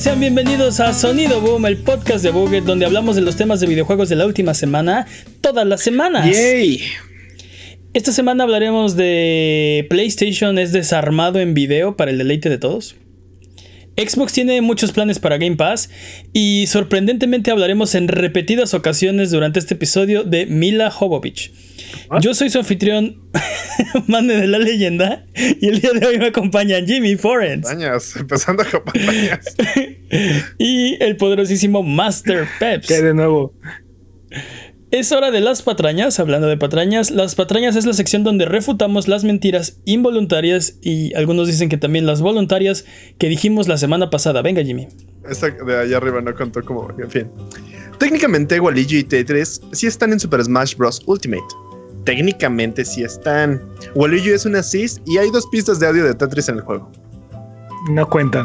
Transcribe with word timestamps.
Sean 0.00 0.18
bienvenidos 0.18 0.80
a 0.80 0.94
Sonido 0.94 1.42
Boom, 1.42 1.66
el 1.66 1.76
podcast 1.76 2.24
de 2.24 2.30
Buget, 2.30 2.64
donde 2.64 2.86
hablamos 2.86 3.16
de 3.16 3.20
los 3.20 3.36
temas 3.36 3.60
de 3.60 3.66
videojuegos 3.66 4.08
de 4.08 4.16
la 4.16 4.24
última 4.24 4.54
semana, 4.54 5.06
todas 5.42 5.66
las 5.66 5.82
semanas. 5.82 6.24
¡Yay! 6.26 6.80
Esta 7.92 8.10
semana 8.10 8.44
hablaremos 8.44 8.96
de 8.96 9.86
PlayStation 9.90 10.58
es 10.58 10.72
desarmado 10.72 11.38
en 11.38 11.52
video 11.52 11.98
para 11.98 12.12
el 12.12 12.16
deleite 12.16 12.48
de 12.48 12.56
todos. 12.56 12.96
Xbox 13.98 14.32
tiene 14.32 14.62
muchos 14.62 14.92
planes 14.92 15.18
para 15.18 15.36
Game 15.36 15.56
Pass 15.56 15.90
y 16.32 16.64
sorprendentemente 16.66 17.50
hablaremos 17.50 17.94
en 17.94 18.08
repetidas 18.08 18.72
ocasiones 18.72 19.30
durante 19.30 19.58
este 19.58 19.74
episodio 19.74 20.24
de 20.24 20.46
Mila 20.46 20.90
Jovovich. 20.90 21.52
Yo 22.20 22.34
soy 22.34 22.50
su 22.50 22.58
anfitrión, 22.58 23.20
Mane 24.06 24.34
de 24.34 24.46
la 24.46 24.58
leyenda, 24.58 25.24
y 25.34 25.68
el 25.68 25.80
día 25.80 25.92
de 25.92 26.06
hoy 26.06 26.18
me 26.18 26.26
acompañan 26.26 26.86
Jimmy 26.86 27.16
Forens. 27.16 27.62
Patrañas, 27.62 28.16
empezando 28.20 28.64
con 28.70 28.84
patrañas. 28.84 29.56
y 30.58 31.02
el 31.02 31.16
poderosísimo 31.16 31.82
Master 31.82 32.46
Peps. 32.58 32.88
¿Qué 32.88 33.02
de 33.02 33.14
nuevo? 33.14 33.54
Es 34.90 35.12
hora 35.12 35.30
de 35.30 35.40
las 35.40 35.62
patrañas. 35.62 36.18
Hablando 36.18 36.48
de 36.48 36.56
patrañas, 36.56 37.12
las 37.12 37.36
patrañas 37.36 37.76
es 37.76 37.86
la 37.86 37.92
sección 37.92 38.24
donde 38.24 38.44
refutamos 38.44 39.06
las 39.06 39.22
mentiras 39.22 39.78
involuntarias 39.84 40.78
y 40.82 41.14
algunos 41.14 41.46
dicen 41.46 41.68
que 41.68 41.76
también 41.76 42.06
las 42.06 42.20
voluntarias 42.20 42.84
que 43.18 43.28
dijimos 43.28 43.68
la 43.68 43.78
semana 43.78 44.10
pasada. 44.10 44.42
Venga, 44.42 44.64
Jimmy. 44.64 44.88
Esta 45.28 45.50
de 45.50 45.78
allá 45.78 45.96
arriba 45.96 46.20
no 46.20 46.34
contó 46.34 46.64
como, 46.64 46.88
en 46.98 47.08
fin. 47.08 47.30
Técnicamente, 48.00 48.58
Waluigi 48.58 48.98
y 48.98 49.04
Tetris 49.04 49.60
sí 49.70 49.86
están 49.86 50.12
en 50.12 50.18
Super 50.18 50.42
Smash 50.42 50.74
Bros. 50.74 51.00
Ultimate. 51.06 51.44
Técnicamente 52.10 52.84
sí 52.84 53.02
están. 53.04 53.62
Waluigi 53.94 54.30
es 54.30 54.44
una 54.44 54.62
Cis 54.62 55.00
y 55.06 55.18
hay 55.18 55.30
dos 55.30 55.46
pistas 55.46 55.78
de 55.78 55.86
audio 55.86 56.04
de 56.04 56.14
Tetris 56.14 56.48
en 56.48 56.56
el 56.56 56.60
juego. 56.62 56.90
No 57.90 58.08
cuentan. 58.08 58.44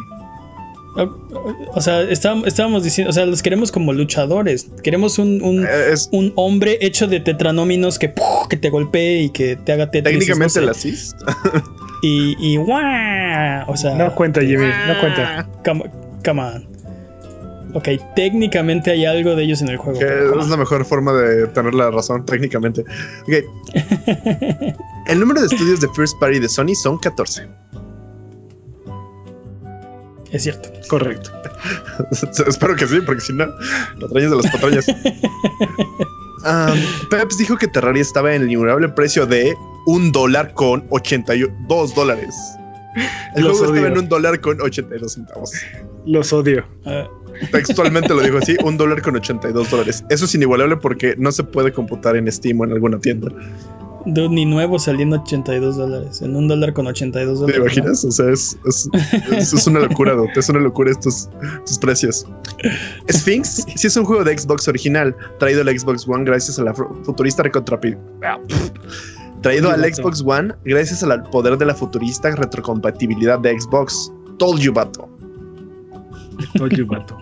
O 1.74 1.82
sea, 1.82 2.02
estábamos, 2.04 2.48
estábamos 2.48 2.84
diciendo, 2.84 3.10
o 3.10 3.14
sea, 3.14 3.26
los 3.26 3.42
queremos 3.42 3.72
como 3.72 3.92
luchadores. 3.92 4.70
Queremos 4.84 5.18
un, 5.20 5.42
un, 5.42 5.66
Eh, 5.66 5.90
Es 5.92 6.08
un 6.12 6.32
hombre 6.36 6.78
hecho 6.80 7.08
de 7.08 7.20
tetranóminos 7.20 7.98
que, 8.00 8.10
¡puf! 8.10 8.48
que 8.50 8.56
te 8.56 8.70
golpee 8.70 9.24
y 9.24 9.30
que 9.30 9.56
te 9.58 9.74
haga 9.74 9.90
tetris. 9.92 10.14
técnicamente 10.20 10.60
no 10.62 10.68
la 10.68 10.74
sé. 10.74 10.92
Cis. 10.92 11.16
Y, 12.04 12.36
y 12.40 12.58
¡guau! 12.58 13.64
O 13.68 13.76
sea, 13.76 13.96
No 13.96 14.14
cuenta, 14.14 14.42
Jimmy. 14.42 14.68
No 14.88 15.00
cuenta. 15.02 15.50
come, 15.66 15.84
come 16.24 16.42
on. 16.42 16.75
Ok, 17.76 17.90
técnicamente 18.16 18.90
hay 18.90 19.06
algo 19.06 19.36
de 19.36 19.44
ellos 19.44 19.62
en 19.62 19.68
el 19.68 19.76
juego. 19.76 20.00
Que 20.00 20.06
pero 20.06 20.30
come 20.30 20.44
es 20.44 20.50
la 20.50 20.56
mejor 20.56 20.86
forma 20.86 21.12
de 21.12 21.46
tener 21.48 21.74
la 21.74 21.92
razón, 21.92 22.26
técnicamente. 22.26 22.86
Ok. 23.24 23.34
El 25.08 25.20
número 25.20 25.42
de 25.42 25.48
estudios 25.48 25.82
de 25.82 25.90
First 25.90 26.18
Party 26.18 26.40
de 26.40 26.48
Sony 26.48 26.74
son 26.74 26.98
14. 26.98 27.50
Es 30.32 30.44
cierto. 30.44 30.70
Correcto. 30.88 31.32
Espero 32.48 32.78
que 32.78 32.88
sí, 32.88 33.02
porque 33.06 33.22
si 33.22 33.34
no, 33.34 33.46
patrañas 34.00 34.32
de 34.32 34.38
las 34.38 34.52
patrañas. 34.52 34.88
Um, 36.46 36.80
Peps 37.10 37.38
dijo 37.38 37.58
que 37.58 37.68
Terraria 37.68 38.02
estaba 38.02 38.34
en 38.34 38.44
el 38.44 38.52
innegable 38.52 38.88
precio 38.88 39.26
de 39.26 39.54
un 39.86 40.14
dólar 40.14 40.54
con 40.54 40.86
82 40.92 41.94
dólares. 41.94 42.34
El 43.36 43.44
Los 43.44 43.58
juego 43.58 43.76
estaba 43.76 43.92
en 43.92 43.98
un 43.98 44.08
dólar 44.08 44.40
con 44.40 44.62
82 44.62 45.12
centavos. 45.12 45.52
Los 46.06 46.32
odio. 46.32 46.66
Ah, 46.86 47.06
Textualmente 47.52 48.10
lo 48.10 48.22
dijo 48.22 48.38
así, 48.38 48.56
un 48.64 48.78
dólar 48.78 49.02
con 49.02 49.16
82 49.16 49.70
dólares. 49.72 50.04
Eso 50.10 50.26
es 50.26 50.36
inigualable 50.36 50.78
porque 50.78 51.16
no 51.18 51.32
se 51.32 51.44
puede 51.44 51.72
computar 51.74 52.16
en 52.16 52.32
Steam 52.32 52.60
o 52.62 52.66
en 52.66 52.72
alguna 52.74 53.00
tienda. 53.00 53.30
dude, 54.08 54.30
ni 54.30 54.46
nuevo 54.46 54.78
saliendo 54.78 55.16
82 55.22 55.78
dólares. 55.78 56.22
En 56.22 56.36
un 56.36 56.48
dólar 56.48 56.74
con 56.74 56.86
82 56.88 57.40
¿Te 57.40 57.42
dólares. 57.42 57.58
¿no? 57.58 57.66
imaginas? 57.66 58.06
O 58.06 58.12
sea, 58.12 58.30
es, 58.32 58.58
es, 58.66 58.90
es- 59.32 59.54
es 59.54 59.66
una 59.68 59.80
locura, 59.80 60.14
dude. 60.14 60.30
es 60.36 60.48
una 60.50 60.60
locura 60.60 60.92
estos, 60.92 61.28
estos 61.60 61.80
precios. 61.80 62.26
Sphinx 63.12 63.66
sí 63.76 63.88
es 63.88 63.98
un 63.98 64.06
juego 64.06 64.24
de 64.24 64.38
Xbox 64.38 64.68
original, 64.68 65.16
traído 65.40 65.62
a 65.62 65.64
la 65.64 65.72
Xbox 65.78 66.08
One 66.08 66.24
gracias 66.26 66.60
a 66.60 66.64
la 66.64 66.74
fu- 66.74 66.88
futurista 67.04 67.44
recontrapi- 67.44 67.98
Traído 69.42 69.70
al. 69.70 69.84
Xbox 69.94 70.24
One 70.26 70.54
gracias 70.66 71.04
al 71.04 71.24
poder 71.30 71.58
de 71.58 71.66
la 71.66 71.76
futurista 71.76 72.32
retrocompatibilidad 72.36 73.40
de 73.40 73.60
Xbox. 73.60 74.12
Told 74.40 74.60
you, 74.60 74.74
vato. 74.74 75.08
Oye, 76.62 76.84
vato. 76.88 77.18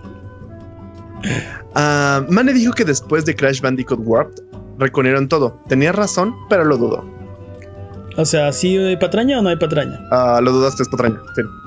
Ah, 1.74 2.24
Mane 2.28 2.52
dijo 2.52 2.72
que 2.72 2.84
después 2.84 3.24
de 3.24 3.34
Crash 3.34 3.60
Bandicoot 3.60 4.00
Warped 4.04 4.42
reconocieron 4.78 5.28
todo. 5.28 5.58
Tenía 5.68 5.92
razón, 5.92 6.34
pero 6.48 6.64
lo 6.64 6.76
dudó. 6.76 7.04
O 8.16 8.24
sea, 8.24 8.52
¿sí 8.52 8.76
hay 8.76 8.96
patraña 8.96 9.38
o 9.40 9.42
no 9.42 9.48
hay 9.48 9.56
patraña? 9.56 9.98
Ah, 10.12 10.40
lo 10.42 10.52
dudaste, 10.52 10.82
es 10.84 10.88
patraña. 10.88 11.20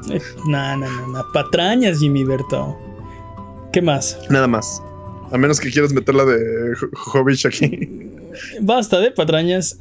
Eh, 0.10 0.22
No, 0.48 0.78
no, 0.78 0.90
no, 0.90 1.08
no. 1.08 1.24
Patrañas, 1.34 2.00
Jimmy 2.00 2.24
Berto. 2.24 2.78
¿Qué 3.74 3.82
más? 3.82 4.18
Nada 4.30 4.48
más. 4.48 4.82
A 5.32 5.38
menos 5.38 5.60
que 5.60 5.70
quieras 5.70 5.92
meterla 5.92 6.24
de 6.24 6.74
Jovich 6.94 7.46
aquí. 7.46 8.10
Basta 8.62 9.00
de 9.00 9.12
patrañas. 9.12 9.78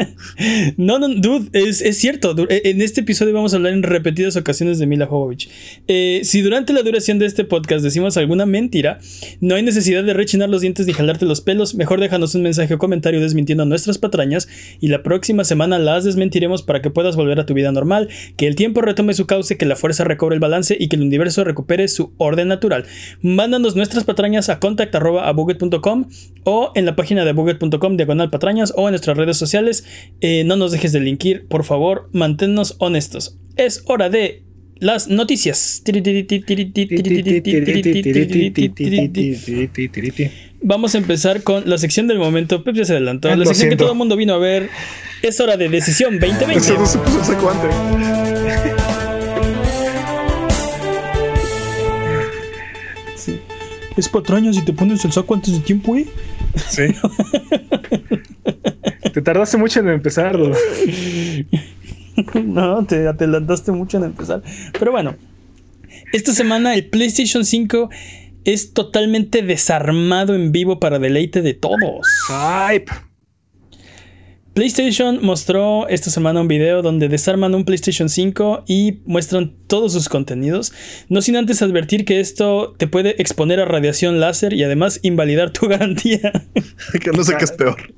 no, 0.76 0.98
no, 0.98 1.08
dude, 1.08 1.48
es, 1.52 1.78
cierto. 1.98 2.34
eh, 2.48 2.62
En 2.64 2.82
este 2.82 3.00
episodio 3.02 3.34
vamos 3.34 3.52
a 3.52 3.56
hablar 3.56 3.72
en 3.72 3.82
repetidas 3.82 4.36
ocasiones 4.36 4.78
de 4.78 4.86
Mila 4.86 5.06
Jovovich. 5.06 5.48
Eh, 5.88 6.20
si 6.24 6.42
durante 6.42 6.72
la 6.72 6.82
duración 6.82 7.18
de 7.18 7.26
este 7.26 7.44
podcast 7.44 7.82
decimos 7.82 8.16
alguna 8.16 8.46
mentira, 8.46 8.98
no 9.40 9.54
hay 9.54 9.62
necesidad 9.62 10.04
de 10.04 10.14
rechinar 10.14 10.48
los 10.48 10.60
dientes 10.60 10.86
ni 10.86 10.92
jalarte 10.92 11.24
los 11.24 11.40
pelos. 11.40 11.74
Mejor 11.74 12.00
déjanos 12.00 12.34
un 12.34 12.42
mensaje 12.42 12.74
o 12.74 12.78
comentario 12.78 13.20
desmintiendo 13.20 13.64
nuestras 13.64 13.98
patrañas 13.98 14.48
y 14.80 14.88
la 14.88 15.02
próxima 15.02 15.44
semana 15.44 15.78
las 15.78 16.04
desmentiremos 16.04 16.62
para 16.62 16.82
que 16.82 16.90
puedas 16.90 17.16
volver 17.16 17.40
a 17.40 17.46
tu 17.46 17.54
vida 17.54 17.72
normal, 17.72 18.08
que 18.36 18.46
el 18.46 18.54
tiempo 18.54 18.80
retome 18.82 19.14
su 19.14 19.26
cauce, 19.26 19.56
que 19.56 19.66
la 19.66 19.76
fuerza 19.76 20.04
recobre 20.04 20.34
el 20.34 20.40
balance 20.40 20.76
y 20.78 20.88
que 20.88 20.96
el 20.96 21.02
universo 21.02 21.44
recupere 21.44 21.88
su 21.88 22.12
orden 22.18 22.48
natural. 22.48 22.84
Mándanos 23.22 23.76
nuestras 23.76 24.04
patrañas 24.04 24.48
a 24.48 24.58
contact.abuget.com 24.60 26.06
o 26.44 26.72
en 26.74 26.86
la 26.86 26.96
página 26.96 27.24
de 27.24 27.32
buget.com 27.32 27.79
diagonal 27.96 28.30
patrañas 28.30 28.72
o 28.76 28.88
en 28.88 28.92
nuestras 28.92 29.16
redes 29.16 29.36
sociales. 29.36 29.84
Eh, 30.20 30.44
no 30.44 30.56
nos 30.56 30.72
dejes 30.72 30.92
de 30.92 31.00
linkir, 31.00 31.46
por 31.48 31.64
favor, 31.64 32.08
manténnos 32.12 32.76
honestos. 32.78 33.38
Es 33.56 33.82
hora 33.86 34.08
de 34.08 34.44
las 34.80 35.08
noticias. 35.08 35.82
Vamos 40.62 40.94
a 40.94 40.98
empezar 40.98 41.42
con 41.42 41.68
la 41.68 41.78
sección 41.78 42.06
del 42.06 42.18
momento. 42.18 42.62
Pep 42.64 42.74
ya 42.74 42.84
se 42.84 42.92
adelantó. 42.92 43.34
La 43.34 43.44
sección 43.44 43.70
que 43.70 43.76
todo 43.76 43.92
el 43.92 43.98
mundo 43.98 44.16
vino 44.16 44.34
a 44.34 44.38
ver. 44.38 44.68
Es 45.22 45.38
hora 45.40 45.56
de 45.56 45.68
decisión 45.68 46.18
2020. 46.18 46.74
Es 54.00 54.08
patrañas 54.08 54.56
y 54.56 54.64
te 54.64 54.72
pones 54.72 55.04
el 55.04 55.12
saco 55.12 55.34
antes 55.34 55.52
de 55.52 55.60
tiempo, 55.60 55.94
¿eh? 55.94 56.06
Sí. 56.56 56.84
Te 59.12 59.20
tardaste 59.20 59.58
mucho 59.58 59.80
en 59.80 59.90
empezar. 59.90 60.38
Dude. 60.38 60.56
No, 62.44 62.86
te 62.86 63.06
adelantaste 63.06 63.72
mucho 63.72 63.98
en 63.98 64.04
empezar. 64.04 64.42
Pero 64.78 64.90
bueno, 64.90 65.16
esta 66.14 66.32
semana 66.32 66.74
el 66.74 66.86
PlayStation 66.86 67.44
5 67.44 67.90
es 68.44 68.72
totalmente 68.72 69.42
desarmado 69.42 70.34
en 70.34 70.50
vivo 70.50 70.80
para 70.80 70.98
deleite 70.98 71.42
de 71.42 71.52
todos. 71.52 72.06
Hype. 72.26 72.90
PlayStation 74.54 75.24
mostró 75.24 75.86
esta 75.88 76.10
semana 76.10 76.40
un 76.40 76.48
video 76.48 76.82
donde 76.82 77.08
desarman 77.08 77.54
un 77.54 77.64
PlayStation 77.64 78.08
5 78.08 78.64
y 78.66 79.00
muestran 79.06 79.54
todos 79.68 79.92
sus 79.92 80.08
contenidos, 80.08 80.72
no 81.08 81.22
sin 81.22 81.36
antes 81.36 81.62
advertir 81.62 82.04
que 82.04 82.18
esto 82.18 82.74
te 82.76 82.88
puede 82.88 83.20
exponer 83.22 83.60
a 83.60 83.64
radiación 83.64 84.18
láser 84.18 84.52
y 84.52 84.64
además 84.64 84.98
invalidar 85.02 85.52
tu 85.52 85.68
garantía. 85.68 86.32
que 87.00 87.10
no 87.12 87.22
sé 87.22 87.36
qué 87.36 87.44
es 87.44 87.52
peor. 87.52 87.94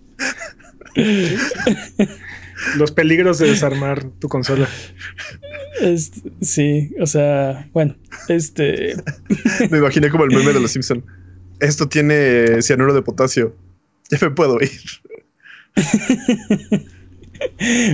Los 2.76 2.92
peligros 2.92 3.38
de 3.38 3.48
desarmar 3.48 4.04
tu 4.04 4.28
consola. 4.28 4.68
Sí, 6.40 6.94
o 7.00 7.06
sea, 7.06 7.68
bueno, 7.72 7.96
este... 8.28 8.94
Me 9.70 9.78
imaginé 9.78 10.10
como 10.10 10.24
el 10.24 10.30
meme 10.30 10.52
de 10.52 10.60
los 10.60 10.70
Simpson. 10.70 11.04
Esto 11.58 11.88
tiene 11.88 12.62
cianuro 12.62 12.94
de 12.94 13.02
potasio. 13.02 13.56
Ya 14.10 14.18
me 14.20 14.30
puedo 14.30 14.60
ir. 14.60 14.70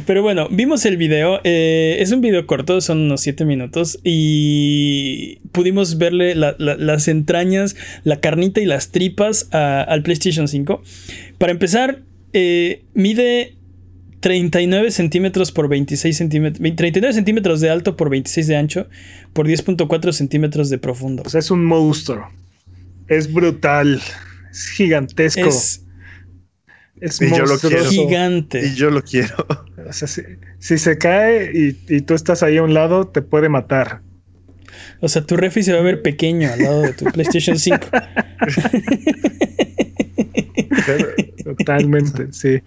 Pero 0.07 0.23
bueno, 0.23 0.49
vimos 0.51 0.85
el 0.85 0.97
video. 0.99 1.41
eh, 1.45 1.97
es 2.01 2.13
un 2.13 2.21
video 2.21 2.47
corto, 2.47 2.81
son 2.81 2.99
unos 3.01 3.23
7 3.23 3.45
minutos. 3.45 3.99
Y 4.05 5.39
pudimos 5.53 5.97
verle 5.99 6.35
la- 6.35 6.55
la- 6.59 6.77
las 6.77 7.09
entrañas, 7.09 7.75
la 8.05 8.21
carnita 8.21 8.61
y 8.61 8.67
las 8.67 8.91
tripas 8.91 9.49
a- 9.53 9.83
al 9.83 10.03
PlayStation 10.03 10.49
5. 10.49 10.83
Para 11.39 11.53
empezar, 11.53 12.03
eh, 12.35 12.83
mide 12.95 13.55
39 14.21 14.91
centímetros 14.91 15.51
por 15.53 15.69
26 15.69 16.17
centímetros. 16.17 16.61
39 16.77 17.15
centímetros 17.15 17.61
de 17.61 17.71
alto 17.71 17.97
por 17.97 18.11
26 18.11 18.47
de 18.49 18.57
ancho 18.57 18.87
por 19.33 19.47
10.4 19.47 20.13
centímetros 20.13 20.69
de 20.71 20.77
profundo. 20.79 21.23
O 21.25 21.29
sea, 21.31 21.39
es 21.39 21.51
un 21.51 21.65
monstruo. 21.65 22.29
Es 23.07 23.33
brutal. 23.33 24.01
Es 24.51 24.69
gigantesco. 24.71 25.49
Es 25.49 25.85
Es, 27.01 27.21
Y 27.21 27.31
yo 27.31 27.45
lo 27.45 27.59
quiero. 27.59 27.85
gigante. 27.85 28.67
Y 28.67 28.75
yo 28.75 28.91
lo 28.91 29.03
quiero. 29.03 29.47
O 29.89 29.93
sea, 29.93 30.09
si, 30.09 30.23
si 30.59 30.79
se 30.79 30.99
cae 30.99 31.51
y, 31.55 31.79
y 31.89 32.01
tú 32.03 32.15
estás 32.15 32.43
ahí 32.43 32.57
a 32.57 32.63
un 32.63 32.75
lado, 32.75 33.09
te 33.09 33.23
puede 33.23 33.49
matar. 33.49 34.03
O 35.01 35.09
sea, 35.09 35.23
tu 35.25 35.37
refri 35.37 35.63
se 35.63 35.73
va 35.73 35.79
a 35.79 35.83
ver 35.83 36.03
pequeño 36.03 36.51
al 36.53 36.59
lado 36.61 36.83
de 36.83 36.93
tu 36.93 37.05
PlayStation 37.13 37.59
5. 37.59 37.79
Totalmente, 41.45 42.33
sí. 42.33 42.61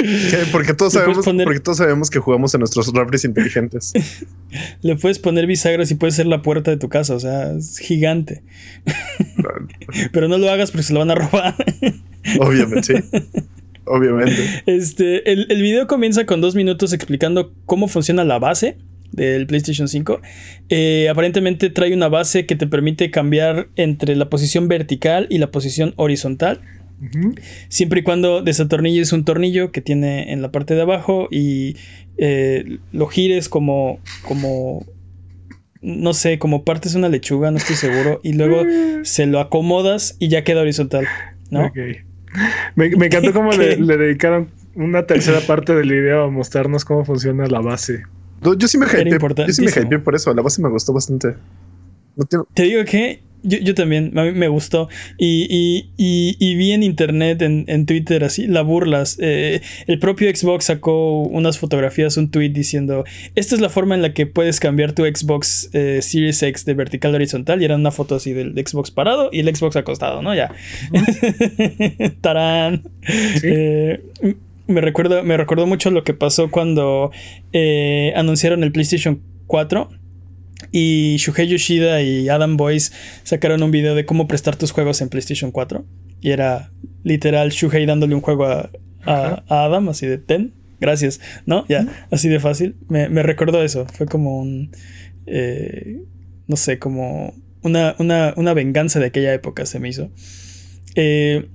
Porque 0.51 0.73
todos, 0.73 0.93
sabemos, 0.93 1.25
porque 1.25 1.59
todos 1.59 1.77
sabemos 1.77 2.09
que 2.09 2.19
jugamos 2.19 2.53
en 2.53 2.59
nuestros 2.59 2.91
refres 2.93 3.25
inteligentes. 3.25 3.93
Le 4.81 4.95
puedes 4.95 5.19
poner 5.19 5.45
bisagras 5.45 5.91
y 5.91 5.95
puede 5.95 6.11
ser 6.11 6.25
la 6.25 6.41
puerta 6.41 6.71
de 6.71 6.77
tu 6.77 6.89
casa, 6.89 7.15
o 7.15 7.19
sea, 7.19 7.51
es 7.51 7.77
gigante. 7.77 8.43
Pero 10.11 10.27
no 10.27 10.37
lo 10.37 10.49
hagas 10.49 10.71
porque 10.71 10.83
se 10.83 10.93
lo 10.93 10.99
van 10.99 11.11
a 11.11 11.15
robar. 11.15 11.55
Obviamente, 12.39 13.03
sí. 13.03 13.23
Obviamente. 13.85 14.35
Este, 14.65 15.31
el, 15.31 15.47
el 15.49 15.61
video 15.61 15.87
comienza 15.87 16.25
con 16.25 16.41
dos 16.41 16.55
minutos 16.55 16.93
explicando 16.93 17.53
cómo 17.65 17.87
funciona 17.87 18.23
la 18.23 18.39
base 18.39 18.77
del 19.11 19.47
PlayStation 19.47 19.87
5. 19.87 20.21
Eh, 20.69 21.07
aparentemente 21.09 21.69
trae 21.69 21.93
una 21.93 22.07
base 22.07 22.45
que 22.45 22.55
te 22.55 22.67
permite 22.67 23.11
cambiar 23.11 23.67
entre 23.75 24.15
la 24.15 24.29
posición 24.29 24.67
vertical 24.67 25.27
y 25.29 25.37
la 25.37 25.51
posición 25.51 25.93
horizontal. 25.97 26.61
Siempre 27.67 28.01
y 28.01 28.03
cuando 28.03 28.43
desatornilles 28.43 29.11
un 29.11 29.25
tornillo 29.25 29.71
que 29.71 29.81
tiene 29.81 30.31
en 30.33 30.43
la 30.43 30.51
parte 30.51 30.75
de 30.75 30.83
abajo 30.83 31.27
y 31.31 31.75
eh, 32.17 32.77
lo 32.91 33.07
gires 33.07 33.49
como, 33.49 33.99
como, 34.21 34.85
no 35.81 36.13
sé, 36.13 36.37
como 36.37 36.63
partes 36.63 36.93
una 36.93 37.09
lechuga, 37.09 37.49
no 37.49 37.57
estoy 37.57 37.75
seguro, 37.75 38.19
y 38.23 38.33
luego 38.33 38.63
se 39.03 39.25
lo 39.25 39.39
acomodas 39.39 40.15
y 40.19 40.27
ya 40.27 40.43
queda 40.43 40.61
horizontal, 40.61 41.07
¿no? 41.49 41.71
Me, 42.75 42.87
encantó 42.87 43.33
cómo 43.33 43.51
le, 43.51 43.75
dedicaron 43.75 44.49
una 44.75 45.05
tercera 45.05 45.39
parte 45.41 45.75
del 45.75 45.89
video 45.89 46.23
a 46.23 46.29
mostrarnos 46.29 46.85
cómo 46.85 47.05
funciona 47.05 47.45
la 47.47 47.59
base. 47.59 48.03
yo 48.57 48.67
sí 48.67 48.77
me 48.77 48.85
hypeé, 48.85 49.19
yo 49.47 49.53
sí 49.53 49.65
me 49.89 49.99
por 49.99 50.15
eso, 50.15 50.33
la 50.33 50.41
base 50.41 50.61
me 50.61 50.69
gustó 50.69 50.93
bastante. 50.93 51.35
Te 52.53 52.63
digo 52.63 52.83
que 52.85 53.21
yo, 53.43 53.57
yo, 53.59 53.75
también, 53.75 54.17
a 54.17 54.23
mí 54.23 54.31
me 54.31 54.47
gustó. 54.47 54.89
Y, 55.17 55.87
y, 55.97 56.35
y, 56.39 56.55
vi 56.55 56.71
en 56.71 56.83
internet, 56.83 57.41
en, 57.41 57.65
en, 57.67 57.85
Twitter, 57.85 58.23
así, 58.23 58.47
la 58.47 58.61
burlas. 58.61 59.17
Eh, 59.19 59.61
el 59.87 59.99
propio 59.99 60.33
Xbox 60.33 60.65
sacó 60.65 61.23
unas 61.23 61.57
fotografías, 61.57 62.17
un 62.17 62.29
tweet 62.29 62.49
diciendo: 62.49 63.03
Esta 63.35 63.55
es 63.55 63.61
la 63.61 63.69
forma 63.69 63.95
en 63.95 64.01
la 64.01 64.13
que 64.13 64.27
puedes 64.27 64.59
cambiar 64.59 64.93
tu 64.93 65.03
Xbox 65.03 65.69
eh, 65.73 65.99
Series 66.01 66.41
X 66.43 66.65
de 66.65 66.73
vertical 66.73 67.13
a 67.13 67.15
horizontal. 67.15 67.61
Y 67.61 67.65
era 67.65 67.75
una 67.75 67.91
foto 67.91 68.15
así 68.15 68.33
del 68.33 68.53
Xbox 68.53 68.91
parado 68.91 69.29
y 69.31 69.39
el 69.39 69.55
Xbox 69.55 69.75
acostado, 69.75 70.21
¿no? 70.21 70.35
Ya. 70.35 70.53
Tarán. 72.21 72.83
Eh, 73.43 74.01
me, 74.67 74.81
recuerdo, 74.81 75.23
me 75.23 75.37
recordó 75.37 75.65
mucho 75.67 75.89
lo 75.91 76.03
que 76.03 76.13
pasó 76.13 76.51
cuando 76.51 77.11
anunciaron 78.15 78.63
el 78.63 78.71
PlayStation 78.71 79.21
4 79.47 80.00
y 80.71 81.17
Shuhei 81.17 81.47
Yoshida 81.47 82.01
y 82.01 82.29
Adam 82.29 82.57
Boyce 82.57 82.93
sacaron 83.23 83.61
un 83.63 83.71
video 83.71 83.95
de 83.95 84.05
cómo 84.05 84.27
prestar 84.27 84.55
tus 84.55 84.71
juegos 84.71 85.01
en 85.01 85.09
PlayStation 85.09 85.51
4. 85.51 85.85
Y 86.21 86.31
era 86.31 86.71
literal 87.03 87.49
Shuhei 87.49 87.85
dándole 87.85 88.15
un 88.15 88.21
juego 88.21 88.45
a, 88.45 88.69
Adam, 89.03 89.89
así 89.89 90.05
de 90.05 90.19
ten, 90.19 90.53
gracias, 90.79 91.19
¿no? 91.45 91.65
Ya, 91.67 91.87
así 92.11 92.29
de 92.29 92.39
fácil. 92.39 92.75
Me, 92.87 93.07
recordó 93.23 93.63
eso. 93.63 93.87
Fue 93.93 94.05
como 94.05 94.37
un. 94.37 94.71
Eh, 95.25 96.03
no 96.47 96.55
sé, 96.55 96.77
como 96.79 97.33
una, 97.63 97.95
una, 97.97 98.53
venganza 98.53 98.99
de 98.99 99.07
aquella 99.07 99.33
época 99.33 99.65
se 99.65 99.79
me 99.79 99.89
hizo. 99.89 100.11
Eh, 100.95 101.49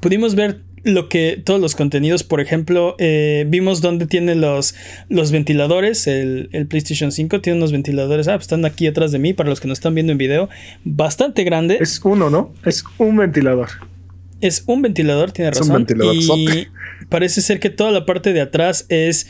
pudimos 0.00 0.34
ver 0.34 0.62
lo 0.86 1.08
que 1.08 1.42
todos 1.44 1.60
los 1.60 1.74
contenidos, 1.74 2.22
por 2.22 2.40
ejemplo, 2.40 2.94
eh, 2.98 3.44
vimos 3.48 3.80
dónde 3.80 4.06
tiene 4.06 4.36
los, 4.36 4.76
los 5.08 5.32
ventiladores, 5.32 6.06
el, 6.06 6.48
PlayStation 6.68 7.10
5 7.10 7.40
tiene 7.40 7.58
unos 7.58 7.72
ventiladores, 7.72 8.28
ah, 8.28 8.34
pues 8.34 8.44
están 8.44 8.64
aquí 8.64 8.86
atrás 8.86 9.10
de 9.10 9.18
mí, 9.18 9.32
para 9.32 9.48
los 9.48 9.60
que 9.60 9.66
nos 9.66 9.78
están 9.78 9.94
viendo 9.94 10.12
en 10.12 10.18
video, 10.18 10.48
bastante 10.84 11.42
grande. 11.42 11.78
Es 11.80 12.00
uno, 12.04 12.30
¿no? 12.30 12.54
Es 12.64 12.84
un 12.98 13.16
ventilador. 13.16 13.68
Es 14.40 14.62
un 14.66 14.80
ventilador, 14.80 15.32
tiene 15.32 15.50
razón. 15.50 15.64
Es 15.64 15.70
un 15.70 15.76
ventilador. 15.76 16.14
Y 16.14 16.68
parece 17.08 17.40
ser 17.40 17.58
que 17.58 17.68
toda 17.70 17.90
la 17.90 18.06
parte 18.06 18.32
de 18.32 18.40
atrás 18.40 18.86
es, 18.88 19.26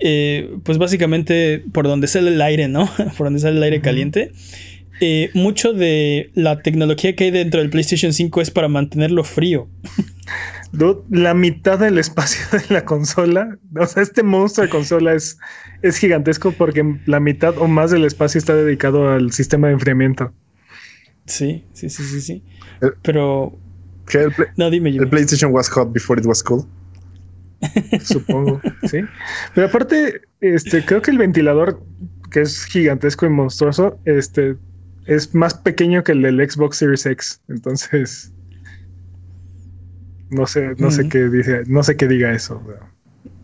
eh, 0.00 0.56
pues 0.62 0.76
básicamente 0.76 1.64
por 1.72 1.88
donde 1.88 2.06
sale 2.06 2.32
el 2.32 2.42
aire, 2.42 2.68
¿no? 2.68 2.90
por 3.16 3.28
donde 3.28 3.40
sale 3.40 3.56
el 3.56 3.62
aire 3.62 3.80
caliente. 3.80 4.32
Eh, 5.00 5.30
mucho 5.32 5.72
de 5.72 6.30
la 6.34 6.60
tecnología 6.60 7.14
que 7.14 7.24
hay 7.24 7.30
dentro 7.30 7.60
del 7.60 7.70
PlayStation 7.70 8.12
5 8.12 8.40
es 8.42 8.50
para 8.50 8.68
mantenerlo 8.68 9.24
frío. 9.24 9.68
la 11.10 11.34
mitad 11.34 11.78
del 11.78 11.98
espacio 11.98 12.40
de 12.58 12.74
la 12.74 12.84
consola, 12.84 13.58
o 13.78 13.86
sea, 13.86 14.02
este 14.02 14.22
monstruo 14.22 14.66
de 14.66 14.70
consola 14.70 15.14
es, 15.14 15.38
es 15.82 15.96
gigantesco 15.98 16.52
porque 16.52 17.00
la 17.06 17.20
mitad 17.20 17.56
o 17.58 17.68
más 17.68 17.90
del 17.90 18.04
espacio 18.04 18.38
está 18.38 18.54
dedicado 18.54 19.10
al 19.10 19.32
sistema 19.32 19.68
de 19.68 19.74
enfriamiento. 19.74 20.32
Sí, 21.26 21.64
sí, 21.72 21.90
sí, 21.90 22.02
sí, 22.02 22.20
sí. 22.20 22.44
Pero. 23.02 23.58
El, 24.14 24.32
no, 24.56 24.70
dime 24.70 24.92
yo. 24.92 25.02
El 25.02 25.08
PlayStation 25.10 25.52
was 25.52 25.68
hot 25.68 25.92
before 25.92 26.18
it 26.18 26.26
was 26.26 26.42
cool. 26.42 26.66
Supongo, 28.02 28.60
sí. 28.84 29.00
Pero 29.54 29.66
aparte, 29.66 30.22
este, 30.40 30.84
creo 30.84 31.02
que 31.02 31.10
el 31.10 31.18
ventilador, 31.18 31.82
que 32.30 32.40
es 32.40 32.64
gigantesco 32.64 33.26
y 33.26 33.30
monstruoso, 33.30 33.98
este, 34.04 34.56
es 35.06 35.34
más 35.34 35.54
pequeño 35.54 36.02
que 36.02 36.12
el 36.12 36.22
del 36.22 36.50
Xbox 36.50 36.78
Series 36.78 37.04
X. 37.04 37.40
Entonces. 37.48 38.32
No 40.30 40.46
sé, 40.46 40.74
no 40.78 40.90
sé 40.90 41.08
qué 41.08 41.28
dice, 41.28 41.62
no 41.66 41.82
sé 41.82 41.96
qué 41.96 42.06
diga 42.06 42.32
eso. 42.32 42.62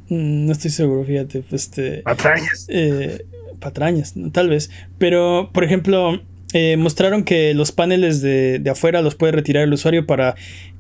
Mm, 0.09 0.47
no 0.47 0.53
estoy 0.53 0.71
seguro, 0.71 1.05
fíjate. 1.05 1.43
Pues, 1.49 1.65
este, 1.65 2.03
patrañas. 2.03 2.67
Eh, 2.69 3.25
patrañas, 3.59 4.15
tal 4.33 4.49
vez. 4.49 4.71
Pero, 4.99 5.51
por 5.53 5.65
ejemplo, 5.65 6.21
eh, 6.53 6.77
mostraron 6.77 7.25
que 7.25 7.55
los 7.55 7.73
paneles 7.73 8.21
de, 8.21 8.63
afuera 8.71 9.03
los 9.03 9.15
puede 9.15 9.33
retirar 9.33 9.65
el 9.65 9.73
usuario 9.73 10.07
para 10.07 10.35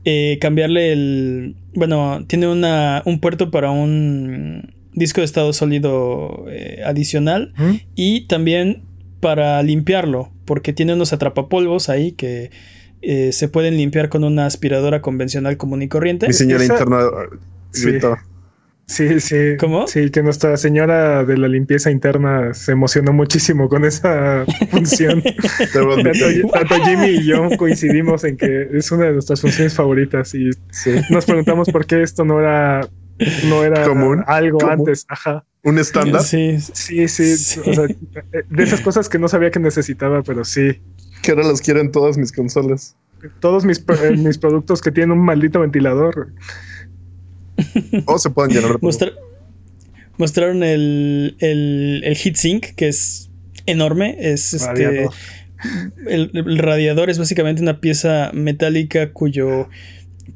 eh, 0.05 0.39
cambiarle 0.41 0.93
el. 0.93 1.57
Bueno, 1.75 2.25
tiene 2.27 2.49
una, 2.49 3.03
un 3.07 3.21
puerto 3.21 3.51
para 3.51 3.71
un 3.71 4.75
disco 4.93 5.21
de 5.21 5.25
estado 5.25 5.53
sólido 5.53 6.47
adicional 6.85 7.53
y 7.97 8.27
también 8.29 8.83
para 9.19 9.63
limpiarlo, 9.63 10.31
porque 10.45 10.73
tiene 10.73 10.93
unos 10.93 11.13
atrapapolvos 11.13 11.89
ahí 11.89 12.13
que 12.13 12.51
eh, 13.07 13.33
se 13.33 13.49
pueden 13.49 13.77
limpiar 13.77 14.09
con 14.09 14.25
una 14.25 14.47
aspiradora 14.47 15.03
convencional 15.03 15.57
común 15.57 15.83
y 15.83 15.89
corriente. 15.89 16.27
Mi 16.27 16.33
señora 16.33 16.65
interna 16.65 16.99
sí. 17.73 17.99
Sí, 18.87 19.19
sí. 19.21 19.57
¿Cómo? 19.59 19.87
Sí, 19.87 20.11
que 20.11 20.23
nuestra 20.23 20.57
señora 20.57 21.25
de 21.25 21.39
la 21.39 21.49
limpieza 21.49 21.91
interna 21.91 22.53
se 22.53 22.73
emocionó 22.73 23.13
muchísimo 23.13 23.69
con 23.69 23.85
esa 23.85 24.45
función. 24.71 25.23
tanto, 25.73 26.75
Jimmy 26.85 27.09
y 27.09 27.25
yo 27.27 27.49
coincidimos 27.57 28.25
en 28.25 28.37
que 28.37 28.69
es 28.73 28.93
una 28.93 29.07
de 29.07 29.13
nuestras 29.13 29.41
funciones 29.41 29.75
favoritas 29.75 30.35
y 30.35 30.51
nos 31.11 31.25
preguntamos 31.25 31.71
por 31.71 31.87
qué 31.87 32.03
esto 32.03 32.25
no 32.25 32.41
era, 32.41 32.87
no 33.49 33.65
era 33.65 33.85
Común. 33.85 34.23
algo 34.27 34.67
antes. 34.69 35.07
Ajá. 35.09 35.45
¿Un 35.63 35.79
estándar? 35.79 36.23
Sí, 36.23 36.59
sí, 36.61 37.09
sí. 37.09 37.61
de 38.51 38.63
esas 38.63 38.83
cosas 38.83 39.09
que 39.09 39.19
no 39.19 39.29
sabía 39.29 39.51
que 39.51 39.61
necesitaba, 39.61 40.23
pero 40.23 40.45
sí 40.45 40.79
que 41.25 41.33
ahora 41.33 41.49
los 41.49 41.61
quieren 41.61 41.91
todas 41.91 42.19
mis 42.19 42.31
consolas. 42.31 42.95
Todos 43.41 43.65
mis, 43.65 43.79
eh, 43.79 44.17
mis 44.17 44.37
productos 44.37 44.83
que 44.83 44.93
tienen 44.93 45.13
un 45.13 45.25
maldito 45.25 45.61
ventilador. 45.61 46.29
O 48.05 48.19
se 48.19 48.31
pueden 48.31 48.55
llenar 48.55 48.79
de 48.79 49.13
Mostraron 50.17 50.63
el, 50.63 51.37
el, 51.41 52.03
el 52.05 52.17
heatsink, 52.17 52.67
que 52.77 52.89
es 52.89 53.31
enorme. 53.67 54.17
Es 54.21 54.55
este. 54.55 55.09
El, 56.07 56.59
radiador 56.59 57.09
es 57.09 57.19
básicamente 57.19 57.63
una 57.63 57.81
pieza 57.81 58.31
metálica 58.35 59.13
cuyo 59.13 59.69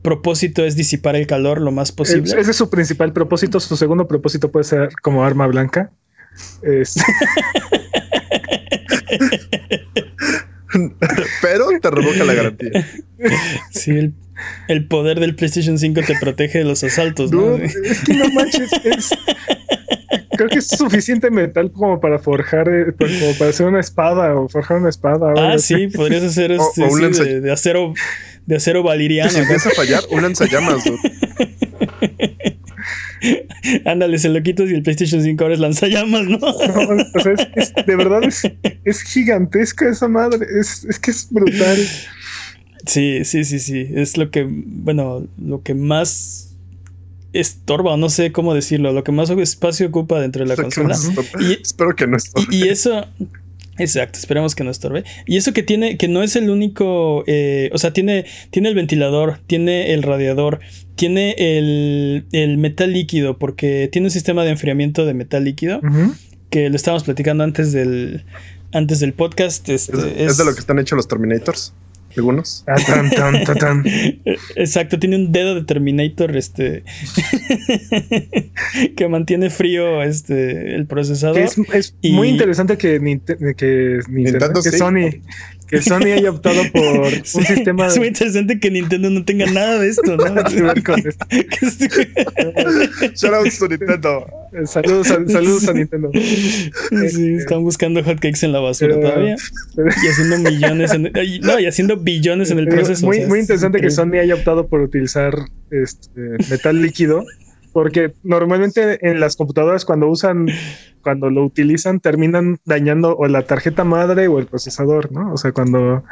propósito 0.01 0.65
es 0.65 0.75
disipar 0.75 1.17
el 1.17 1.27
calor 1.27 1.61
lo 1.61 1.71
más 1.71 1.93
posible. 1.93 2.33
Ese 2.41 2.51
es 2.51 2.57
su 2.57 2.71
principal 2.71 3.13
propósito. 3.13 3.61
Su 3.61 3.77
segundo 3.77 4.09
propósito 4.09 4.51
puede 4.51 4.65
ser 4.65 4.89
como 5.03 5.23
arma 5.23 5.47
blanca. 5.47 5.93
Pero 11.43 11.67
te 11.81 11.91
revoca 11.91 12.25
la 12.25 12.35
garantía. 12.35 12.87
Sí, 13.71 14.13
el, 14.69 14.87
poder 14.87 15.21
del 15.21 15.35
PlayStation 15.35 15.79
5 15.79 16.01
te 16.07 16.15
protege 16.21 16.59
de 16.59 16.65
los 16.65 16.85
asaltos, 16.85 17.33
¿no? 17.33 17.57
es 17.57 18.01
que 18.05 18.15
no 18.15 18.29
manches, 18.31 18.71
creo 20.39 20.49
que 20.49 20.59
es 20.61 20.69
suficiente 20.69 21.31
metal 21.31 21.71
como 21.73 22.01
para 22.01 22.19
forjar, 22.19 22.69
eh, 22.69 22.93
pues, 22.97 23.19
como 23.19 23.33
para 23.35 23.51
hacer 23.51 23.67
una 23.67 23.81
espada 23.81 24.35
o 24.35 24.49
forjar 24.49 24.79
una 24.79 24.89
espada. 24.89 25.35
Ah, 25.37 25.59
sí, 25.59 25.89
podrías 25.89 26.23
hacer 26.23 26.53
este, 27.11 27.41
de, 27.41 27.53
acero 27.53 27.93
de 28.47 28.57
acero 28.57 28.83
valiriano. 28.83 29.31
Si 29.31 29.39
empieza 29.41 29.69
a 29.69 29.73
fallar, 29.73 30.03
un 30.11 30.23
lanzallamas, 30.23 30.85
Ándale, 33.85 34.19
se 34.19 34.29
lo 34.29 34.43
quitas 34.43 34.71
y 34.71 34.75
el 34.75 34.83
PlayStation 34.83 35.23
5 35.23 35.43
ahora 35.43 35.55
es 35.55 35.61
lanzallamas, 35.61 36.25
¿no? 36.25 36.39
no 36.39 36.49
o 36.49 37.21
sea, 37.21 37.33
es, 37.57 37.75
de 37.75 37.97
verdad 37.97 38.23
es, 38.85 39.03
gigantesca 39.03 39.89
esa 39.89 40.09
madre. 40.09 40.47
Es, 40.59 40.87
que 41.01 41.11
es 41.11 41.29
brutal. 41.31 41.79
Sí, 42.87 43.25
sí, 43.25 43.45
sí, 43.45 43.59
sí. 43.59 43.87
Es 43.95 44.17
lo 44.17 44.31
que, 44.31 44.47
bueno, 44.49 45.27
lo 45.39 45.63
que 45.63 45.75
más 45.75 46.55
estorba, 47.33 47.95
o 47.95 47.97
no 47.97 48.09
sé 48.09 48.33
cómo 48.33 48.55
decirlo, 48.55 48.93
lo 48.93 49.05
que 49.05 49.13
más 49.13 49.31
espacio 49.31 49.89
ocupa 49.89 50.21
dentro 50.21 50.45
de 50.45 50.49
la 50.49 50.57
consola. 50.57 50.97
y, 51.41 51.61
Espero 51.61 51.95
que 51.95 52.07
no 52.07 52.17
estorbe. 52.17 52.55
Y, 52.55 52.69
eso, 52.69 53.07
Exacto, 53.79 54.19
esperemos 54.19 54.55
que 54.55 54.65
no 54.65 54.71
estorbe. 54.71 55.05
Y 55.27 55.37
eso 55.37 55.53
que 55.53 55.63
tiene, 55.63 55.97
que 55.97 56.09
no 56.09 56.23
es 56.23 56.37
el 56.37 56.51
único, 56.51 57.25
eh, 57.27 57.71
o 57.73 57.79
sea, 57.79 57.93
tiene, 57.93 58.27
tiene 58.51 58.69
el 58.69 58.75
ventilador, 58.75 59.41
tiene 59.47 59.95
el 59.95 60.03
radiador, 60.03 60.61
tiene 60.97 61.35
el, 61.39 62.27
el 62.33 62.59
metal 62.59 62.93
líquido, 62.93 63.39
porque 63.39 63.89
tiene 63.91 64.07
un 64.07 64.11
sistema 64.11 64.45
de 64.45 64.51
enfriamiento 64.51 65.07
de 65.07 65.15
metal 65.15 65.45
líquido, 65.45 65.81
que 66.51 66.69
lo 66.71 66.77
estábamos 66.77 67.05
platicando 67.05 67.45
antes 67.45 67.73
del, 67.73 68.25
antes 68.73 69.01
del 69.01 69.13
podcast. 69.13 69.69
Este, 69.69 70.25
es, 70.25 70.37
de 70.37 70.45
lo 70.45 70.55
que 70.55 70.61
están 70.61 70.79
hechos 70.79 70.97
los 70.97 71.09
Terminators 71.09 71.73
algunos. 72.19 72.65
Exacto, 74.57 74.99
tiene 74.99 75.17
un 75.17 75.33
dedo 75.33 75.55
de 75.55 75.63
Terminator 75.65 76.37
este 76.37 76.85
que 78.97 79.09
mantiene 79.09 79.51
frío 79.51 80.03
este 80.03 80.75
el 80.75 80.87
procesador. 80.87 81.39
Es, 81.39 81.95
muy 82.03 82.29
interesante 82.29 82.77
que, 82.77 82.99
que, 83.57 84.01
Nintendo, 84.09 84.63
que 84.63 84.73
Sony 84.73 85.23
que 85.69 85.83
Sony 85.83 86.13
haya 86.17 86.31
optado 86.31 86.63
por 86.73 86.83
un 86.83 87.25
sistema 87.25 87.85
de... 87.85 87.91
Es 87.91 87.99
muy 87.99 88.09
interesante 88.09 88.59
que 88.59 88.71
Nintendo 88.71 89.11
no 89.11 89.23
tenga 89.25 89.47
nada 89.47 89.79
de 89.79 89.89
esto, 89.89 90.17
¿no? 90.17 90.25
Shout 93.15 93.35
out 93.35 93.47
to 93.59 93.69
Nintendo. 93.69 94.27
Saludos 94.65 95.11
a, 95.11 95.29
saludos 95.29 95.69
a 95.69 95.75
Nintendo. 95.75 96.11
Sí, 96.13 96.71
este, 96.91 97.37
están 97.37 97.63
buscando 97.63 98.03
hotcakes 98.03 98.45
en 98.45 98.53
la 98.53 98.61
basura 98.61 98.99
todavía. 98.99 99.37
y 99.77 100.09
haciendo 100.09 100.51
millones 100.51 100.93
en, 100.93 101.13
no, 101.43 101.61
y 101.61 101.67
haciendo 101.67 101.99
billones 101.99 102.51
en 102.51 102.61
el 102.61 102.69
proceso. 102.69 103.05
Muy, 103.05 103.27
muy 103.27 103.41
interesante 103.41 103.79
que 103.81 103.91
Sony 103.91 104.15
haya 104.21 104.35
optado 104.35 104.69
por 104.69 104.81
utilizar 104.81 105.35
este 105.71 106.39
metal 106.51 106.81
líquido 106.81 107.25
porque 107.73 108.13
normalmente 108.23 108.99
en 109.09 109.21
las 109.21 109.37
computadoras 109.37 109.85
cuando 109.85 110.09
usan, 110.09 110.49
cuando 111.03 111.31
lo 111.31 111.45
utilizan, 111.45 112.01
terminan 112.01 112.59
dañando 112.65 113.17
o 113.17 113.27
la 113.27 113.43
tarjeta 113.43 113.85
madre 113.85 114.29
o 114.29 114.39
el 114.39 114.47
procesador, 114.47 115.13
¿no? 115.13 115.33
O 115.33 115.37
sea, 115.37 115.53
cuando 115.53 116.03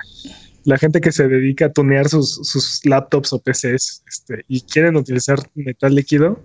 la 0.65 0.79
gente 0.79 1.01
que 1.01 1.13
se 1.13 1.29
dedica 1.29 1.67
a 1.67 1.73
tunear 1.73 2.09
sus, 2.09 2.81
laptops 2.85 3.33
o 3.33 3.39
PCs 3.39 4.03
este, 4.07 4.45
y 4.49 4.63
quieren 4.63 4.97
utilizar 4.97 5.39
metal 5.55 5.95
líquido. 5.95 6.41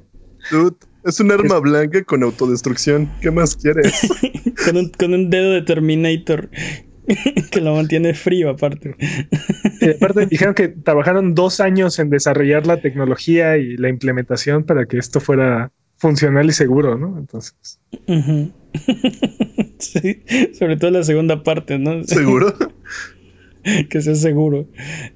Dude, 0.52 0.76
es 1.04 1.20
un 1.20 1.32
arma 1.32 1.60
blanca 1.60 2.04
con 2.04 2.24
autodestrucción. 2.24 3.12
¿Qué 3.22 3.32
más 3.32 3.56
quieres? 3.56 3.92
con, 4.66 4.78
un, 4.78 4.90
con 4.90 5.14
un 5.14 5.30
dedo 5.30 5.52
de 5.52 5.64
Terminator 5.64 6.50
que 7.52 7.62
lo 7.62 7.76
mantiene 7.76 8.14
frío 8.14 8.50
aparte. 8.50 8.96
aparte 9.96 10.26
dijeron 10.26 10.54
que 10.54 10.70
trabajaron 10.70 11.36
dos 11.36 11.60
años 11.60 12.00
en 12.00 12.10
desarrollar 12.10 12.68
la 12.68 12.78
tecnología 12.78 13.58
y 13.58 13.78
la 13.78 13.90
implementación 13.90 14.64
para 14.64 14.86
que 14.86 14.98
esto 14.98 15.20
fuera 15.20 15.72
funcional 15.98 16.50
y 16.50 16.54
seguro, 16.54 16.98
¿no? 16.98 17.18
Entonces. 17.18 17.80
sí, 19.78 20.24
sobre 20.58 20.78
todo 20.78 20.92
la 20.92 21.04
segunda 21.04 21.44
parte, 21.44 21.78
¿no? 21.78 22.04
¿Seguro? 22.04 22.54
que 23.90 24.02
sea 24.02 24.16
seguro. 24.16 24.68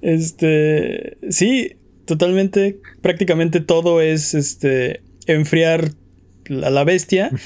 Este, 0.02 1.18
sí, 1.30 1.78
totalmente, 2.06 2.80
prácticamente 3.02 3.62
todo 3.62 4.02
es 4.02 4.36
este 4.36 5.02
enfriar 5.25 5.90
a 6.50 6.70
la 6.70 6.84
bestia. 6.84 7.32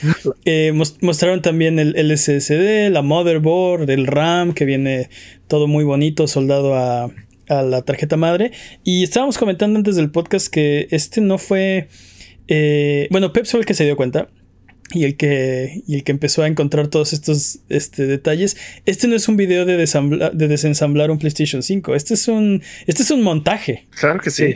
Eh, 0.45 0.71
mostraron 1.01 1.41
también 1.41 1.79
el, 1.79 2.17
SSD, 2.17 2.89
la 2.89 3.01
motherboard, 3.01 3.89
el 3.89 4.07
RAM, 4.07 4.53
que 4.53 4.65
viene 4.65 5.09
todo 5.47 5.67
muy 5.67 5.83
bonito, 5.83 6.27
soldado 6.27 6.75
a, 6.75 7.11
la 7.47 7.81
tarjeta 7.83 8.17
madre. 8.17 8.51
Y 8.83 9.03
estábamos 9.03 9.37
comentando 9.37 9.77
antes 9.77 9.95
del 9.95 10.11
podcast 10.11 10.47
que 10.47 10.87
este 10.91 11.21
no 11.21 11.37
fue... 11.37 11.87
Eh, 12.47 13.07
bueno, 13.11 13.31
Pep 13.31 13.45
fue 13.45 13.59
el 13.59 13.65
que 13.65 13.73
se 13.73 13.85
dio 13.85 13.95
cuenta. 13.95 14.29
Y 14.91 15.03
el, 15.03 15.17
que, 15.17 15.83
y 15.87 15.95
el 15.95 16.03
que 16.03 16.11
empezó 16.11 16.41
a 16.41 16.47
encontrar 16.47 16.87
todos 16.87 17.13
estos 17.13 17.59
este, 17.69 18.07
detalles. 18.07 18.57
Este 18.85 19.07
no 19.07 19.15
es 19.15 19.27
un 19.27 19.37
video 19.37 19.65
de, 19.65 19.77
de 19.77 20.47
desensamblar 20.47 21.11
un 21.11 21.19
PlayStation 21.19 21.61
5. 21.61 21.95
Este 21.95 22.15
es 22.15 22.27
un, 22.27 22.63
este 22.87 23.03
es 23.03 23.11
un 23.11 23.21
montaje. 23.21 23.87
Claro 23.91 24.19
que 24.19 24.31
sí. 24.31 24.55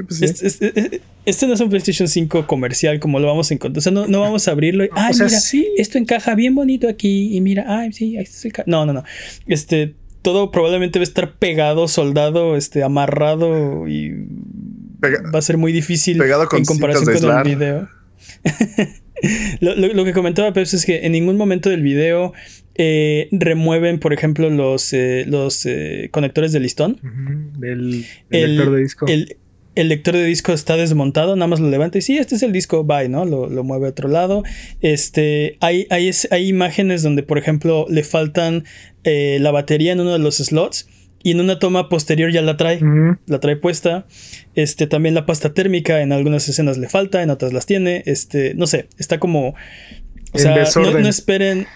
Pues 0.00 0.22
este, 0.22 1.00
este, 1.26 1.46
no 1.46 1.54
es 1.54 1.60
un 1.60 1.68
PlayStation 1.68 2.08
5 2.08 2.46
comercial 2.46 3.00
como 3.00 3.20
lo 3.20 3.26
vamos 3.26 3.50
a 3.50 3.54
encontrar. 3.54 3.78
O 3.78 3.82
sea, 3.82 3.92
no, 3.92 4.20
vamos 4.20 4.48
a 4.48 4.52
abrirlo 4.52 4.84
y, 4.84 4.88
ay, 4.92 5.14
mira, 5.14 5.38
esto 5.76 5.98
encaja 5.98 6.34
bien 6.34 6.54
bonito 6.54 6.88
aquí 6.88 7.36
y 7.36 7.40
mira, 7.40 7.64
ay, 7.68 7.92
sí, 7.92 8.16
ahí 8.16 8.24
está 8.24 8.62
el 8.62 8.64
No, 8.66 8.86
no, 8.86 8.92
no. 8.92 9.04
Este, 9.46 9.94
todo 10.22 10.50
probablemente 10.50 10.98
va 10.98 11.02
a 11.02 11.04
estar 11.04 11.34
pegado, 11.34 11.88
soldado, 11.88 12.56
este, 12.56 12.82
amarrado 12.82 13.88
y 13.88 14.26
va 15.02 15.38
a 15.38 15.42
ser 15.42 15.58
muy 15.58 15.72
difícil 15.72 16.20
en 16.22 16.64
comparación 16.64 17.18
con 17.18 17.38
el 17.38 17.44
video. 17.44 17.88
lo, 19.60 20.04
que 20.04 20.12
comentaba 20.12 20.52
Peps 20.52 20.74
es 20.74 20.86
que 20.86 21.04
en 21.06 21.12
ningún 21.12 21.36
momento 21.36 21.70
del 21.70 21.82
video 21.82 22.32
eh, 22.74 23.28
remueven, 23.32 23.98
por 23.98 24.12
ejemplo, 24.12 24.48
los, 24.48 24.92
eh, 24.92 25.24
los 25.26 25.66
eh, 25.66 26.08
conectores 26.12 26.52
de 26.52 26.60
listón. 26.60 26.98
del, 27.58 28.06
lector 28.30 28.72
de 28.72 28.80
disco 28.80 29.06
el 29.06 29.36
lector 29.74 30.14
de 30.14 30.24
disco 30.24 30.52
está 30.52 30.76
desmontado, 30.76 31.36
nada 31.36 31.48
más 31.48 31.60
lo 31.60 31.70
levanta 31.70 31.98
y 31.98 32.02
sí, 32.02 32.18
este 32.18 32.34
es 32.34 32.42
el 32.42 32.52
disco, 32.52 32.84
bye, 32.84 33.08
¿no? 33.08 33.24
Lo, 33.24 33.64
mueve 33.64 33.86
a 33.86 33.90
otro 33.90 34.08
lado. 34.08 34.42
Este, 34.80 35.56
hay, 35.60 35.86
hay, 35.90 36.10
hay, 36.30 36.48
imágenes 36.48 37.02
donde, 37.02 37.22
por 37.22 37.38
ejemplo, 37.38 37.86
le 37.88 38.04
faltan 38.04 38.64
eh, 39.04 39.38
la 39.40 39.50
batería 39.50 39.92
en 39.92 40.00
uno 40.00 40.12
de 40.12 40.18
los 40.18 40.36
slots 40.36 40.88
y 41.22 41.30
en 41.30 41.40
una 41.40 41.58
toma 41.58 41.88
posterior 41.88 42.32
ya 42.32 42.42
la 42.42 42.56
trae, 42.56 42.80
la 43.26 43.40
trae 43.40 43.56
puesta. 43.56 44.06
Este, 44.54 44.86
también 44.86 45.14
la 45.14 45.24
pasta 45.24 45.54
térmica 45.54 46.02
en 46.02 46.12
algunas 46.12 46.48
escenas 46.48 46.78
le 46.78 46.88
falta, 46.88 47.22
en 47.22 47.30
otras 47.30 47.52
las 47.52 47.66
tiene. 47.66 48.02
Este, 48.06 48.54
no 48.54 48.66
sé, 48.66 48.88
está 48.98 49.18
como... 49.18 49.54
O 50.34 50.38
sea, 50.38 50.64
no 50.76 51.08
esperen 51.08 51.66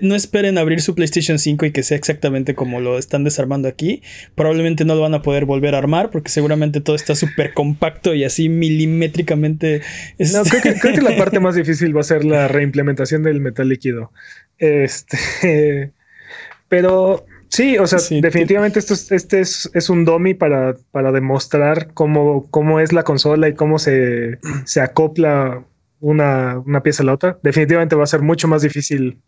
no 0.00 0.14
esperen 0.14 0.56
abrir 0.56 0.80
su 0.80 0.94
PlayStation 0.94 1.38
5 1.38 1.66
y 1.66 1.70
que 1.70 1.82
sea 1.82 1.96
exactamente 1.98 2.54
como 2.54 2.80
lo 2.80 2.98
están 2.98 3.24
desarmando 3.24 3.68
aquí. 3.68 4.02
Probablemente 4.34 4.84
no 4.84 4.94
lo 4.94 5.02
van 5.02 5.14
a 5.14 5.22
poder 5.22 5.44
volver 5.44 5.74
a 5.74 5.78
armar 5.78 6.10
porque 6.10 6.30
seguramente 6.30 6.80
todo 6.80 6.96
está 6.96 7.14
súper 7.14 7.52
compacto 7.52 8.14
y 8.14 8.24
así 8.24 8.48
milimétricamente. 8.48 9.82
No, 10.18 10.42
creo 10.44 10.94
que, 10.94 11.02
la 11.02 11.16
parte 11.18 11.40
más 11.40 11.56
difícil 11.56 11.94
va 11.94 12.00
a 12.00 12.04
ser 12.04 12.24
la 12.24 12.48
reimplementación 12.48 13.22
del 13.22 13.40
metal 13.40 13.68
líquido. 13.68 14.12
Este, 14.58 15.92
pero 16.68 17.26
sí, 17.48 17.76
o 17.76 17.86
sea, 17.86 17.98
definitivamente 18.22 18.78
esto 18.78 18.94
es, 18.94 19.12
este 19.12 19.40
es, 19.40 19.90
un 19.90 20.06
dummy 20.06 20.32
para, 20.32 20.74
para 20.90 21.12
demostrar 21.12 21.92
cómo, 21.92 22.48
cómo 22.50 22.80
es 22.80 22.94
la 22.94 23.02
consola 23.02 23.48
y 23.48 23.54
cómo 23.54 23.78
se, 23.78 24.38
se 24.64 24.80
acopla 24.80 25.64
una, 26.00 26.60
una 26.60 26.82
pieza 26.82 27.02
a 27.02 27.06
la 27.06 27.12
otra. 27.12 27.38
Definitivamente 27.42 27.94
va 27.94 28.04
a 28.04 28.06
ser 28.06 28.22
mucho 28.22 28.48
más 28.48 28.62
difícil 28.62 29.20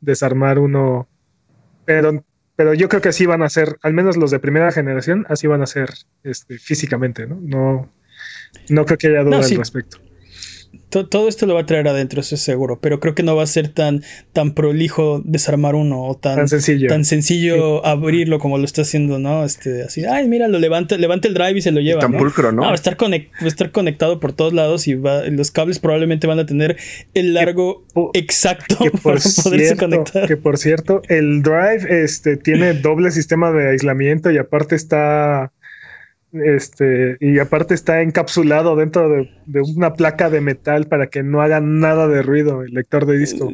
desarmar 0.00 0.58
uno. 0.58 1.08
Pero, 1.84 2.24
pero 2.56 2.74
yo 2.74 2.88
creo 2.88 3.02
que 3.02 3.08
así 3.08 3.26
van 3.26 3.42
a 3.42 3.48
ser, 3.48 3.78
al 3.82 3.94
menos 3.94 4.16
los 4.16 4.30
de 4.30 4.38
primera 4.38 4.70
generación, 4.72 5.26
así 5.28 5.46
van 5.46 5.62
a 5.62 5.66
ser 5.66 5.90
este, 6.22 6.58
físicamente, 6.58 7.26
¿no? 7.26 7.38
No, 7.40 7.92
no 8.68 8.84
creo 8.84 8.98
que 8.98 9.08
haya 9.08 9.22
duda 9.22 9.38
al 9.38 9.56
respecto 9.56 10.09
todo 10.90 11.28
esto 11.28 11.46
lo 11.46 11.54
va 11.54 11.60
a 11.60 11.66
traer 11.66 11.86
adentro, 11.88 12.20
eso 12.20 12.34
es 12.34 12.40
seguro, 12.40 12.80
pero 12.80 13.00
creo 13.00 13.14
que 13.14 13.22
no 13.22 13.36
va 13.36 13.44
a 13.44 13.46
ser 13.46 13.68
tan, 13.68 14.02
tan 14.32 14.54
prolijo 14.54 15.22
desarmar 15.24 15.74
uno 15.74 16.02
o 16.02 16.16
tan, 16.16 16.48
sencillo, 16.48 16.88
tan 16.88 17.04
sencillo 17.04 17.84
abrirlo 17.86 18.38
como 18.38 18.58
lo 18.58 18.64
está 18.64 18.82
haciendo, 18.82 19.18
¿no? 19.18 19.44
Este, 19.44 19.82
así, 19.84 20.04
ay, 20.04 20.28
mira, 20.28 20.48
lo 20.48 20.58
levanta, 20.58 20.96
levanta 20.96 21.28
el 21.28 21.34
drive 21.34 21.58
y 21.58 21.62
se 21.62 21.70
lo 21.70 21.80
lleva. 21.80 22.00
Tan 22.00 22.12
pulcro, 22.12 22.52
¿no? 22.52 22.62
va, 22.62 22.72
a 22.72 22.74
estar 22.74 22.96
va 23.00 23.06
a 23.06 23.46
estar 23.46 23.70
conectado 23.70 24.20
por 24.20 24.32
todos 24.32 24.52
lados 24.52 24.88
y 24.88 24.94
los 24.94 25.50
cables 25.50 25.78
probablemente 25.78 26.26
van 26.26 26.40
a 26.40 26.46
tener 26.46 26.76
el 27.14 27.34
largo 27.34 27.84
exacto 28.14 28.76
para 29.02 29.20
poderse 29.42 29.76
conectar. 29.76 30.26
Que 30.26 30.36
por 30.36 30.58
cierto, 30.58 31.02
el 31.08 31.42
drive 31.42 32.02
este, 32.02 32.36
tiene 32.36 32.74
doble 32.74 33.10
sistema 33.10 33.52
de 33.52 33.70
aislamiento 33.70 34.30
y 34.30 34.38
aparte 34.38 34.74
está 34.74 35.52
este, 36.32 37.16
y 37.20 37.38
aparte 37.38 37.74
está 37.74 38.02
encapsulado 38.02 38.76
dentro 38.76 39.08
de, 39.08 39.28
una 39.76 39.94
placa 39.94 40.30
de 40.30 40.40
metal 40.40 40.86
para 40.86 41.08
que 41.08 41.22
no 41.22 41.42
haga 41.42 41.60
nada 41.60 42.08
de 42.08 42.22
ruido 42.22 42.62
el 42.62 42.72
lector 42.72 43.06
de 43.06 43.18
disco. 43.18 43.50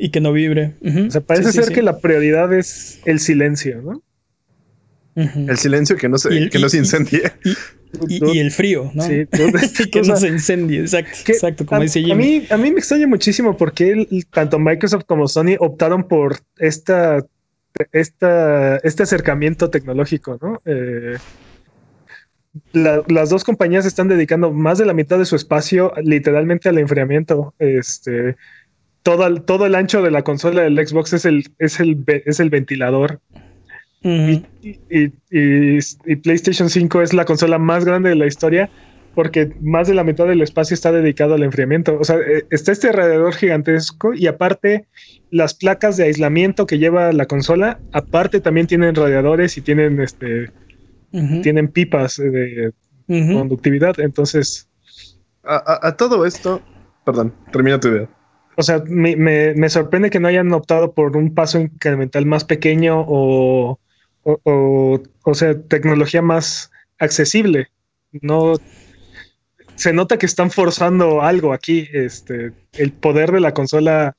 Y 0.00 0.10
que 0.10 0.20
no 0.20 0.32
vibre. 0.32 0.74
O 1.06 1.10
sea, 1.10 1.20
parece 1.20 1.52
ser 1.52 1.72
que 1.72 1.82
la 1.82 1.98
prioridad 1.98 2.52
es 2.52 3.00
el 3.04 3.20
silencio, 3.20 3.82
¿no? 3.82 4.02
El 5.16 5.56
silencio 5.56 5.96
que 5.96 6.08
no 6.08 6.16
se, 6.16 6.48
que 6.48 6.58
no 6.60 6.68
se 6.68 6.78
incendie. 6.78 7.32
Y, 8.08 8.38
el 8.38 8.52
frío, 8.52 8.90
¿no? 8.94 9.02
Sí, 9.02 9.26
que 9.90 10.02
no 10.02 10.16
se 10.16 10.28
incendie, 10.28 10.80
exacto, 10.80 11.32
exacto 11.32 11.66
como 11.66 11.80
a, 11.80 11.84
dice 11.84 12.00
Jimmy. 12.00 12.12
A 12.12 12.16
mí, 12.16 12.46
a 12.50 12.56
mí 12.58 12.70
me 12.70 12.78
extraña 12.78 13.06
muchísimo 13.06 13.56
porque 13.56 14.06
tanto 14.30 14.58
Microsoft 14.58 15.04
como 15.06 15.26
Sony 15.26 15.56
optaron 15.58 16.06
por 16.06 16.36
esta, 16.58 17.24
esta, 17.92 18.76
este 18.76 19.02
acercamiento 19.02 19.70
tecnológico, 19.70 20.38
¿no? 20.40 20.60
Eh, 20.66 21.16
las 22.72 23.30
dos 23.30 23.44
compañías 23.44 23.86
están 23.86 24.08
dedicando 24.08 24.52
más 24.52 24.78
de 24.78 24.86
la 24.86 24.94
mitad 24.94 25.18
de 25.18 25.24
su 25.24 25.36
espacio 25.36 25.92
literalmente 26.02 26.68
al 26.68 26.78
enfriamiento. 26.78 27.54
Este, 27.58 28.36
todo, 29.02 29.42
todo 29.42 29.66
el 29.66 29.74
ancho 29.74 30.02
de 30.02 30.10
la 30.10 30.22
consola 30.22 30.62
del 30.62 30.86
Xbox 30.86 31.12
es 31.12 31.24
el, 31.24 31.44
es 31.58 31.80
el, 31.80 32.02
es 32.06 32.40
el 32.40 32.50
ventilador. 32.50 33.20
y, 34.02 34.44
PlayStation 36.16 36.70
5 36.70 37.02
es 37.02 37.12
la 37.14 37.24
consola 37.24 37.58
más 37.58 37.84
grande 37.84 38.10
de 38.10 38.16
la 38.16 38.26
historia 38.26 38.70
porque 39.14 39.50
más 39.60 39.88
de 39.88 39.94
la 39.94 40.04
mitad 40.04 40.28
del 40.28 40.42
espacio 40.42 40.74
está 40.74 40.92
dedicado 40.92 41.34
al 41.34 41.42
enfriamiento. 41.42 41.98
O 41.98 42.04
sea, 42.04 42.18
eh, 42.18 42.44
está 42.50 42.70
este 42.70 42.92
radiador 42.92 43.34
gigantesco 43.34 44.14
y 44.14 44.28
aparte 44.28 44.86
las 45.32 45.54
placas 45.54 45.96
de 45.96 46.04
aislamiento 46.04 46.66
que 46.66 46.78
lleva 46.78 47.12
la 47.12 47.26
consola, 47.26 47.80
aparte 47.90 48.40
también 48.40 48.68
tienen 48.68 48.94
radiadores 48.94 49.58
y 49.58 49.60
tienen 49.60 50.00
este 50.00 50.52
tienen 51.10 51.68
pipas 51.68 52.16
de 52.16 52.72
conductividad. 53.06 53.98
Entonces, 54.00 54.68
a, 55.44 55.96
todo 55.96 56.26
esto, 56.26 56.60
perdón, 57.04 57.34
termina 57.52 57.80
tu 57.80 57.88
idea. 57.88 58.08
O 58.56 58.62
sea, 58.62 58.82
me, 58.86 59.68
sorprende 59.68 60.10
que 60.10 60.20
no 60.20 60.28
hayan 60.28 60.52
optado 60.52 60.92
por 60.92 61.16
un 61.16 61.34
paso 61.34 61.60
incremental 61.60 62.26
más 62.26 62.44
pequeño 62.44 63.04
o, 63.06 63.78
o, 64.24 65.02
o 65.22 65.34
sea, 65.34 65.60
tecnología 65.62 66.22
más 66.22 66.70
accesible. 66.98 67.68
No 68.10 68.56
se 69.78 69.92
nota 69.92 70.18
que 70.18 70.26
están 70.26 70.50
forzando 70.50 71.22
algo 71.22 71.52
aquí. 71.52 71.88
Este, 71.92 72.52
el 72.72 72.92
poder 72.92 73.30
de 73.30 73.40
la 73.40 73.54
consola 73.54 74.16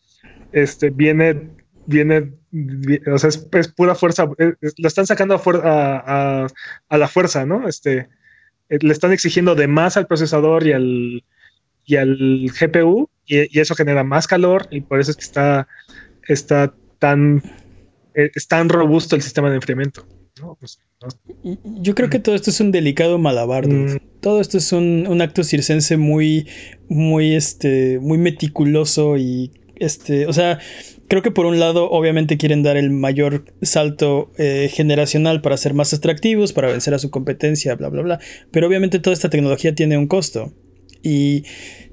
este, 0.53 0.89
viene, 0.89 1.49
viene, 1.89 2.33
o 3.11 3.17
sea, 3.17 3.29
es, 3.29 3.67
pura 3.69 3.95
fuerza. 3.95 4.29
Eh, 4.37 4.53
lo 4.77 4.87
están 4.87 5.07
sacando 5.07 5.41
a, 5.63 6.47
a, 6.87 6.97
la 6.97 7.07
fuerza, 7.07 7.45
¿no? 7.45 7.67
Este, 7.67 8.07
eh, 8.69 8.77
le 8.79 8.93
están 8.93 9.11
exigiendo 9.11 9.55
de 9.55 9.67
más 9.67 9.97
al 9.97 10.07
procesador 10.07 10.65
y 10.67 10.73
al, 10.73 11.23
y 11.85 11.95
al 11.95 12.45
GPU, 12.47 13.09
y, 13.25 13.59
eso 13.59 13.75
genera 13.75 14.03
más 14.03 14.27
calor, 14.27 14.67
y 14.69 14.81
por 14.81 14.99
eso 14.99 15.11
es 15.11 15.17
que 15.17 15.23
está, 15.23 15.67
está 16.27 16.73
tan, 16.99 17.41
eh, 18.13 18.29
es 18.35 18.47
tan 18.47 18.69
robusto 18.69 19.15
el 19.15 19.23
sistema 19.23 19.49
de 19.49 19.55
enfriamiento. 19.55 20.05
Pues, 20.59 20.79
Yo 21.63 21.95
creo 21.95 22.09
que 22.09 22.19
todo 22.19 22.35
esto 22.35 22.49
es 22.49 22.61
un 22.61 22.71
delicado 22.71 23.17
malabar. 23.17 23.67
Mm. 23.67 23.99
Todo 24.21 24.39
esto 24.39 24.57
es 24.57 24.71
un, 24.71 25.21
acto 25.21 25.43
circense 25.43 25.97
muy, 25.97 26.47
muy, 26.87 27.35
este, 27.35 27.99
muy 27.99 28.17
meticuloso 28.17 29.17
y, 29.17 29.51
este, 29.79 30.27
o 30.27 30.33
sea, 30.33 30.59
creo 31.07 31.21
que 31.21 31.31
por 31.31 31.45
un 31.45 31.59
lado, 31.59 31.89
obviamente 31.89 32.37
quieren 32.37 32.63
dar 32.63 32.77
el 32.77 32.89
mayor 32.91 33.45
salto 33.61 34.31
eh, 34.37 34.69
generacional 34.71 35.41
para 35.41 35.57
ser 35.57 35.73
más 35.73 35.93
atractivos, 35.93 36.53
para 36.53 36.69
vencer 36.69 36.93
a 36.93 36.99
su 36.99 37.09
competencia, 37.09 37.75
bla, 37.75 37.89
bla, 37.89 38.01
bla. 38.01 38.19
Pero 38.51 38.67
obviamente 38.67 38.99
toda 38.99 39.13
esta 39.13 39.29
tecnología 39.29 39.75
tiene 39.75 39.97
un 39.97 40.07
costo 40.07 40.53
y 41.03 41.43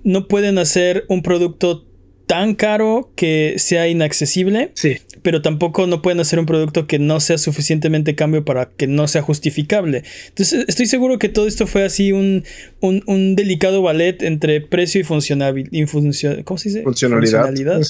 no 0.05 0.29
pueden 0.29 0.59
hacer 0.59 1.05
un 1.09 1.23
producto 1.23 1.87
tan 2.27 2.55
caro 2.55 3.13
que 3.15 3.55
sea 3.59 3.89
inaccesible. 3.89 4.73
Sí. 4.75 4.99
Pero 5.23 5.43
tampoco 5.43 5.87
no 5.87 6.03
pueden 6.03 6.21
hacer 6.21 6.39
un 6.39 6.47
producto 6.47 6.87
que 6.87 6.99
no 6.99 7.21
sea 7.21 7.39
suficientemente 7.39 8.15
cambio 8.15 8.45
para 8.45 8.71
que 8.71 8.87
no 8.87 9.09
sea 9.09 9.23
justificable. 9.23 10.03
Entonces 10.29 10.65
estoy 10.69 10.87
seguro 10.87 11.19
que 11.19 11.29
todo 11.29 11.47
esto 11.47 11.67
fue 11.67 11.85
así 11.85 12.13
un, 12.13 12.45
un, 12.81 13.37
delicado 13.37 13.83
ballet 13.83 14.23
entre 14.23 14.61
precio 14.61 15.01
y 15.01 15.05
funcionalidad. 15.05 16.45
¿Cómo 16.45 16.59
se 16.59 16.69
dice? 16.69 16.83
Funcionalidad. 16.83 17.81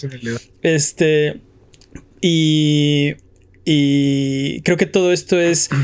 Este. 0.63 1.41
Y. 2.21 3.15
Y 3.69 4.61
creo 4.61 4.77
que 4.77 4.87
todo 4.87 5.13
esto 5.13 5.41
es. 5.41 5.69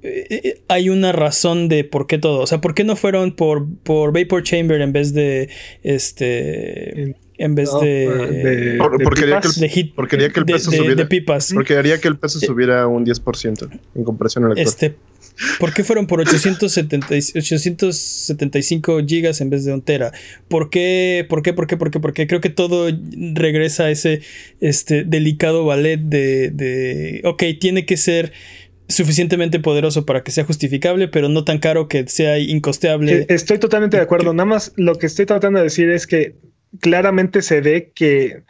Eh, 0.00 0.30
eh, 0.30 0.60
hay 0.68 0.90
una 0.90 1.10
razón 1.10 1.68
de 1.68 1.82
por 1.82 2.06
qué 2.06 2.18
todo. 2.18 2.38
O 2.38 2.46
sea, 2.46 2.60
¿por 2.60 2.72
qué 2.72 2.84
no 2.84 2.94
fueron 2.94 3.34
por, 3.34 3.66
por 3.82 4.12
Vapor 4.12 4.44
Chamber 4.44 4.80
en 4.80 4.92
vez 4.92 5.12
de 5.12 5.48
este 5.82 7.16
en 7.38 7.54
vez 7.54 7.70
de, 7.80 8.76
porque, 8.78 9.24
que 9.24 9.80
el, 9.80 9.92
porque 9.94 10.16
haría 10.16 10.30
que 10.30 10.40
el 10.40 10.46
peso 10.46 10.70
subiera 10.72 11.08
pipas. 11.08 11.52
porque 11.54 11.76
haría 11.76 12.00
que 12.00 12.08
el 12.08 12.18
peso 12.18 12.40
subiera 12.40 12.86
un 12.88 13.06
10% 13.06 13.80
en 13.94 14.04
comparación 14.04 14.44
al 14.44 14.52
actual. 14.52 14.66
Este, 14.66 14.96
¿Por 15.60 15.72
qué 15.72 15.84
fueron 15.84 16.08
por 16.08 16.20
870, 16.20 17.06
875 17.14 18.98
gigas 19.06 19.40
en 19.40 19.50
vez 19.50 19.64
de 19.64 19.72
un 19.72 19.82
tera? 19.82 20.12
¿Por 20.48 20.68
qué? 20.68 21.24
¿Por 21.28 21.42
qué? 21.42 21.52
¿Por 21.52 21.68
qué? 21.68 21.76
¿Por 21.76 21.90
qué? 21.92 22.00
Porque 22.00 22.26
creo 22.26 22.40
que 22.40 22.50
todo 22.50 22.90
regresa 23.34 23.84
a 23.84 23.90
ese 23.90 24.20
este, 24.60 25.04
delicado 25.04 25.64
ballet 25.64 26.00
de, 26.00 26.50
de, 26.50 27.22
ok, 27.24 27.44
tiene 27.60 27.86
que 27.86 27.96
ser 27.96 28.32
suficientemente 28.88 29.60
poderoso 29.60 30.06
para 30.06 30.24
que 30.24 30.32
sea 30.32 30.44
justificable, 30.44 31.08
pero 31.08 31.28
no 31.28 31.44
tan 31.44 31.58
caro 31.58 31.88
que 31.88 32.08
sea 32.08 32.38
incosteable. 32.38 33.26
Estoy 33.28 33.58
totalmente 33.58 33.96
de 33.96 34.02
acuerdo. 34.02 34.32
Nada 34.32 34.46
más 34.46 34.72
lo 34.76 34.96
que 34.96 35.06
estoy 35.06 35.26
tratando 35.26 35.58
de 35.58 35.64
decir 35.64 35.90
es 35.90 36.06
que 36.06 36.34
claramente 36.80 37.42
se 37.42 37.60
ve 37.60 37.92
que 37.94 38.42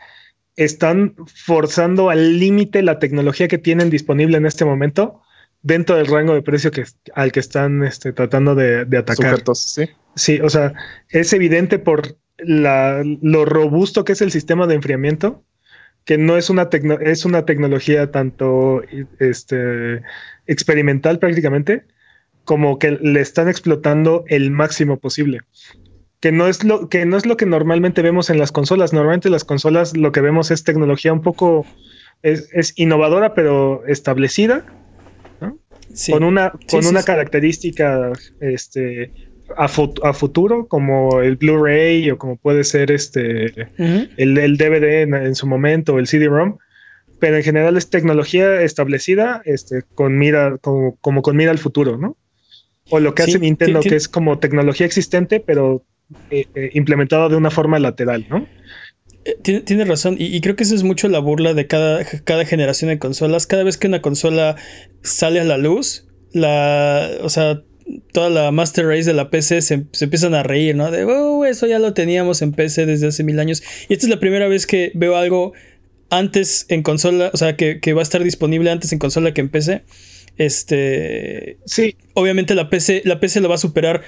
están 0.57 1.15
forzando 1.27 2.11
al 2.11 2.39
límite 2.39 2.83
la 2.83 2.99
tecnología 2.99 3.49
que 3.49 3.59
tienen 3.59 3.91
disponible 3.91 4.37
en 4.37 4.47
este 4.47 4.65
momento 4.65 5.23
dentro 5.63 5.97
del 5.97 6.07
rango 6.07 6.35
de 6.35 6.43
precio 6.43 6.71
que, 6.71 6.85
al 7.15 7.33
que 7.33 7.41
están 7.41 7.85
este, 7.85 8.13
tratando 8.13 8.55
de, 8.55 8.87
atacar. 8.97 9.43
¿sí? 9.55 9.89
sí, 10.17 10.41
o 10.41 10.51
sea, 10.51 10.73
es 11.11 11.33
evidente 11.33 11.79
por 11.79 12.17
lo 12.39 13.45
robusto 13.45 14.05
que 14.05 14.13
es 14.13 14.21
el 14.21 14.31
sistema 14.31 14.67
de 14.67 14.75
enfriamiento, 14.75 15.45
que 16.05 16.19
no 16.19 16.37
es 16.37 16.51
una, 16.51 16.69
es 17.03 17.25
una 17.25 17.45
tecnología 17.45 18.11
tanto 18.11 18.83
este, 19.19 20.03
experimental 20.47 21.19
prácticamente, 21.19 21.85
como 22.45 22.79
que 22.79 22.93
le 22.93 23.21
están 23.21 23.49
explotando 23.49 24.25
el 24.27 24.51
máximo 24.51 24.99
posible 24.99 25.41
que 26.21 26.33
no 26.33 26.49
es 26.49 26.65
lo 26.65 26.89
que 26.89 27.07
no 27.07 27.17
es 27.17 27.27
lo 27.27 27.37
que 27.37 27.47
normalmente 27.47 28.03
vemos 28.03 28.31
en 28.31 28.39
las 28.39 28.53
consolas. 28.53 28.93
Normalmente 28.93 29.31
las 29.31 29.45
consolas 29.45 29.97
lo 29.97 30.13
que 30.13 30.21
vemos 30.21 30.51
es 30.51 30.65
tecnología 30.65 31.13
un 31.13 31.23
poco 31.23 31.65
es, 32.23 32.73
innovadora 32.77 33.35
pero 33.35 33.87
establecida, 33.87 34.65
con 36.11 36.25
una 36.25 36.53
con 36.71 36.87
una 36.87 37.03
característica 37.03 38.13
este 38.41 39.13
a, 39.57 39.65
a, 39.65 40.13
futuro 40.13 40.67
como 40.67 41.21
el 41.23 41.37
Blu-ray 41.37 42.11
o 42.11 42.19
como 42.19 42.37
puede 42.37 42.65
ser 42.65 42.91
este 42.91 43.69
el, 44.17 44.57
DVD 44.57 45.03
en, 45.03 45.35
su 45.35 45.47
momento 45.47 45.99
el 45.99 46.07
CD-ROM. 46.07 46.59
Pero 47.21 47.37
en 47.37 47.43
general 47.43 47.77
es 47.77 47.91
tecnología 47.91 48.63
establecida, 48.63 49.43
este, 49.45 49.83
con 49.97 50.19
mira, 50.19 50.57
como, 50.59 50.97
como 51.01 51.23
con 51.23 51.37
mira 51.37 51.51
al 51.51 51.59
futuro, 51.59 51.99
¿no? 51.99 52.17
O 52.91 53.01
lo 53.01 53.13
que 53.17 53.25
hace 53.25 53.41
Nintendo, 53.41 53.81
que 53.81 53.97
es 53.97 54.09
como 54.09 54.39
tecnología 54.39 54.87
existente, 54.87 55.41
pero 55.41 55.85
eh, 56.31 56.47
eh, 56.55 56.71
implementado 56.75 57.29
de 57.29 57.37
una 57.37 57.51
forma 57.51 57.79
lateral, 57.79 58.27
¿no? 58.31 58.47
Eh, 59.25 59.37
Tienes 59.43 59.89
razón, 59.89 60.17
y, 60.19 60.41
creo 60.41 60.57
que 60.57 60.63
eso 60.63 60.75
es 60.75 60.83
mucho 60.83 61.09
la 61.09 61.19
burla 61.19 61.55
de 61.55 61.67
cada, 61.67 62.05
cada 62.25 62.45
generación 62.45 62.89
de 62.91 62.99
consolas. 62.99 63.47
Cada 63.47 63.65
vez 63.65 63.77
que 63.77 63.87
una 63.87 64.01
consola 64.01 64.57
sale 65.03 65.41
a 65.41 65.45
la 65.45 65.59
luz, 65.59 66.07
la, 66.33 67.11
o 67.23 67.29
sea, 67.29 67.63
toda 68.13 68.31
la 68.31 68.51
Master 68.51 68.87
Race 68.87 69.05
de 69.05 69.15
la 69.15 69.31
PC 69.31 69.61
se, 69.63 69.87
empiezan 70.01 70.35
a 70.35 70.43
reír, 70.43 70.75
¿no? 70.77 70.91
De, 70.91 71.05
oh, 71.05 71.45
eso 71.45 71.67
ya 71.67 71.79
lo 71.79 71.95
teníamos 71.95 72.43
en 72.43 72.53
PC 72.53 72.87
desde 72.87 73.09
hace 73.09 73.25
mil 73.25 73.39
años. 73.39 73.63
Y 73.89 73.93
esta 73.93 74.07
es 74.07 74.11
la 74.11 74.21
primera 74.21 74.49
vez 74.49 74.67
que 74.67 74.93
veo 74.95 75.17
algo 75.17 75.53
antes 76.11 76.67
en 76.71 76.83
consola, 76.83 77.31
o 77.35 77.37
sea, 77.37 77.57
que, 77.57 77.81
que 77.81 77.93
va 77.93 78.01
a 78.01 78.03
estar 78.03 78.25
disponible 78.25 78.71
antes 78.71 78.93
en 78.93 78.99
consola 78.99 79.35
que 79.35 79.43
en 79.43 79.51
PC. 79.51 79.83
Este. 80.39 81.59
Sí. 81.67 81.97
Obviamente 82.15 82.55
la 82.55 82.71
PC, 82.71 83.03
la 83.05 83.21
PC 83.21 83.41
lo 83.41 83.49
va 83.49 83.57
a 83.57 83.59
superar 83.59 84.03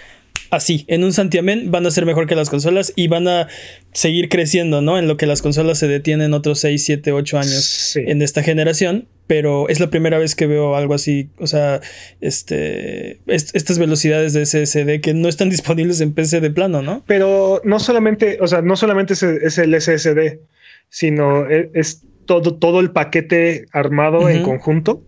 así, 0.50 0.84
en 0.88 1.04
un 1.04 1.12
santiamén 1.12 1.70
van 1.70 1.86
a 1.86 1.90
ser 1.90 2.04
mejor 2.06 2.26
que 2.26 2.34
las 2.34 2.50
consolas 2.50 2.92
y 2.96 3.08
van 3.08 3.28
a 3.28 3.48
seguir 3.92 4.28
creciendo, 4.28 4.82
¿no? 4.82 4.98
En 4.98 5.08
lo 5.08 5.16
que 5.16 5.26
las 5.26 5.42
consolas 5.42 5.78
se 5.78 5.88
detienen 5.88 6.34
otros 6.34 6.60
6, 6.60 6.84
7, 6.84 7.12
8 7.12 7.38
años 7.38 7.96
en 7.96 8.22
esta 8.22 8.42
generación, 8.42 9.08
pero 9.26 9.68
es 9.68 9.80
la 9.80 9.90
primera 9.90 10.18
vez 10.18 10.34
que 10.34 10.46
veo 10.46 10.74
algo 10.74 10.94
así, 10.94 11.30
o 11.38 11.46
sea, 11.46 11.80
este, 12.20 13.20
estas 13.26 13.78
velocidades 13.78 14.32
de 14.32 14.44
SSD 14.44 15.00
que 15.00 15.14
no 15.14 15.28
están 15.28 15.50
disponibles 15.50 16.00
en 16.00 16.12
PC 16.12 16.40
de 16.40 16.50
plano, 16.50 16.82
¿no? 16.82 17.04
Pero 17.06 17.60
no 17.64 17.78
solamente, 17.78 18.38
o 18.40 18.46
sea, 18.46 18.62
no 18.62 18.76
solamente 18.76 19.14
es, 19.14 19.58
el 19.58 19.80
SSD, 19.80 20.40
sino 20.88 21.48
e, 21.48 21.70
es, 21.74 22.02
todo, 22.26 22.56
todo 22.56 22.80
el 22.80 22.90
paquete 22.90 23.66
armado 23.72 24.28
en 24.28 24.42
conjunto. 24.42 25.04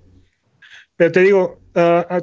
Pero 1.02 1.10
te 1.10 1.20
digo, 1.22 1.60
uh, 1.74 2.22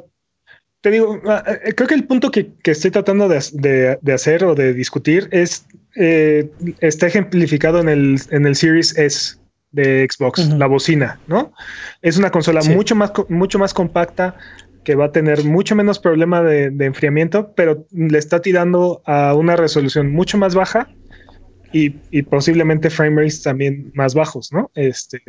te 0.80 0.90
digo, 0.90 1.16
eh, 1.16 1.74
creo 1.74 1.86
que 1.86 1.94
el 1.94 2.04
punto 2.04 2.30
que, 2.30 2.50
estoy 2.64 2.90
tratando 2.90 3.28
de, 3.28 3.98
hacer 4.14 4.42
o 4.42 4.54
de 4.54 4.72
discutir 4.72 5.28
es, 5.32 5.66
eh, 5.96 6.48
está 6.80 7.08
ejemplificado 7.08 7.78
en 7.80 7.90
el, 7.90 8.18
en 8.30 8.46
el 8.46 8.56
Series 8.56 8.96
S 8.96 9.36
de 9.72 10.08
Xbox, 10.10 10.48
la 10.48 10.66
bocina, 10.66 11.20
¿no? 11.26 11.52
Es 12.00 12.16
una 12.16 12.30
consola 12.30 12.62
mucho, 12.62 12.96
más, 12.96 13.12
mucho 13.28 13.58
más 13.58 13.74
compacta 13.74 14.38
que 14.82 14.94
va 14.94 15.04
a 15.04 15.12
tener 15.12 15.44
mucho 15.44 15.76
menos 15.76 15.98
problema 15.98 16.42
de, 16.42 16.72
enfriamiento, 16.78 17.52
pero 17.54 17.86
le 17.90 18.16
está 18.16 18.40
tirando 18.40 19.02
a 19.04 19.34
una 19.34 19.56
resolución 19.56 20.10
mucho 20.10 20.38
más 20.38 20.54
baja 20.54 20.88
y, 21.70 21.90
posiblemente 22.22 22.88
frame 22.88 23.20
rates 23.20 23.42
también 23.42 23.92
más 23.94 24.14
bajos, 24.14 24.50
¿no? 24.54 24.70
Este, 24.74 25.20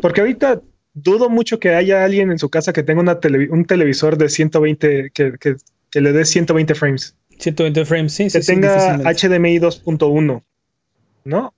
porque 0.00 0.20
ahorita 0.20 0.62
dudo 0.96 1.28
mucho 1.28 1.60
que 1.60 1.74
haya 1.74 2.04
alguien 2.04 2.32
en 2.32 2.38
su 2.38 2.48
casa 2.48 2.72
que 2.72 2.82
tenga 2.82 3.00
una 3.00 3.20
un 3.50 3.64
televisor 3.66 4.16
de 4.16 4.28
120, 4.28 5.10
que, 5.12 5.32
que, 5.38 5.56
que, 5.90 6.00
le 6.00 6.12
dé 6.12 6.24
120 6.24 6.74
frames. 6.74 7.14
120 7.38 7.84
frames, 7.84 8.12
sí. 8.12 8.28
Que 8.28 8.40
tenga 8.40 8.96
HDMI 8.98 9.60
2.1, 9.60 10.42
¿no? 11.24 11.54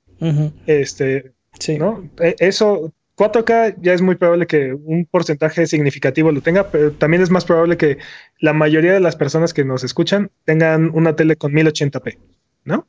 Este, 0.67 1.33
sí. 1.59 1.79
¿no? 1.79 2.11
E, 2.21 2.35
eso 2.41 2.93
4K 3.17 3.77
ya 3.81 3.95
es 3.95 4.03
muy 4.03 4.17
probable 4.17 4.47
que 4.47 4.75
un 4.75 5.07
porcentaje 5.07 5.67
significativo 5.67 6.33
lo 6.33 6.41
tenga, 6.41 6.71
pero 6.71 6.93
también 6.93 7.23
es 7.23 7.31
más 7.31 7.45
probable 7.45 7.77
que 7.77 7.99
la 8.41 8.53
mayoría 8.53 8.93
de 8.93 9.01
las 9.01 9.15
personas 9.15 9.55
que 9.55 9.65
nos 9.65 9.85
escuchan 9.85 10.31
tengan 10.45 10.91
una 10.95 11.15
tele 11.15 11.37
con 11.37 11.53
1080p, 11.53 12.19
¿no? 12.65 12.87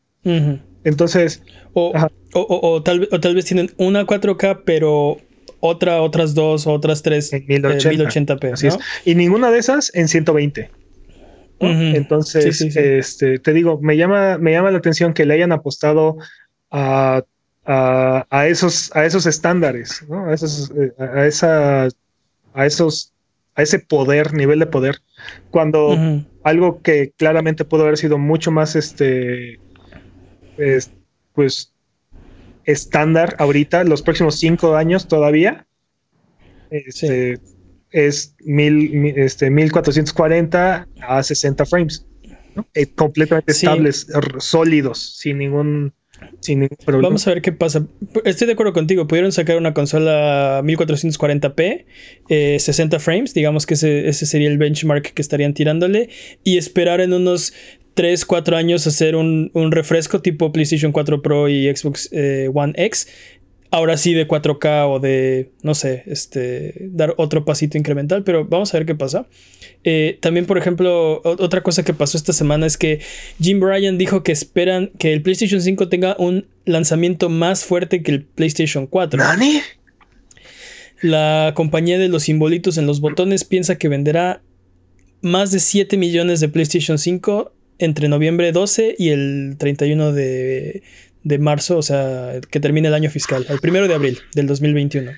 Entonces. 0.84 1.44
O, 1.74 1.94
o, 2.34 2.84
tal, 2.84 3.08
o 3.12 3.20
tal 3.20 3.36
vez 3.36 3.46
tienen 3.46 3.72
una 3.78 4.06
4K, 4.06 4.64
pero 4.66 5.18
otra, 5.60 6.02
otras 6.02 6.34
dos, 6.34 6.68
otras 6.68 7.02
tres 7.02 7.34
en 7.34 7.46
1080, 7.48 8.38
p 8.38 8.52
Así 8.54 8.68
es. 8.68 8.78
Y 9.06 9.16
ninguna 9.16 9.52
de 9.52 9.60
esas 9.60 9.94
en 9.94 10.08
120. 10.08 10.72
Entonces, 11.62 12.62
Este, 12.62 13.40
te 13.40 13.54
digo, 13.54 13.80
me 13.82 13.98
llama, 13.98 14.38
me 14.38 14.52
llama 14.52 14.72
la 14.72 14.78
atención 14.78 15.14
que 15.14 15.26
le 15.26 15.34
hayan 15.34 15.52
apostado 15.52 16.18
a 16.72 17.24
a, 17.72 18.48
esos, 18.48 18.96
a 18.96 19.06
esos 19.06 19.26
estándares, 19.26 20.04
¿no? 20.08 20.26
a, 20.26 20.34
esos, 20.34 20.72
eh, 20.72 20.92
a, 20.98 21.26
esa, 21.26 21.88
a 22.54 22.66
esos, 22.66 23.14
a 23.56 23.62
ese 23.62 23.80
poder, 23.80 24.34
nivel 24.34 24.60
de 24.60 24.66
poder, 24.66 25.02
cuando 25.52 25.96
algo 26.44 26.82
que 26.82 27.14
claramente 27.16 27.66
pudo 27.66 27.84
haber 27.84 27.98
sido 27.98 28.18
mucho 28.18 28.52
más, 28.52 28.76
este, 28.76 29.60
pues, 31.34 31.74
estándar 32.72 33.36
ahorita, 33.40 33.84
los 33.84 34.02
próximos 34.02 34.40
cinco 34.40 34.76
años 34.76 35.08
todavía, 35.08 35.66
este, 36.70 37.40
es 37.92 38.36
mil, 38.42 39.14
este, 39.18 39.50
1440 39.50 40.88
a 41.02 41.24
60 41.24 41.66
frames, 41.66 42.06
eh, 42.74 42.88
completamente 42.94 43.52
estables, 43.52 44.08
sólidos, 44.40 45.18
sin 45.18 45.40
ningún 45.40 45.94
Vamos 46.88 47.28
a 47.28 47.32
ver 47.32 47.42
qué 47.42 47.52
pasa. 47.52 47.86
Estoy 48.26 48.48
de 48.48 48.54
acuerdo 48.54 48.74
contigo. 48.74 49.08
Pudieron 49.08 49.32
sacar 49.32 49.58
una 49.58 49.74
consola 49.74 50.62
1440p, 50.64 51.86
60 52.60 52.96
eh, 52.96 53.00
frames, 53.00 53.34
digamos 53.34 53.66
que 53.66 53.76
ese, 53.76 54.14
sería 54.14 54.50
el 54.50 54.58
benchmark 54.58 55.14
que 55.14 55.22
estarían 55.22 55.54
tirándole, 55.54 56.10
y 56.44 56.58
esperar 56.58 57.02
en 57.02 57.14
unos 57.14 57.54
3, 58.00 58.26
4 58.26 58.56
años 58.56 58.88
hacer 58.88 59.18
un, 59.18 59.52
refresco 59.72 60.22
tipo 60.22 60.54
PlayStation 60.54 60.94
4 60.94 61.22
Pro 61.22 61.50
y 61.50 61.68
Xbox 61.68 62.08
eh, 62.14 62.50
One 62.54 62.72
X 62.78 63.08
ahora 63.72 63.98
sí 63.98 64.14
de 64.14 64.26
4K 64.26 64.88
o 64.90 65.02
de, 65.02 65.52
no 65.64 65.76
sé, 65.76 66.04
este, 66.06 66.88
dar 66.92 67.14
otro 67.18 67.44
pasito 67.44 67.78
incremental, 67.78 68.24
pero 68.24 68.46
vamos 68.46 68.74
a 68.74 68.78
ver 68.78 68.88
qué 68.88 68.96
pasa. 68.96 69.28
Eh, 69.84 70.18
también, 70.22 70.46
por 70.46 70.58
ejemplo, 70.58 71.20
otra 71.26 71.62
cosa 71.62 71.84
que 71.84 71.94
pasó 71.94 72.18
esta 72.18 72.32
semana 72.32 72.66
es 72.66 72.78
que 72.78 73.02
Jim 73.42 73.60
Bryan 73.60 73.98
dijo 73.98 74.24
que 74.24 74.32
esperan 74.32 74.92
que 74.98 75.12
el 75.12 75.22
PlayStation 75.22 75.60
5 75.60 75.90
tenga 75.90 76.16
un 76.20 76.48
lanzamiento 76.64 77.28
más 77.28 77.66
fuerte 77.66 78.02
que 78.02 78.12
el 78.12 78.24
PlayStation 78.24 78.88
4. 78.88 79.20
¿Nani? 79.20 79.60
La 81.02 81.52
compañía 81.54 82.00
de 82.00 82.08
los 82.08 82.24
simbolitos 82.24 82.78
en 82.78 82.88
los 82.88 83.02
botones 83.02 83.44
piensa 83.44 83.78
que 83.78 83.90
venderá 83.90 84.42
más 85.22 85.52
de 85.52 85.60
7 85.60 85.98
millones 85.98 86.40
de 86.40 86.48
PlayStation 86.48 86.98
5 86.98 87.52
entre 87.80 88.10
noviembre 88.10 88.52
12 88.52 88.96
y 88.98 89.10
el 89.10 89.56
31 89.58 90.12
de, 90.14 90.84
de 91.24 91.40
marzo, 91.40 91.78
o 91.78 91.82
sea, 91.82 92.40
que 92.50 92.60
termine 92.60 92.90
el 92.90 92.94
año 92.94 93.10
fiscal, 93.10 93.46
el 93.50 93.60
primero 93.60 93.88
de 93.88 93.96
abril 93.96 94.20
del 94.36 94.48
2021. 94.48 95.12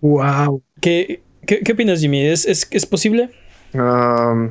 Wow. 0.00 0.62
¿Qué, 0.80 1.22
qué, 1.46 1.72
opinas, 1.72 2.00
Jimmy? 2.00 2.26
¿Es, 2.26 2.46
es, 2.46 2.86
posible? 2.86 3.30
Um, 3.74 4.50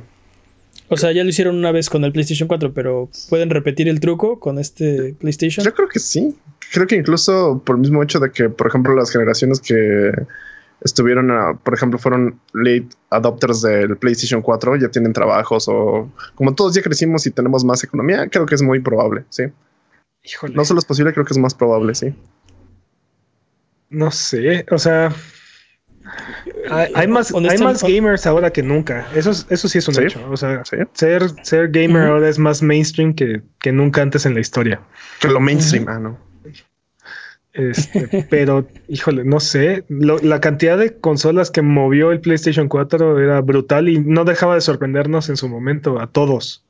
o 0.88 0.98
sea, 0.98 1.12
ya 1.12 1.24
lo 1.24 1.30
hicieron 1.30 1.58
una 1.58 1.72
vez 1.72 1.90
con 1.90 2.04
el 2.06 2.12
PlayStation 2.12 2.48
4, 2.48 2.74
pero 2.74 3.10
¿pueden 3.30 3.50
repetir 3.50 3.90
el 3.90 4.00
truco 4.00 4.40
con 4.40 4.60
este 4.60 5.14
PlayStation? 5.20 5.66
Yo 5.66 5.74
creo 5.74 5.90
que 5.90 6.00
sí. 6.00 6.36
Creo 6.72 6.88
que 6.88 6.96
incluso 6.96 7.62
por 7.66 7.76
el 7.76 7.82
mismo 7.82 8.02
hecho 8.02 8.20
de 8.20 8.32
que, 8.32 8.50
por 8.50 8.68
ejemplo, 8.68 8.96
las 8.96 9.12
generaciones 9.12 9.60
que 9.60 10.12
estuvieron, 10.82 11.60
por 11.64 11.74
ejemplo, 11.74 12.00
fueron 12.00 12.40
late 12.54 12.90
adopters 13.10 13.62
del 13.62 13.98
PlayStation 13.98 14.42
4, 14.42 14.78
ya 14.78 14.90
tienen 14.90 15.14
trabajos 15.14 15.68
o 15.68 16.12
como 16.36 16.54
todos 16.54 16.74
ya 16.74 16.82
crecimos 16.82 17.26
y 17.28 17.32
tenemos 17.32 17.64
más 17.64 17.84
economía, 17.84 18.28
creo 18.28 18.46
que 18.46 18.56
es 18.56 18.62
muy 18.62 18.80
probable, 18.80 19.24
sí. 19.30 19.44
No 20.54 20.66
solo 20.66 20.80
es 20.80 20.86
posible, 20.86 21.14
creo 21.14 21.26
que 21.26 21.34
es 21.34 21.40
más 21.40 21.54
probable, 21.54 21.96
sí. 21.96 22.14
No 23.90 24.12
sé, 24.12 24.66
o 24.72 24.78
sea, 24.78 25.14
hay, 26.70 27.08
más, 27.08 27.34
hay 27.34 27.58
más 27.58 27.84
gamers 27.84 28.26
ahora 28.26 28.52
que 28.52 28.64
nunca. 28.64 29.08
Eso, 29.14 29.32
eso 29.50 29.68
sí 29.68 29.78
es 29.78 29.88
un 29.88 30.02
hecho. 30.02 30.20
O 30.30 30.38
sea, 30.38 30.64
ser, 30.94 31.24
ser 31.44 31.70
gamer 31.70 32.08
ahora 32.08 32.30
es 32.30 32.40
más 32.40 32.62
mainstream 32.62 33.14
que, 33.14 33.42
nunca 33.72 34.02
antes 34.02 34.26
en 34.26 34.34
la 34.34 34.40
historia. 34.40 34.82
Que 35.20 35.28
lo 35.28 35.40
mainstream, 35.40 35.88
ah, 35.88 36.00
no. 36.00 36.18
Este, 37.54 38.26
pero, 38.30 38.68
híjole, 38.88 39.24
no 39.24 39.40
sé. 39.40 39.84
la 39.90 40.40
cantidad 40.42 40.78
de 40.78 40.98
consolas 40.98 41.52
que 41.52 41.62
movió 41.62 42.12
el 42.12 42.22
PlayStation 42.22 42.68
4 42.68 43.20
era 43.20 43.42
brutal 43.42 43.90
y 43.90 44.00
no 44.00 44.26
dejaba 44.26 44.56
de 44.56 44.62
sorprendernos 44.62 45.30
en 45.30 45.38
su 45.38 45.50
momento 45.50 46.00
a 46.00 46.08
todos. 46.08 46.66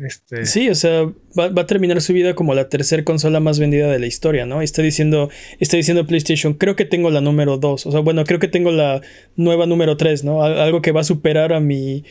Este... 0.00 0.46
Sí, 0.46 0.68
o 0.68 0.76
sea, 0.76 1.10
va, 1.36 1.46
a 1.60 1.66
terminar 1.66 2.00
su 2.00 2.12
vida 2.12 2.34
como 2.34 2.54
la 2.54 2.68
tercera 2.68 3.02
consola 3.02 3.40
más 3.40 3.58
vendida 3.58 3.90
de 3.90 3.98
la 3.98 4.06
historia, 4.06 4.46
¿no? 4.46 4.62
Está 4.62 4.80
diciendo, 4.80 5.28
está 5.58 5.76
diciendo 5.76 6.06
PlayStation, 6.06 6.54
creo 6.54 6.76
que 6.76 6.84
tengo 6.84 7.10
la 7.10 7.20
número 7.20 7.58
2, 7.58 7.86
o 7.86 7.90
sea, 7.90 8.00
bueno, 8.00 8.22
creo 8.24 8.38
que 8.38 8.46
tengo 8.46 8.70
la 8.70 9.02
nueva 9.34 9.66
número 9.66 9.96
3, 9.96 10.22
¿no? 10.22 10.44
Algo 10.44 10.82
que 10.82 10.92
va 10.92 11.00
a 11.00 11.04
superar 11.04 11.52
a 11.52 11.58
mi, 11.58 12.04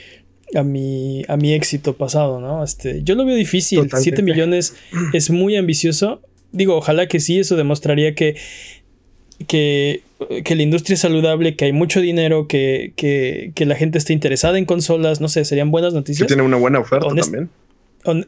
a 0.54 0.64
mi, 0.64 1.24
a 1.30 1.38
mi 1.38 1.54
éxito 1.54 1.96
pasado, 1.96 2.42
¿no? 2.42 2.62
Este, 2.62 3.04
yo 3.04 3.16
lo 3.16 3.26
veo 3.26 3.38
difícil, 3.38 3.90
7 3.90 4.22
millones 4.22 4.76
es 5.14 5.30
muy 5.30 5.56
ambicioso. 5.56 6.22
Digo, 6.52 6.76
ojalá 6.76 7.08
que 7.08 7.20
sí, 7.20 7.40
eso 7.40 7.56
demostraría 7.56 8.16
que, 8.16 8.36
que, 9.48 10.02
que 10.44 10.56
la 10.56 10.64
industria 10.64 10.96
es 10.96 11.02
saludable, 11.02 11.56
que 11.56 11.66
hay 11.66 11.74
mucho 11.74 12.02
dinero, 12.02 12.48
que, 12.48 12.94
que, 12.96 13.52
que, 13.54 13.66
la 13.66 13.76
gente 13.76 13.98
está 13.98 14.14
interesada 14.14 14.58
en 14.58 14.66
consolas, 14.66 15.22
no 15.22 15.28
sé, 15.28 15.46
serían 15.46 15.72
buenas 15.72 15.94
noticias. 15.94 16.28
Que 16.28 16.34
tiene 16.34 16.44
una 16.44 16.58
buena 16.58 16.80
oferta 16.80 17.08
también 17.08 17.50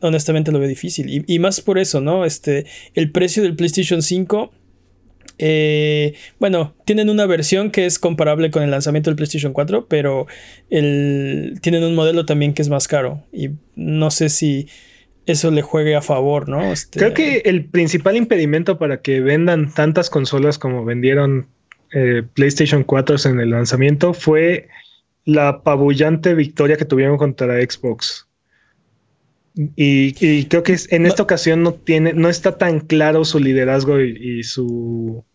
honestamente 0.02 0.52
lo 0.52 0.60
veo 0.60 0.68
difícil. 0.68 1.24
Y, 1.26 1.40
más 1.40 1.62
por 1.62 1.78
eso, 1.78 2.02
¿no? 2.02 2.26
Este, 2.26 2.66
el 2.96 3.12
precio 3.12 3.44
del 3.44 3.56
PlayStation 3.56 4.02
5. 4.02 4.52
Eh, 5.42 6.16
bueno, 6.40 6.74
tienen 6.86 7.10
una 7.10 7.26
versión 7.26 7.72
que 7.72 7.86
es 7.86 7.98
comparable 7.98 8.52
con 8.52 8.64
el 8.64 8.72
lanzamiento 8.72 9.10
del 9.10 9.16
PlayStation 9.16 9.54
4, 9.54 9.88
pero 9.88 10.28
el, 10.70 11.60
tienen 11.62 11.84
un 11.84 11.96
modelo 11.96 12.26
también 12.26 12.54
que 12.54 12.62
es 12.62 12.70
más 12.70 12.88
caro. 12.88 13.24
Y 13.32 13.52
no 13.76 14.12
sé 14.12 14.30
si 14.30 14.68
eso 15.32 15.52
le 15.52 15.62
juegue 15.62 15.96
a 15.96 16.02
favor, 16.02 16.50
¿no? 16.50 16.62
Este, 16.62 17.00
Creo 17.00 17.14
que 17.14 17.38
el 17.46 17.66
principal 17.66 18.16
impedimento 18.16 18.78
para 18.78 19.02
que 19.02 19.22
vendan 19.22 19.72
tantas 19.74 20.10
consolas 20.10 20.58
como 20.58 20.86
vendieron 20.86 21.48
eh, 21.92 22.24
PlayStation 22.34 22.84
4 22.84 23.16
en 23.26 23.40
el 23.40 23.52
lanzamiento 23.52 24.14
fue 24.14 24.68
la 25.26 25.48
apabullante 25.50 26.34
victoria 26.34 26.78
que 26.78 26.86
tuvieron 26.86 27.18
contra 27.18 27.62
Xbox. 27.62 28.28
Y, 29.76 30.46
creo 30.46 30.64
que 30.64 30.78
en 30.90 31.06
esta 31.06 31.24
ocasión 31.24 31.64
no 31.64 31.74
tiene, 31.74 32.14
no 32.14 32.30
está 32.30 32.58
tan 32.58 32.80
claro 32.80 33.26
su 33.26 33.40
liderazgo 33.40 34.00
y, 34.00 34.44
su, 34.44 35.26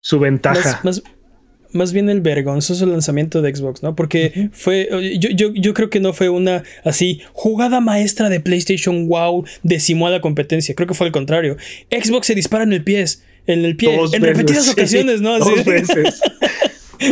su 0.00 0.20
ventaja. 0.20 0.80
Más, 0.84 1.02
bien 1.92 2.08
el 2.08 2.20
vergonzoso 2.20 2.86
lanzamiento 2.86 3.42
de 3.42 3.54
Xbox, 3.54 3.82
¿no? 3.82 3.94
Porque 3.94 4.50
fue, 4.52 4.88
yo, 5.18 5.30
yo, 5.30 5.52
yo, 5.54 5.74
creo 5.74 5.90
que 5.90 6.00
no 6.00 6.12
fue 6.12 6.28
una 6.28 6.62
así 6.84 7.20
jugada 7.32 7.80
maestra 7.80 8.28
de 8.28 8.40
PlayStation, 8.40 9.08
wow, 9.08 9.44
decimó 9.62 10.06
a 10.06 10.10
la 10.10 10.20
competencia. 10.20 10.74
Creo 10.74 10.86
que 10.86 10.94
fue 10.94 11.06
al 11.06 11.12
contrario. 11.12 11.56
Xbox 11.90 12.26
se 12.26 12.34
dispara 12.34 12.64
en 12.64 12.72
el 12.72 12.82
pie, 12.82 13.04
en 13.46 13.64
el 13.64 13.76
pie, 13.76 13.98
en 14.12 14.22
repetidas 14.22 14.68
ocasiones, 14.68 15.20
¿no? 15.20 15.38
Dos 15.38 15.64
veces. 15.64 16.20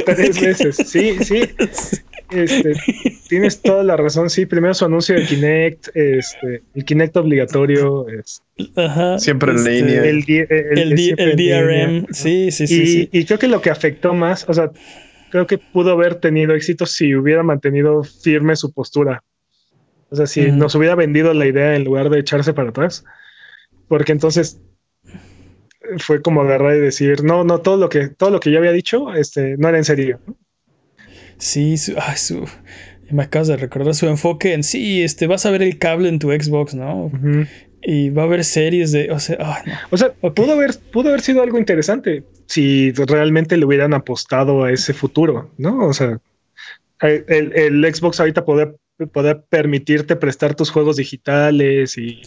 Tres 0.06 0.40
veces, 0.40 0.76
sí, 0.86 1.16
sí. 1.22 1.42
Este, 2.30 2.72
tienes 3.28 3.60
toda 3.60 3.84
la 3.84 3.96
razón. 3.96 4.30
Sí, 4.30 4.46
primero 4.46 4.74
su 4.74 4.84
anuncio 4.84 5.14
de 5.14 5.24
Kinect, 5.24 5.88
este, 5.94 6.62
el 6.74 6.84
Kinect 6.84 7.16
obligatorio. 7.16 8.06
Siempre 9.18 9.52
en 9.52 9.58
este, 9.58 9.82
línea. 9.82 10.02
El, 10.02 11.36
DRM. 11.36 12.06
Sí, 12.12 12.50
sí, 12.50 12.66
sí 12.66 13.08
y, 13.10 13.24
creo 13.24 13.38
que 13.38 13.48
lo 13.48 13.60
que 13.60 13.70
afectó 13.70 14.14
más, 14.14 14.48
o 14.48 14.54
sea, 14.54 14.70
creo 15.30 15.46
que 15.46 15.58
pudo 15.58 15.92
haber 15.92 16.16
tenido 16.16 16.54
éxito 16.54 16.86
si 16.86 17.14
hubiera 17.14 17.42
mantenido 17.42 18.04
firme 18.04 18.56
su 18.56 18.72
postura. 18.72 19.22
O 20.10 20.16
sea, 20.16 20.26
si 20.26 20.52
nos 20.52 20.74
hubiera 20.76 20.94
vendido 20.94 21.34
la 21.34 21.46
idea 21.46 21.74
en 21.74 21.84
lugar 21.84 22.08
de 22.10 22.20
echarse 22.20 22.52
para 22.52 22.70
atrás. 22.70 23.04
Porque 23.88 24.12
entonces 24.12 24.60
fue 25.98 26.22
como 26.22 26.42
agarrar 26.42 26.76
y 26.76 26.80
decir, 26.80 27.24
no, 27.24 27.44
no, 27.44 27.60
todo 27.60 27.76
lo 27.76 27.88
que, 27.88 28.08
todo 28.08 28.30
lo 28.30 28.40
que 28.40 28.50
yo 28.50 28.58
había 28.58 28.72
dicho, 28.72 29.12
este, 29.14 29.56
no 29.58 29.68
era 29.68 29.78
en 29.78 29.84
serio. 29.84 30.20
Sí, 31.38 31.76
su, 31.76 31.94
me 33.10 33.24
acabas 33.24 33.48
de 33.48 33.56
recordar 33.56 33.94
su 33.94 34.06
enfoque 34.06 34.54
en 34.54 34.62
sí, 34.62 35.02
este, 35.02 35.26
vas 35.26 35.44
a 35.46 35.50
ver 35.50 35.62
el 35.62 35.78
cable 35.78 36.08
en 36.08 36.18
tu 36.18 36.30
Xbox, 36.30 36.74
¿no? 36.74 37.10
Y 37.84 38.10
va 38.10 38.22
a 38.22 38.24
haber 38.24 38.44
series 38.44 38.92
de, 38.92 39.10
o 39.10 39.18
sea, 39.18 39.62
o 39.90 39.96
sea 39.96 40.12
pudo, 40.12 40.52
haber, 40.52 40.74
pudo 40.92 41.08
haber 41.08 41.20
sido 41.20 41.42
algo 41.42 41.58
interesante 41.58 42.24
si 42.46 42.92
realmente 42.92 43.56
le 43.56 43.66
hubieran 43.66 43.94
apostado 43.94 44.64
a 44.64 44.72
ese 44.72 44.94
futuro, 44.94 45.50
¿no? 45.58 45.86
O 45.86 45.92
sea, 45.92 46.18
el, 47.00 47.52
el 47.54 47.94
Xbox 47.94 48.20
ahorita 48.20 48.44
puede, 48.44 48.74
puede 49.12 49.34
permitirte 49.34 50.16
prestar 50.16 50.54
tus 50.54 50.70
juegos 50.70 50.96
digitales 50.96 51.98
y 51.98 52.22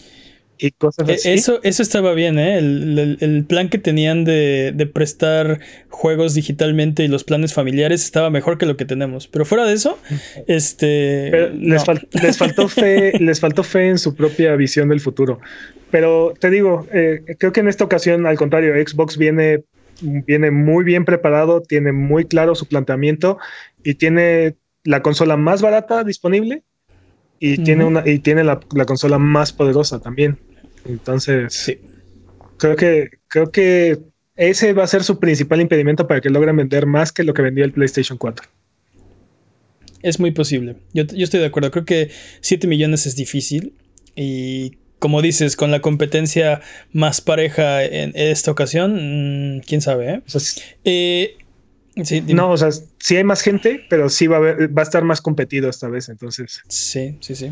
y 0.58 0.70
cosas 0.72 1.08
E- 1.08 1.12
así. 1.14 1.30
Eso, 1.30 1.60
eso 1.62 1.82
estaba 1.82 2.12
bien, 2.14 2.38
¿eh? 2.38 2.58
El, 2.58 2.98
el- 2.98 3.18
el 3.20 3.44
plan 3.44 3.68
que 3.68 3.78
tenían 3.78 4.24
de, 4.24 4.72
de 4.74 4.86
prestar 4.86 5.60
juegos 5.88 6.34
digitalmente 6.34 7.04
y 7.04 7.08
los 7.08 7.24
planes 7.24 7.54
familiares 7.54 8.04
estaba 8.04 8.30
mejor 8.30 8.58
que 8.58 8.66
lo 8.66 8.76
que 8.76 8.84
tenemos. 8.84 9.28
Pero 9.28 9.44
fuera 9.44 9.64
de 9.64 9.74
eso, 9.74 9.98
este. 10.46 11.28
Pero 11.30 11.48
les, 11.54 11.86
no. 11.86 11.94
fal- 11.94 12.08
les 12.22 12.36
faltó 12.38 12.68
fe, 12.68 13.12
les 13.18 13.40
faltó 13.40 13.62
fe 13.62 13.88
en 13.88 13.98
su 13.98 14.14
propia 14.14 14.56
visión 14.56 14.88
del 14.88 15.00
futuro. 15.00 15.40
Pero 15.90 16.34
te 16.38 16.50
digo, 16.50 16.86
eh, 16.92 17.22
creo 17.38 17.52
que 17.52 17.60
en 17.60 17.68
esta 17.68 17.84
ocasión, 17.84 18.26
al 18.26 18.36
contrario, 18.36 18.74
Xbox 18.74 19.16
viene, 19.16 19.64
viene 20.00 20.50
muy 20.50 20.84
bien 20.84 21.04
preparado, 21.04 21.62
tiene 21.62 21.92
muy 21.92 22.24
claro 22.26 22.54
su 22.54 22.66
planteamiento 22.66 23.38
y 23.82 23.94
tiene 23.94 24.56
la 24.84 25.02
consola 25.02 25.36
más 25.36 25.62
barata 25.62 26.04
disponible 26.04 26.62
y 27.40 27.58
tiene 27.58 27.84
una 27.84 28.02
y 28.08 28.18
tiene 28.18 28.44
la, 28.44 28.60
la 28.74 28.84
consola 28.84 29.18
más 29.18 29.52
poderosa 29.52 30.00
también. 30.00 30.38
Entonces, 30.88 31.52
Sí. 31.54 31.78
creo 32.56 32.76
que 32.76 33.10
creo 33.28 33.50
que 33.52 33.98
ese 34.36 34.72
va 34.72 34.84
a 34.84 34.88
ser 34.88 35.04
su 35.04 35.18
principal 35.20 35.60
impedimento 35.60 36.06
para 36.08 36.20
que 36.20 36.30
logren 36.30 36.56
vender 36.56 36.86
más 36.86 37.12
que 37.12 37.24
lo 37.24 37.34
que 37.34 37.42
vendía 37.42 37.64
el 37.64 37.72
PlayStation 37.72 38.18
4. 38.18 38.46
Es 40.02 40.20
muy 40.20 40.30
posible. 40.30 40.76
Yo, 40.92 41.04
yo 41.04 41.24
estoy 41.24 41.40
de 41.40 41.46
acuerdo. 41.46 41.70
Creo 41.70 41.84
que 41.84 42.10
7 42.40 42.66
millones 42.66 43.06
es 43.06 43.16
difícil. 43.16 43.74
Y 44.14 44.78
como 44.98 45.22
dices, 45.22 45.56
con 45.56 45.70
la 45.70 45.80
competencia 45.80 46.60
más 46.92 47.20
pareja 47.20 47.84
en 47.84 48.12
esta 48.14 48.50
ocasión, 48.50 49.56
mm, 49.56 49.60
quién 49.60 49.80
sabe, 49.80 50.10
¿eh? 50.10 50.22
O 50.26 50.30
sea, 50.30 50.38
s- 50.40 50.60
Eh, 50.84 51.36
sí, 52.04 52.22
no, 52.22 52.50
o 52.52 52.56
sea, 52.56 52.70
sí 52.72 53.16
hay 53.16 53.24
más 53.24 53.42
gente, 53.42 53.84
pero 53.90 54.08
sí 54.08 54.26
va 54.28 54.36
a, 54.36 54.38
haber- 54.40 54.76
va 54.76 54.82
a 54.82 54.84
estar 54.84 55.04
más 55.04 55.20
competido 55.20 55.68
esta 55.68 55.88
vez. 55.88 56.08
Entonces, 56.08 56.62
Sí, 56.68 57.18
sí, 57.20 57.34
sí. 57.34 57.50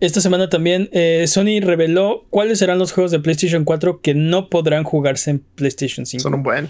Esta 0.00 0.22
semana 0.22 0.48
también 0.48 0.88
eh, 0.92 1.26
Sony 1.26 1.60
reveló 1.60 2.26
cuáles 2.30 2.58
serán 2.58 2.78
los 2.78 2.92
juegos 2.92 3.10
de 3.10 3.20
PlayStation 3.20 3.64
4 3.64 4.00
que 4.00 4.14
no 4.14 4.48
podrán 4.48 4.82
jugarse 4.84 5.30
en 5.30 5.40
PlayStation 5.40 6.06
5. 6.06 6.22
Son 6.22 6.34
un 6.34 6.42
buen. 6.42 6.68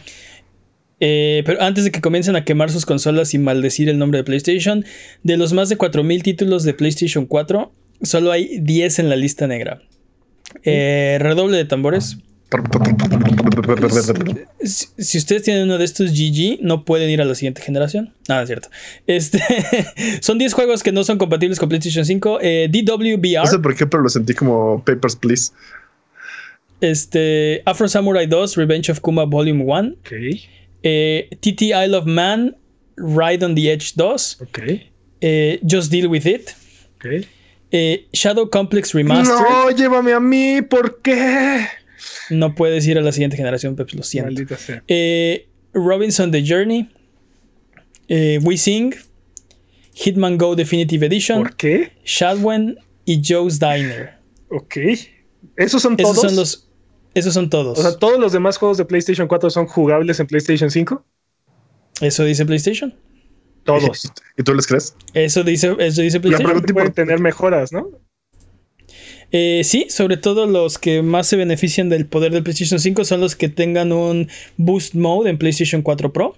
Eh, 0.99 1.43
pero 1.47 1.63
antes 1.63 1.85
de 1.85 1.93
que 1.93 2.01
comiencen 2.01 2.37
a 2.37 2.45
quemar 2.45 2.71
sus 2.71 2.85
consolas 2.85 3.33
y 3.33 3.39
maldecir 3.39 3.89
el 3.89 3.99
nombre 3.99 4.19
de 4.19 4.25
PlayStation, 4.25 4.85
de 5.23 5.37
los 5.37 5.53
más 5.53 5.69
de 5.69 5.79
4.000 5.79 6.23
títulos 6.23 6.65
de 6.65 6.75
PlayStation 6.75 7.25
4, 7.25 7.73
solo 8.03 8.33
hay 8.33 8.59
10 8.61 8.99
en 8.99 9.09
la 9.09 9.17
lista 9.17 9.47
negra. 9.47 9.81
Eh, 10.65 11.19
redoble 11.21 11.57
de 11.57 11.65
tambores. 11.65 12.19
Si, 14.63 14.87
si 14.99 15.19
ustedes 15.19 15.43
tienen 15.45 15.65
uno 15.65 15.79
de 15.79 15.85
estos 15.85 16.11
GG, 16.13 16.59
no 16.63 16.85
pueden 16.85 17.09
ir 17.09 17.21
a 17.23 17.25
la 17.25 17.35
siguiente 17.35 17.63
generación. 17.63 18.13
Nada, 18.29 18.43
es 18.43 18.49
cierto. 18.49 18.69
Este, 19.07 19.41
son 20.21 20.39
10 20.39 20.53
juegos 20.53 20.83
que 20.83 20.93
no 20.93 21.05
son 21.05 21.19
compatibles 21.19 21.59
con 21.59 21.69
PlayStation 21.69 22.05
5. 22.05 22.39
Eh, 22.43 22.69
DWVR, 22.71 23.45
No 23.45 23.47
sé 23.47 23.59
por 23.61 23.75
qué, 23.77 23.87
pero 23.87 24.03
lo 24.03 24.09
sentí 24.09 24.35
como 24.35 24.83
Papers, 24.85 25.17
Please. 25.17 25.53
este, 26.81 27.63
Afro 27.67 27.89
Samurai 27.89 28.27
2, 28.27 28.57
Revenge 28.57 28.91
of 28.91 29.01
Kuma 29.01 29.25
Volume 29.25 29.65
1, 29.65 29.89
ok, 30.01 30.13
eh, 30.83 31.29
TT 31.41 31.63
Isle 31.63 31.95
of 31.95 32.07
Man, 32.07 32.57
Ride 32.97 33.45
on 33.45 33.55
the 33.55 33.71
Edge 33.73 33.93
2, 33.97 34.39
ok, 34.43 34.59
eh, 35.21 35.61
Just 35.69 35.91
Deal 35.93 36.07
With 36.09 36.27
It, 36.27 36.51
ok. 36.97 37.27
eh, 37.73 38.07
Shadow 38.13 38.49
Complex 38.49 38.93
Remastered. 38.95 39.39
No, 39.39 39.71
llévame 39.71 40.13
a 40.13 40.21
mí, 40.21 40.63
¿por 40.63 41.01
qué? 41.03 41.67
No 42.31 42.55
puedes 42.55 42.87
ir 42.87 42.99
a 42.99 43.03
la 43.03 43.13
siguiente 43.13 43.37
generación, 43.37 43.77
Peps, 43.77 43.95
lo 43.95 44.03
siento. 44.03 44.27
Maldita 44.33 44.57
sea. 44.57 44.83
Eh, 44.89 45.49
Robinson 45.73 46.31
The 46.31 46.45
Journey, 46.47 46.89
eh, 48.09 48.39
We 48.43 48.57
Sing, 48.57 48.95
Hitman 49.95 50.39
Go 50.39 50.55
Definitive 50.57 51.07
Edition, 51.07 51.39
¿Por 51.43 51.57
qué? 51.57 51.93
Shadwen 52.05 52.79
y 53.05 53.21
Joe's 53.27 53.59
Diner. 53.59 54.15
Ok. 54.51 54.77
¿Esos 55.57 55.83
son 55.83 55.95
Esos 55.99 56.17
todos? 56.17 56.21
son 56.31 56.37
los. 56.37 56.67
Esos 57.15 57.35
son 57.35 57.51
todos. 57.51 57.79
O 57.79 57.83
sea, 57.83 57.97
todos 57.99 58.19
los 58.21 58.33
demás 58.33 58.57
juegos 58.57 58.79
de 58.79 58.85
PlayStation 58.85 59.27
4 59.27 59.51
son 59.51 59.67
jugables 59.67 60.21
en 60.21 60.27
PlayStation 60.29 60.71
5? 60.71 61.05
Eso 62.01 62.25
dice 62.25 62.47
PlayStation. 62.47 62.95
Todos. 63.65 64.11
¿Y 64.39 64.43
tú 64.43 64.55
les 64.55 64.67
crees? 64.67 64.95
Eso 65.13 65.43
dice, 65.43 65.75
eso 65.81 66.03
dice 66.03 66.21
PlayStation. 66.21 66.51
pregunta- 66.53 66.73
Pueden 66.73 66.93
tener 66.93 67.19
mejoras, 67.21 67.73
¿no? 67.73 67.91
Eh, 69.33 69.63
sí, 69.65 69.87
sobre 69.91 70.17
todo 70.17 70.47
los 70.47 70.79
que 70.79 71.03
más 71.03 71.27
se 71.29 71.37
benefician 71.37 71.89
del 71.89 72.07
poder 72.07 72.33
del 72.33 72.43
PlayStation 72.43 72.81
5 72.81 73.05
son 73.05 73.21
los 73.21 73.37
que 73.37 73.49
tengan 73.49 73.93
un 73.93 74.29
Boost 74.57 74.95
Mode 74.95 75.31
en 75.31 75.39
PlayStation 75.39 75.83
4 75.83 76.13
Pro. 76.13 76.37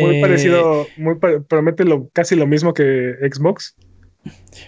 Muy 0.00 0.14
Eh, 0.14 0.20
parecido, 0.20 0.92
muy 0.96 1.16
promete 1.48 1.84
lo, 1.84 2.08
casi 2.10 2.36
lo 2.36 2.46
mismo 2.46 2.74
que 2.74 3.14
Xbox. 3.32 3.76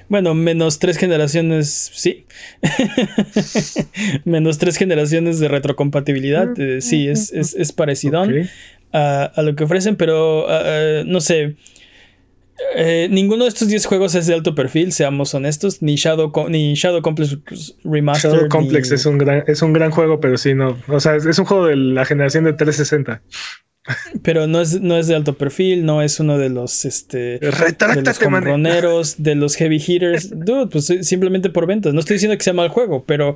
Bueno, 0.08 0.34
menos 0.34 0.78
tres 0.78 0.96
generaciones, 0.98 1.90
sí. 1.94 2.26
menos 4.24 4.58
tres 4.58 4.76
generaciones 4.76 5.38
de 5.38 5.48
retrocompatibilidad. 5.48 6.58
eh, 6.58 6.80
sí, 6.80 7.08
es, 7.08 7.32
es, 7.32 7.54
es 7.54 7.72
parecidón 7.72 8.30
Ok. 8.30 8.46
a, 8.92 9.24
a 9.24 9.42
lo 9.42 9.54
que 9.54 9.64
ofrecen, 9.64 9.96
pero 9.96 10.46
no 11.06 11.20
sé. 11.20 11.56
Eh, 12.76 13.08
ninguno 13.10 13.44
de 13.44 13.48
estos 13.48 13.68
10 13.68 13.86
juegos 13.86 14.14
es 14.14 14.26
de 14.26 14.34
alto 14.34 14.54
perfil, 14.54 14.92
seamos 14.92 15.34
honestos. 15.34 15.82
Ni 15.82 15.96
Shadow, 15.96 16.32
Co- 16.32 16.48
ni 16.48 16.74
Shadow 16.74 17.02
Complex 17.02 17.36
Remastered. 17.84 18.34
Shadow 18.34 18.48
Complex 18.48 18.90
ni- 18.90 18.94
es 18.94 19.06
un 19.06 19.18
gran, 19.18 19.44
es 19.46 19.62
un 19.62 19.72
gran 19.72 19.90
juego, 19.90 20.20
pero 20.20 20.36
sí, 20.38 20.54
no. 20.54 20.78
O 20.88 21.00
sea, 21.00 21.16
es, 21.16 21.26
es 21.26 21.38
un 21.38 21.44
juego 21.44 21.66
de 21.66 21.76
la 21.76 22.04
generación 22.04 22.44
de 22.44 22.52
360. 22.52 23.22
Pero 24.22 24.46
no 24.46 24.62
es, 24.62 24.80
no 24.80 24.96
es 24.96 25.08
de 25.08 25.14
alto 25.14 25.36
perfil, 25.36 25.84
no 25.84 26.00
es 26.00 26.18
uno 26.18 26.38
de 26.38 26.48
los 26.48 26.86
este 26.86 27.38
de 27.38 27.52
los 28.82 29.16
de 29.18 29.34
los 29.34 29.56
heavy 29.56 29.76
hitters. 29.86 30.30
Dude, 30.30 30.68
pues 30.68 30.88
eh, 30.88 31.04
simplemente 31.04 31.50
por 31.50 31.66
ventas. 31.66 31.92
No 31.92 32.00
estoy 32.00 32.14
diciendo 32.14 32.36
que 32.38 32.44
sea 32.44 32.54
mal 32.54 32.70
juego, 32.70 33.04
pero. 33.04 33.34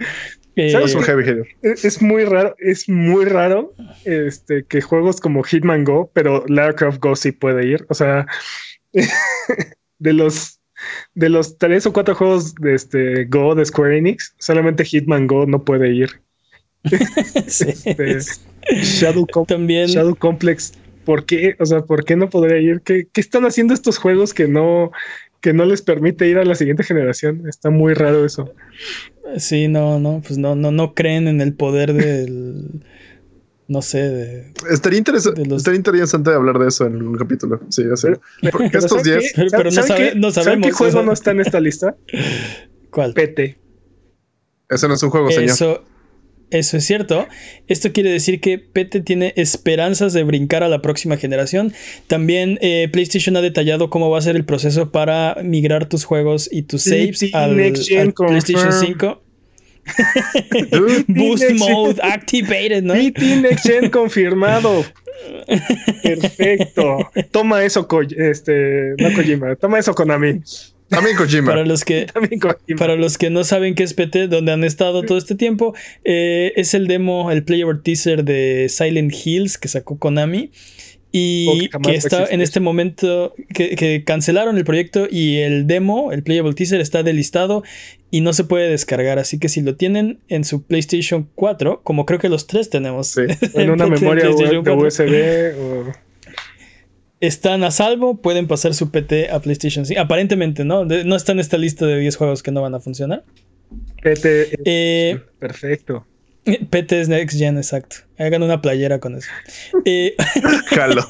eh, 0.56 0.68
Es 0.82 0.94
un 0.94 1.02
heavy 1.02 1.22
hitter. 1.22 1.44
Es 1.60 1.84
es 1.84 2.00
muy 2.00 2.24
raro, 2.24 2.54
es 2.60 2.88
muy 2.88 3.26
raro 3.26 3.74
este, 4.06 4.64
que 4.64 4.80
juegos 4.80 5.20
como 5.20 5.42
Hitman 5.42 5.84
Go, 5.84 6.10
pero 6.14 6.42
Lara 6.48 6.72
Croft 6.74 6.98
Go 6.98 7.14
sí 7.14 7.32
puede 7.32 7.66
ir. 7.66 7.84
O 7.90 7.94
sea, 7.94 8.26
de 9.98 10.12
los 10.12 10.60
de 11.14 11.28
los 11.28 11.58
tres 11.58 11.86
o 11.86 11.92
cuatro 11.92 12.14
juegos 12.14 12.54
de 12.54 12.74
este 12.74 13.24
Go 13.24 13.54
de 13.54 13.64
Square 13.64 13.98
Enix, 13.98 14.34
solamente 14.38 14.84
Hitman 14.84 15.26
Go 15.26 15.44
no 15.46 15.64
puede 15.64 15.92
ir. 15.92 16.20
sí. 17.48 17.74
Este, 17.84 18.18
Shadow, 18.70 19.26
Com- 19.26 19.46
También. 19.46 19.88
Shadow 19.88 20.14
Complex, 20.14 20.74
¿por 21.04 21.24
qué? 21.24 21.56
O 21.58 21.66
sea, 21.66 21.82
¿por 21.82 22.04
qué 22.04 22.14
no 22.16 22.30
podría 22.30 22.58
ir? 22.58 22.80
¿Qué, 22.82 23.08
qué 23.12 23.20
están 23.20 23.44
haciendo 23.44 23.74
estos 23.74 23.98
juegos 23.98 24.32
que 24.34 24.46
no 24.46 24.92
que 25.40 25.52
no 25.52 25.64
les 25.64 25.82
permite 25.82 26.28
ir 26.28 26.38
a 26.38 26.44
la 26.44 26.54
siguiente 26.54 26.84
generación? 26.84 27.48
Está 27.48 27.70
muy 27.70 27.94
raro 27.94 28.24
eso. 28.24 28.52
Sí, 29.36 29.68
no, 29.68 29.98
no, 29.98 30.22
pues 30.26 30.38
no, 30.38 30.54
no, 30.54 30.70
no 30.70 30.94
creen 30.94 31.28
en 31.28 31.40
el 31.40 31.54
poder 31.54 31.92
del. 31.92 32.84
No 33.68 33.82
sé, 33.82 33.98
de. 34.02 34.52
Estaría, 34.70 34.98
interesa- 34.98 35.30
De 35.32 35.44
los- 35.44 35.58
estaría 35.58 35.76
interesante 35.76 36.30
hablar 36.30 36.58
de 36.58 36.68
eso 36.68 36.86
en 36.86 37.02
un 37.06 37.16
capítulo. 37.18 37.60
Sí, 37.68 37.82
ya 37.88 37.96
sé. 37.96 38.12
Porque 38.50 38.68
Pero 38.70 38.78
estos 38.86 39.02
¿saben 39.02 39.20
10. 39.20 39.32
qué? 39.34 39.42
Pero- 39.42 39.50
pero 39.50 39.64
no 39.64 39.70
¿Saben 39.72 39.88
sabe- 39.88 40.10
qué? 40.10 40.14
no 40.18 40.30
¿Saben 40.30 40.44
sabemos, 40.44 40.66
qué 40.66 40.72
juego 40.72 40.90
o 40.90 41.00
sea. 41.00 41.02
no 41.06 41.12
está 41.12 41.30
en 41.32 41.40
esta 41.40 41.60
lista? 41.60 41.96
¿Cuál? 42.90 43.12
PT. 43.12 43.58
Ese 44.70 44.88
no 44.88 44.94
es 44.94 45.02
un 45.02 45.10
juego, 45.10 45.30
señor. 45.30 45.50
Eso, 45.50 45.84
eso 46.50 46.76
es 46.78 46.84
cierto. 46.84 47.26
Esto 47.66 47.92
quiere 47.92 48.10
decir 48.10 48.40
que 48.40 48.58
PT 48.58 49.02
tiene 49.02 49.34
esperanzas 49.36 50.14
de 50.14 50.24
brincar 50.24 50.62
a 50.62 50.68
la 50.68 50.80
próxima 50.80 51.16
generación. 51.18 51.72
También 52.06 52.58
eh, 52.62 52.88
PlayStation 52.90 53.36
ha 53.36 53.42
detallado 53.42 53.90
cómo 53.90 54.08
va 54.10 54.18
a 54.18 54.22
ser 54.22 54.36
el 54.36 54.44
proceso 54.46 54.90
para 54.92 55.36
migrar 55.44 55.88
tus 55.90 56.04
juegos 56.04 56.48
y 56.50 56.62
tus 56.62 56.84
saves 56.84 57.22
al, 57.34 57.54
PlayStation 57.54 58.12
confirmed. 58.12 58.72
5. 58.72 59.22
Boost. 61.08 61.50
Mode 61.58 62.00
activated, 62.02 62.82
¿no? 62.82 62.94
Next 62.94 63.66
Gen 63.66 63.90
confirmado. 63.90 64.84
Perfecto. 66.02 66.98
Toma 67.30 67.64
eso, 67.64 67.86
Ko- 67.88 68.02
este, 68.02 68.94
no 68.98 69.12
Kojima. 69.14 69.56
Toma 69.56 69.78
eso, 69.78 69.94
Konami. 69.94 70.40
También 70.88 71.16
Kojima. 71.16 71.52
Para 71.52 71.64
los 71.66 71.84
que 71.84 72.06
También 72.14 72.40
Kojima. 72.40 72.78
Para 72.78 72.96
los 72.96 73.18
que 73.18 73.30
no 73.30 73.44
saben 73.44 73.74
qué 73.74 73.82
es 73.82 73.94
PT, 73.94 74.28
donde 74.28 74.52
han 74.52 74.64
estado 74.64 75.02
todo 75.02 75.18
este 75.18 75.34
tiempo, 75.34 75.74
eh, 76.04 76.52
es 76.56 76.74
el 76.74 76.86
demo, 76.86 77.30
el 77.30 77.44
playable 77.44 77.80
teaser 77.82 78.24
de 78.24 78.68
Silent 78.68 79.12
Hills 79.24 79.58
que 79.58 79.68
sacó 79.68 79.98
Konami. 79.98 80.50
Y 81.10 81.70
que 81.82 81.94
está 81.96 82.26
en 82.26 82.42
este 82.42 82.60
momento, 82.60 83.34
que, 83.54 83.76
que 83.76 84.04
cancelaron 84.04 84.58
el 84.58 84.64
proyecto 84.64 85.06
y 85.10 85.36
el 85.38 85.66
demo, 85.66 86.12
el 86.12 86.22
playable 86.22 86.52
teaser, 86.52 86.80
está 86.82 87.02
delistado 87.02 87.62
y 88.10 88.20
no 88.20 88.32
se 88.34 88.44
puede 88.44 88.68
descargar. 88.68 89.18
Así 89.18 89.38
que 89.38 89.48
si 89.48 89.62
lo 89.62 89.74
tienen 89.74 90.18
en 90.28 90.44
su 90.44 90.62
PlayStation 90.64 91.28
4, 91.34 91.80
como 91.82 92.04
creo 92.04 92.18
que 92.18 92.28
los 92.28 92.46
tres 92.46 92.68
tenemos, 92.68 93.08
Sí. 93.08 93.22
en 93.54 93.70
una 93.70 93.86
memoria 93.86 94.26
de 94.28 94.60
4, 94.62 94.76
USB 94.76 95.54
o 95.58 95.92
están 97.20 97.64
a 97.64 97.70
salvo, 97.70 98.18
pueden 98.20 98.46
pasar 98.46 98.74
su 98.74 98.90
PT 98.90 99.30
a 99.30 99.40
PlayStation 99.40 99.84
5. 99.86 100.00
Aparentemente, 100.00 100.64
¿no? 100.64 100.84
De- 100.84 101.04
no 101.04 101.16
está 101.16 101.32
en 101.32 101.40
esta 101.40 101.56
lista 101.58 101.86
de 101.86 101.98
10 101.98 102.16
juegos 102.16 102.42
que 102.42 102.50
no 102.52 102.62
van 102.62 102.74
a 102.74 102.80
funcionar. 102.80 103.24
PT. 104.02 104.58
Eh, 104.64 105.18
Perfecto. 105.38 106.06
PT 106.70 107.00
es 107.00 107.08
Next 107.08 107.38
Gen, 107.38 107.56
exacto. 107.56 107.96
Hagan 108.18 108.42
una 108.42 108.60
playera 108.60 108.98
con 108.98 109.16
eso. 109.16 109.28
Eh, 109.84 110.14
Jalo. 110.66 111.06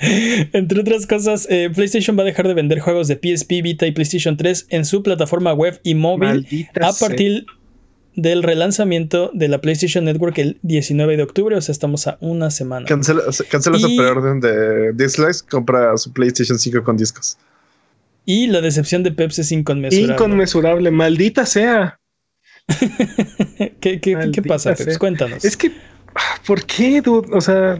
entre 0.52 0.80
otras 0.80 1.06
cosas, 1.06 1.46
eh, 1.50 1.70
PlayStation 1.74 2.18
va 2.18 2.22
a 2.22 2.26
dejar 2.26 2.48
de 2.48 2.54
vender 2.54 2.80
juegos 2.80 3.08
de 3.08 3.16
PSP, 3.16 3.62
Vita 3.62 3.86
y 3.86 3.92
PlayStation 3.92 4.36
3 4.36 4.66
en 4.70 4.84
su 4.84 5.02
plataforma 5.02 5.52
web 5.52 5.80
y 5.82 5.94
móvil 5.94 6.28
Maldita 6.28 6.88
a 6.88 6.92
partir 6.92 7.46
del 8.14 8.42
relanzamiento 8.42 9.30
de 9.34 9.48
la 9.48 9.60
PlayStation 9.60 10.04
Network 10.04 10.38
el 10.38 10.58
19 10.62 11.18
de 11.18 11.22
octubre, 11.22 11.54
o 11.54 11.60
sea, 11.60 11.72
estamos 11.72 12.06
a 12.06 12.16
una 12.20 12.50
semana. 12.50 12.86
Cancela, 12.86 13.22
cancela 13.50 13.78
su 13.78 13.94
preorden 13.94 14.40
de 14.40 14.94
Dislikes, 14.94 15.40
compra 15.48 15.96
su 15.98 16.12
PlayStation 16.12 16.58
5 16.58 16.82
con 16.82 16.96
discos. 16.96 17.36
Y 18.24 18.48
la 18.48 18.60
decepción 18.60 19.02
de 19.02 19.12
Pepsi 19.12 19.42
es 19.42 19.52
inconmensurable. 19.52 20.14
Inconmensurable, 20.14 20.90
maldita 20.90 21.44
sea. 21.46 22.00
¿Qué, 23.80 24.00
qué- 24.00 24.30
qué 24.32 24.42
pasa, 24.42 24.74
Peps? 24.74 24.98
Cuéntanos. 24.98 25.44
Es 25.44 25.56
que, 25.56 25.72
ah, 26.14 26.40
¿por 26.46 26.64
qué, 26.64 27.00
dude? 27.00 27.28
O 27.32 27.40
sea, 27.40 27.78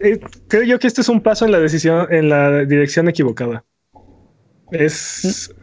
eh, 0.00 0.20
creo 0.48 0.62
yo 0.64 0.78
que 0.78 0.86
este 0.86 1.00
es 1.00 1.08
un 1.08 1.20
paso 1.20 1.44
en 1.44 1.52
la 1.52 1.58
decisión, 1.60 2.06
en 2.12 2.28
la 2.28 2.64
dirección 2.64 3.08
equivocada. 3.08 3.64
Es, 4.70 5.24
es- 5.24 5.54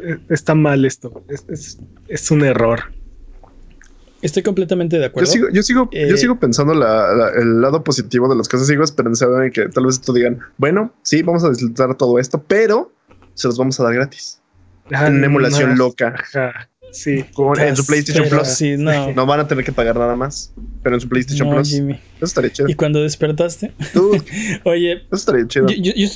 es- 0.00 0.20
está 0.28 0.54
mal 0.54 0.84
esto. 0.84 1.24
Es, 1.28 1.44
es- 1.48 1.78
es 2.08 2.30
un 2.30 2.42
error. 2.44 2.80
Estoy 4.22 4.42
completamente 4.42 4.96
de 4.96 5.02
Yo 5.04 5.08
acuerdo. 5.08 5.30
sigo, 5.30 5.48
yo 5.50 5.62
sigo, 5.62 5.88
Eh, 5.92 6.08
yo 6.10 6.16
sigo 6.16 6.38
pensando 6.38 6.74
la- 6.74 7.14
la- 7.14 7.30
el 7.40 7.60
lado 7.62 7.82
positivo 7.84 8.28
de 8.28 8.36
las 8.36 8.48
cosas. 8.48 8.66
Sigo 8.66 8.82
esperanzado 8.84 9.42
en 9.42 9.50
que 9.50 9.68
tal 9.68 9.86
vez 9.86 9.94
esto 9.94 10.12
digan, 10.12 10.40
bueno, 10.58 10.92
sí, 11.02 11.22
vamos 11.22 11.42
a 11.44 11.48
disfrutar 11.50 11.94
todo 11.96 12.18
esto, 12.18 12.42
pero 12.46 12.92
se 13.34 13.48
los 13.48 13.56
vamos 13.56 13.78
a 13.80 13.84
dar 13.84 13.94
gratis. 13.94 14.40
Ah, 14.92 15.06
en 15.06 15.16
una 15.16 15.26
emulación 15.26 15.70
no. 15.70 15.76
loca. 15.76 16.14
Ajá, 16.18 16.68
sí. 16.92 17.24
Con- 17.32 17.58
en 17.60 17.76
su 17.76 17.84
PlayStation 17.86 18.24
Pero 18.24 18.38
Plus. 18.42 18.48
Sí, 18.48 18.76
no. 18.76 19.12
No 19.12 19.26
van 19.26 19.40
a 19.40 19.48
tener 19.48 19.64
que 19.64 19.72
pagar 19.72 19.96
nada 19.96 20.16
más. 20.16 20.52
Pero 20.82 20.96
en 20.96 21.00
su 21.00 21.08
PlayStation 21.08 21.48
No, 21.48 21.54
Plus. 21.56 21.68
Jimmy. 21.70 21.92
Eso 22.16 22.24
estaría 22.24 22.50
chido. 22.52 22.68
¿Y 22.68 22.74
cuando 22.74 23.02
despertaste? 23.02 23.72
Oye, 24.64 24.92
eso 24.92 25.04
estaría 25.16 25.46
chido. 25.48 25.68
yo- 25.68 25.76
yo- 25.76 25.92
yo- 25.94 26.08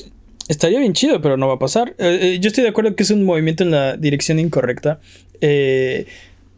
estaría 0.49 0.79
bien 0.79 0.93
chido, 0.93 1.21
pero 1.21 1.37
no 1.37 1.49
va 1.49 1.55
a 1.55 1.59
pasar. 1.59 1.95
Eh, 1.99 2.19
eh, 2.21 2.39
yo 2.41 2.49
estoy 2.49 2.65
de 2.65 2.71
acuerdo 2.71 2.95
que 2.97 3.03
es 3.03 3.11
un 3.11 3.25
movimiento 3.25 3.63
en 3.65 3.71
la 3.71 3.97
dirección 3.97 4.39
incorrecta. 4.39 5.01
Eh, 5.41 6.07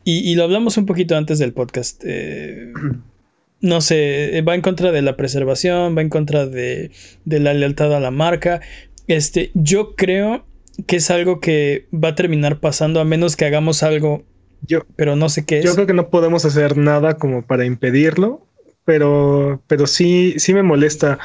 y, 0.04 0.18
y 0.30 0.34
lo 0.36 0.44
hablamos 0.44 0.76
un 0.76 0.86
poquito 0.86 1.16
antes 1.16 1.38
del 1.38 1.52
podcast. 1.52 2.02
Eh, 2.06 2.72
no 3.60 3.80
sé, 3.80 4.42
va 4.46 4.54
en 4.54 4.60
contra 4.60 4.92
de 4.92 5.02
la 5.02 5.16
preservación, 5.16 5.96
va 5.96 6.02
en 6.02 6.08
contra 6.10 6.46
de, 6.46 6.90
de 7.24 7.40
la 7.40 7.54
lealtad 7.54 7.94
a 7.94 8.00
la 8.00 8.10
marca. 8.10 8.60
Este, 9.08 9.50
yo 9.54 9.94
creo 9.94 10.44
que 10.86 10.96
es 10.96 11.10
algo 11.10 11.40
que 11.40 11.88
va 11.92 12.08
a 12.08 12.14
terminar 12.14 12.60
pasando 12.60 13.00
a 13.00 13.04
menos 13.04 13.36
que 13.36 13.44
hagamos 13.44 13.82
algo, 13.82 14.24
Yo, 14.62 14.84
pero 14.96 15.16
no 15.16 15.28
sé 15.28 15.44
qué 15.44 15.60
es. 15.60 15.64
yo 15.64 15.74
creo 15.74 15.86
que 15.86 15.94
no 15.94 16.10
podemos 16.10 16.44
hacer 16.44 16.76
nada 16.76 17.14
como 17.14 17.46
para 17.46 17.64
impedirlo, 17.64 18.46
pero, 18.84 19.62
pero 19.66 19.86
sí, 19.86 20.34
sí 20.38 20.54
me 20.54 20.62
molesta. 20.62 21.18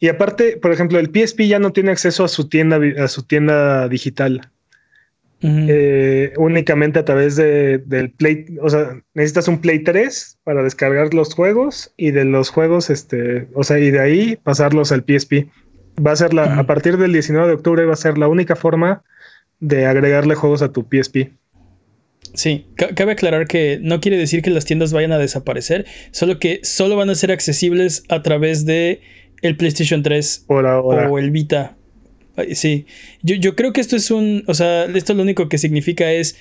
Y 0.00 0.08
aparte, 0.08 0.56
por 0.56 0.72
ejemplo, 0.72 0.98
el 0.98 1.10
PSP 1.12 1.42
ya 1.48 1.58
no 1.58 1.72
tiene 1.72 1.90
acceso 1.90 2.24
a 2.24 2.28
su 2.28 2.48
tienda, 2.48 2.78
a 3.02 3.08
su 3.08 3.22
tienda 3.24 3.88
digital. 3.88 4.50
Eh, 5.40 6.32
únicamente 6.36 6.98
a 6.98 7.04
través 7.04 7.36
de, 7.36 7.78
del 7.78 8.10
Play, 8.10 8.58
o 8.60 8.68
sea, 8.68 9.00
necesitas 9.14 9.46
un 9.46 9.60
Play 9.60 9.84
3 9.84 10.40
para 10.42 10.64
descargar 10.64 11.14
los 11.14 11.32
juegos 11.32 11.92
y 11.96 12.10
de 12.10 12.24
los 12.24 12.50
juegos, 12.50 12.90
este, 12.90 13.46
o 13.54 13.62
sea, 13.62 13.78
y 13.78 13.92
de 13.92 14.00
ahí 14.00 14.36
pasarlos 14.42 14.90
al 14.90 15.04
PSP. 15.06 15.48
Va 16.04 16.12
a 16.12 16.16
ser 16.16 16.34
la, 16.34 16.58
a 16.58 16.66
partir 16.66 16.96
del 16.98 17.12
19 17.12 17.48
de 17.48 17.54
octubre 17.54 17.84
va 17.84 17.92
a 17.94 17.96
ser 17.96 18.18
la 18.18 18.28
única 18.28 18.56
forma 18.56 19.02
de 19.60 19.86
agregarle 19.86 20.34
juegos 20.34 20.62
a 20.62 20.72
tu 20.72 20.86
PSP. 20.88 21.32
Sí, 22.34 22.66
ca- 22.76 22.94
cabe 22.94 23.12
aclarar 23.12 23.46
que 23.48 23.78
no 23.82 24.00
quiere 24.00 24.16
decir 24.18 24.42
que 24.42 24.50
las 24.50 24.64
tiendas 24.64 24.92
vayan 24.92 25.12
a 25.12 25.18
desaparecer, 25.18 25.86
solo 26.10 26.38
que 26.38 26.60
solo 26.62 26.96
van 26.96 27.10
a 27.10 27.14
ser 27.14 27.32
accesibles 27.32 28.04
a 28.08 28.22
través 28.22 28.66
de 28.66 29.00
el 29.42 29.56
PlayStation 29.56 30.02
3 30.02 30.44
Por 30.46 30.66
ahora. 30.66 31.08
o 31.08 31.18
el 31.18 31.30
Vita. 31.30 31.74
Sí, 32.52 32.86
yo, 33.22 33.34
yo 33.34 33.56
creo 33.56 33.72
que 33.72 33.80
esto 33.80 33.96
es 33.96 34.12
un, 34.12 34.44
o 34.46 34.54
sea, 34.54 34.84
esto 34.84 35.14
lo 35.14 35.22
único 35.22 35.48
que 35.48 35.58
significa 35.58 36.12
es 36.12 36.36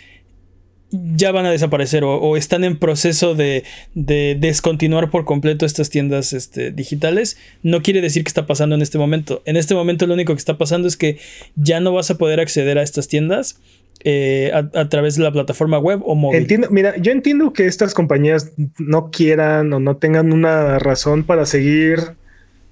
ya 0.91 1.31
van 1.31 1.45
a 1.45 1.51
desaparecer 1.51 2.03
o, 2.03 2.37
están 2.37 2.63
en 2.63 2.77
proceso 2.77 3.35
de, 3.35 3.63
de 3.93 4.37
descontinuar 4.39 5.09
por 5.09 5.25
completo 5.25 5.65
estas 5.65 5.89
tiendas 5.89 6.33
este, 6.33 6.71
digitales. 6.71 7.37
No 7.63 7.81
quiere 7.81 8.01
decir 8.01 8.23
que 8.23 8.29
está 8.29 8.45
pasando 8.45 8.75
en 8.75 8.81
este 8.81 8.97
momento. 8.97 9.41
En 9.45 9.57
este 9.57 9.75
momento 9.75 10.07
lo 10.07 10.13
único 10.13 10.33
que 10.33 10.39
está 10.39 10.57
pasando 10.57 10.87
es 10.87 10.95
que 10.95 11.17
ya 11.55 11.79
no 11.79 11.91
vas 11.93 12.09
a 12.09 12.17
poder 12.17 12.39
acceder 12.39 12.77
a 12.77 12.83
estas 12.83 13.07
tiendas 13.07 13.59
eh, 14.03 14.51
a, 14.53 14.89
través 14.89 15.15
de 15.15 15.23
la 15.23 15.31
plataforma 15.31 15.79
web 15.79 16.01
o 16.05 16.15
móvil. 16.15 16.47
Mira, 16.69 16.95
yo 16.97 17.11
entiendo 17.11 17.51
que 17.51 17.65
estas 17.65 17.93
compañías 17.93 18.51
no 18.77 19.09
quieran 19.11 19.73
o 19.73 19.79
no 19.79 19.97
tengan 19.97 20.31
una 20.31 20.79
razón 20.79 21.23
para 21.23 21.45
seguir 21.45 21.99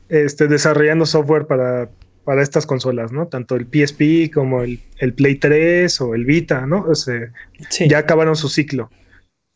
este, 0.07 0.47
desarrollando 0.47 1.05
software 1.05 1.47
para, 1.47 1.89
para 2.25 2.41
estas 2.41 2.65
consolas, 2.65 3.11
¿no? 3.11 3.27
Tanto 3.27 3.55
el 3.55 3.65
PSP 3.67 4.33
como 4.33 4.63
el, 4.63 4.79
el 4.97 5.13
Play 5.13 5.35
3 5.35 6.01
o 6.01 6.15
el 6.15 6.25
Vita, 6.25 6.65
¿no? 6.65 6.81
O 6.89 6.95
sea, 6.95 7.31
Sí. 7.69 7.87
ya 7.87 7.99
acabaron 7.99 8.35
su 8.35 8.49
ciclo 8.49 8.89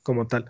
como 0.03 0.27
tal. 0.27 0.45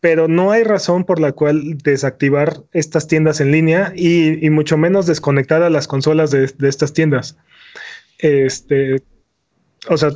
Pero 0.00 0.28
no 0.28 0.50
hay 0.52 0.64
razón 0.64 1.04
por 1.04 1.20
la 1.20 1.32
cual 1.32 1.76
desactivar 1.78 2.62
estas 2.72 3.06
tiendas 3.08 3.40
en 3.40 3.50
línea 3.52 3.92
y, 3.96 4.44
y 4.44 4.50
mucho 4.50 4.76
menos 4.78 5.06
desconectar 5.06 5.62
a 5.62 5.70
las 5.70 5.86
consolas 5.88 6.30
de, 6.30 6.46
de 6.46 6.68
estas 6.68 6.92
tiendas. 6.92 7.36
Este, 8.18 9.02
o 9.88 9.96
sea, 9.96 10.10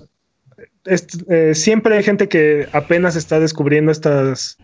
es- 0.85 1.07
eh, 1.29 1.55
siempre 1.55 1.97
hay 1.97 2.03
gente 2.03 2.29
que 2.29 2.69
apenas 2.73 3.17
está 3.17 3.41
descubriendo 3.41 3.93
estas, 3.93 4.59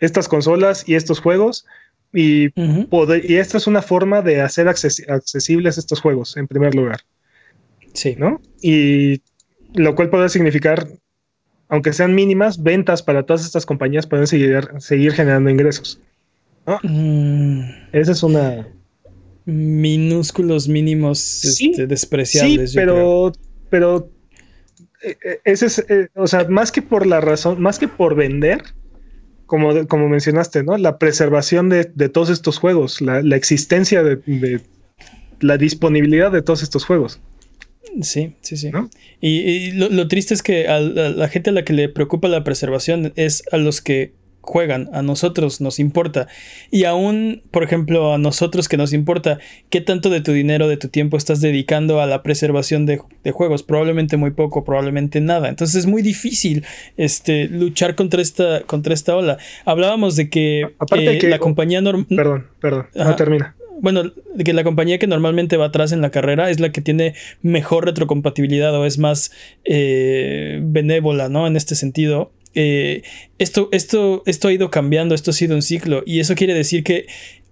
estas 0.00 0.28
consolas 0.28 0.88
y 0.88 0.94
estos 0.94 1.20
juegos 1.20 1.66
y, 2.12 2.50
poder- 2.86 3.28
y 3.30 3.36
esta 3.36 3.58
es 3.58 3.66
una 3.66 3.82
forma 3.82 4.20
de 4.22 4.40
hacer 4.42 4.66
acces- 4.66 5.08
accesibles 5.08 5.78
estos 5.78 6.00
juegos 6.00 6.36
en 6.36 6.46
primer 6.46 6.74
lugar. 6.74 7.00
Sí. 7.94 8.16
¿no? 8.18 8.40
Y 8.60 9.22
lo 9.74 9.94
cual 9.94 10.10
puede 10.10 10.28
significar, 10.28 10.86
aunque 11.68 11.92
sean 11.92 12.14
mínimas, 12.14 12.62
ventas 12.62 13.02
para 13.02 13.22
todas 13.24 13.44
estas 13.44 13.64
compañías 13.66 14.06
pueden 14.06 14.26
seguir, 14.26 14.68
seguir 14.78 15.12
generando 15.12 15.48
ingresos. 15.50 16.00
Mm, 16.82 17.60
Esa 17.92 18.12
es 18.12 18.22
una... 18.22 18.68
minúsculos 19.44 20.68
mínimos 20.68 21.18
Sí, 21.18 21.70
este, 21.70 21.82
Sí, 21.82 21.86
despreciables. 21.86 22.72
creo. 22.74 22.84
pero, 22.84 23.32
pero 23.70 24.10
eh, 25.02 25.16
eh, 25.24 25.40
ese 25.44 25.66
es, 25.66 25.84
eh, 25.88 26.08
o 26.14 26.26
sea, 26.26 26.46
más 26.48 26.70
que 26.70 26.82
por 26.82 27.06
la 27.06 27.20
razón, 27.20 27.60
más 27.60 27.78
que 27.78 27.88
por 27.88 28.14
vender, 28.14 28.62
como, 29.52 29.86
como 29.86 30.08
mencionaste, 30.08 30.62
¿no? 30.62 30.78
La 30.78 30.96
preservación 30.96 31.68
de, 31.68 31.84
de 31.94 32.08
todos 32.08 32.30
estos 32.30 32.56
juegos, 32.56 33.02
la, 33.02 33.20
la 33.20 33.36
existencia 33.36 34.02
de, 34.02 34.16
de 34.24 34.62
la 35.40 35.58
disponibilidad 35.58 36.32
de 36.32 36.40
todos 36.40 36.62
estos 36.62 36.86
juegos. 36.86 37.20
Sí, 38.00 38.34
sí, 38.40 38.56
sí. 38.56 38.70
¿No? 38.70 38.88
Y, 39.20 39.40
y 39.40 39.72
lo, 39.72 39.90
lo 39.90 40.08
triste 40.08 40.32
es 40.32 40.42
que 40.42 40.68
a 40.68 40.80
la, 40.80 41.08
a 41.08 41.10
la 41.10 41.28
gente 41.28 41.50
a 41.50 41.52
la 41.52 41.66
que 41.66 41.74
le 41.74 41.90
preocupa 41.90 42.28
la 42.28 42.44
preservación 42.44 43.12
es 43.16 43.42
a 43.52 43.58
los 43.58 43.82
que 43.82 44.14
juegan, 44.42 44.90
a 44.92 45.02
nosotros 45.02 45.60
nos 45.60 45.78
importa. 45.78 46.28
Y 46.70 46.84
aún, 46.84 47.42
por 47.50 47.62
ejemplo, 47.62 48.12
a 48.12 48.18
nosotros 48.18 48.68
que 48.68 48.76
nos 48.76 48.92
importa, 48.92 49.38
¿qué 49.70 49.80
tanto 49.80 50.10
de 50.10 50.20
tu 50.20 50.32
dinero, 50.32 50.68
de 50.68 50.76
tu 50.76 50.88
tiempo 50.88 51.16
estás 51.16 51.40
dedicando 51.40 52.00
a 52.00 52.06
la 52.06 52.22
preservación 52.22 52.84
de, 52.84 53.00
de 53.24 53.30
juegos? 53.30 53.62
Probablemente 53.62 54.16
muy 54.16 54.32
poco, 54.32 54.64
probablemente 54.64 55.20
nada. 55.20 55.48
Entonces 55.48 55.76
es 55.76 55.86
muy 55.86 56.02
difícil 56.02 56.64
este, 56.96 57.46
luchar 57.48 57.94
contra 57.94 58.20
esta, 58.20 58.62
contra 58.62 58.92
esta 58.92 59.16
ola. 59.16 59.38
Hablábamos 59.64 60.16
de 60.16 60.28
que, 60.28 60.68
Aparte 60.78 61.14
eh, 61.14 61.18
que- 61.18 61.28
la 61.28 61.38
compañía 61.38 61.80
normal... 61.80 62.06
Perdón, 62.08 62.46
perdón, 62.60 62.86
no 62.94 63.16
termina. 63.16 63.54
Bueno, 63.80 64.04
de 64.34 64.44
que 64.44 64.52
la 64.52 64.62
compañía 64.64 64.98
que 64.98 65.06
normalmente 65.08 65.56
va 65.56 65.66
atrás 65.66 65.90
en 65.92 66.02
la 66.02 66.10
carrera 66.10 66.50
es 66.50 66.60
la 66.60 66.70
que 66.70 66.80
tiene 66.82 67.14
mejor 67.42 67.84
retrocompatibilidad 67.84 68.72
o 68.76 68.84
es 68.86 68.98
más 68.98 69.32
eh, 69.64 70.60
benévola, 70.62 71.28
¿no? 71.28 71.46
En 71.46 71.56
este 71.56 71.74
sentido. 71.74 72.30
Eh, 72.54 73.02
esto, 73.38 73.68
esto, 73.72 74.22
esto 74.26 74.48
ha 74.48 74.52
ido 74.52 74.70
cambiando, 74.70 75.14
esto 75.14 75.30
ha 75.30 75.34
sido 75.34 75.54
un 75.54 75.62
ciclo 75.62 76.02
y 76.06 76.20
eso 76.20 76.34
quiere 76.34 76.54
decir 76.54 76.84
que 76.84 77.06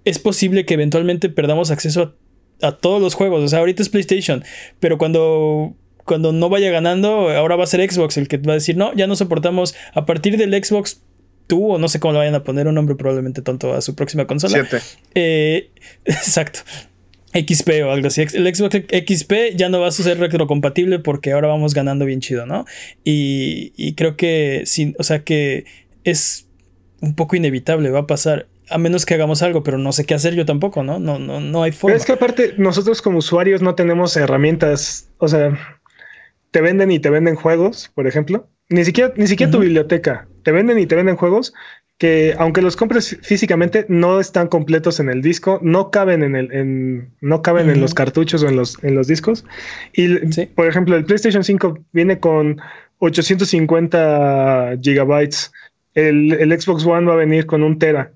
es 0.05 0.18
posible 0.18 0.64
que 0.64 0.74
eventualmente 0.74 1.28
perdamos 1.28 1.70
acceso 1.70 2.14
a, 2.61 2.66
a 2.66 2.72
todos 2.72 3.01
los 3.01 3.14
juegos. 3.14 3.42
O 3.42 3.48
sea, 3.48 3.61
ahorita 3.61 3.82
es 3.82 3.88
PlayStation, 3.88 4.44
pero 4.78 4.98
cuando, 4.98 5.74
cuando 6.05 6.32
no 6.32 6.48
vaya 6.48 6.70
ganando, 6.70 7.30
ahora 7.30 7.57
va 7.57 7.64
a 7.64 7.66
ser 7.66 7.88
Xbox 7.90 8.16
el 8.16 8.28
que 8.28 8.38
va 8.38 8.53
a 8.53 8.55
decir, 8.55 8.76
no, 8.76 8.94
ya 8.94 9.07
no 9.07 9.16
soportamos 9.16 9.74
a 9.94 10.07
partir 10.07 10.36
del 10.36 10.53
Xbox. 10.53 11.03
Tú, 11.46 11.72
o 11.72 11.78
no 11.78 11.88
sé 11.88 11.98
cómo 11.98 12.12
le 12.12 12.18
vayan 12.18 12.36
a 12.36 12.44
poner 12.44 12.68
un 12.68 12.76
nombre 12.76 12.94
probablemente 12.94 13.42
tonto 13.42 13.74
a 13.74 13.80
su 13.80 13.96
próxima 13.96 14.24
consola. 14.28 14.53
Siete. 14.53 14.84
Eh, 15.16 15.70
exacto. 16.05 16.61
XP 17.33 17.85
o 17.85 17.91
algo 17.91 18.09
así. 18.09 18.22
El 18.22 18.55
Xbox 18.55 18.76
XP 18.76 19.33
ya 19.57 19.68
no 19.68 19.81
va 19.81 19.89
a 19.89 19.93
ser 19.93 20.18
retrocompatible 20.18 20.99
porque 20.99 21.33
ahora 21.33 21.49
vamos 21.49 21.74
ganando 21.74 22.05
bien 22.05 22.20
chido, 22.20 22.47
¿no? 22.47 22.64
Y, 23.05 23.72
y 23.76 23.95
creo 23.95 24.16
que 24.16 24.62
sí, 24.66 24.95
o 24.99 25.03
sea 25.03 25.22
que 25.24 25.64
es 26.05 26.49
un 27.01 27.14
poco 27.14 27.37
inevitable, 27.37 27.91
va 27.91 28.01
a 28.01 28.07
pasar. 28.07 28.49
A 28.68 28.78
menos 28.78 29.05
que 29.05 29.14
hagamos 29.14 29.43
algo, 29.43 29.64
pero 29.64 29.78
no 29.78 29.91
sé 29.91 30.05
qué 30.05 30.14
hacer 30.14 30.35
yo 30.35 30.47
tampoco, 30.47 30.85
¿no? 30.85 31.01
No, 31.01 31.18
no, 31.18 31.41
no 31.41 31.62
hay 31.64 31.72
Pero 31.72 31.81
forma. 31.81 31.97
es 31.97 32.05
que 32.05 32.12
aparte, 32.12 32.55
nosotros 32.57 33.03
como 33.03 33.18
usuarios 33.18 33.62
no 33.62 33.74
tenemos 33.74 34.16
herramientas. 34.16 35.09
O 35.18 35.26
sea, 35.26 35.59
te 36.53 36.61
venden 36.61 36.93
y 36.93 37.01
te 37.01 37.11
venden 37.11 37.35
juegos, 37.35 37.91
por 37.95 38.07
ejemplo. 38.07 38.49
Ni 38.68 38.85
siquiera, 38.85 39.12
ni 39.16 39.26
siquiera 39.26 39.51
tu 39.51 39.59
biblioteca. 39.59 40.28
Te 40.45 40.53
venden 40.53 40.78
y 40.78 40.87
te 40.87 40.95
venden 40.95 41.16
juegos, 41.16 41.53
que 42.01 42.34
aunque 42.38 42.62
los 42.62 42.76
compres 42.76 43.18
físicamente 43.20 43.84
no 43.90 44.20
están 44.20 44.48
completos 44.48 45.01
en 45.01 45.11
el 45.11 45.20
disco, 45.20 45.59
no 45.62 45.90
caben 45.90 46.22
en 46.22 46.34
el 46.34 46.51
en, 46.51 47.11
no 47.20 47.42
caben 47.42 47.68
en 47.68 47.82
los 47.82 47.92
cartuchos 47.92 48.42
o 48.42 48.48
en 48.48 48.57
los 48.57 48.82
en 48.82 48.94
los 48.94 49.07
discos. 49.07 49.44
Y 49.92 50.16
por 50.46 50.66
ejemplo, 50.66 50.96
el 50.96 51.05
PlayStation 51.05 51.44
5 51.44 51.78
viene 51.92 52.18
con 52.18 52.59
850 53.01 54.78
gigabytes. 54.80 55.53
El, 55.92 56.32
el, 56.32 56.59
Xbox 56.59 56.86
One 56.86 57.07
va 57.07 57.12
a 57.12 57.16
venir 57.16 57.44
con 57.44 57.62
un 57.62 57.78
tera. 57.78 58.12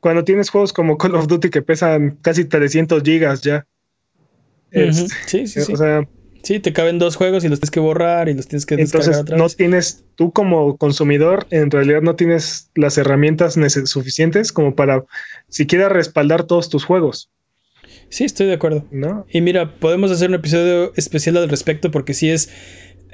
Cuando 0.00 0.24
tienes 0.24 0.50
juegos 0.50 0.72
como 0.72 0.98
Call 0.98 1.14
of 1.14 1.28
Duty 1.28 1.50
que 1.50 1.62
pesan 1.62 2.18
casi 2.22 2.46
300 2.46 3.00
gigas 3.04 3.42
ya. 3.42 3.64
sí, 4.72 4.92
sí, 5.26 5.46
sí. 5.46 5.72
O 5.72 5.76
sea, 5.76 6.02
Sí, 6.42 6.58
te 6.58 6.72
caben 6.72 6.98
dos 6.98 7.16
juegos 7.16 7.44
y 7.44 7.48
los 7.48 7.60
tienes 7.60 7.70
que 7.70 7.80
borrar 7.80 8.28
y 8.28 8.34
los 8.34 8.46
tienes 8.46 8.66
que 8.66 8.76
descargar 8.76 9.08
Entonces, 9.10 9.38
no 9.38 9.48
tienes, 9.48 10.04
tú 10.14 10.32
como 10.32 10.76
consumidor, 10.76 11.46
en 11.50 11.70
realidad 11.70 12.02
no 12.02 12.16
tienes 12.16 12.70
las 12.74 12.96
herramientas 12.98 13.58
suficientes 13.84 14.52
como 14.52 14.74
para 14.74 15.04
siquiera 15.48 15.88
respaldar 15.88 16.44
todos 16.44 16.70
tus 16.70 16.84
juegos. 16.84 17.30
Sí, 18.08 18.24
estoy 18.24 18.46
de 18.46 18.54
acuerdo. 18.54 18.86
¿No? 18.90 19.26
Y 19.30 19.40
mira, 19.40 19.74
podemos 19.78 20.10
hacer 20.10 20.28
un 20.28 20.34
episodio 20.34 20.92
especial 20.96 21.36
al 21.36 21.48
respecto 21.48 21.90
porque 21.90 22.14
sí 22.14 22.30
es, 22.30 22.50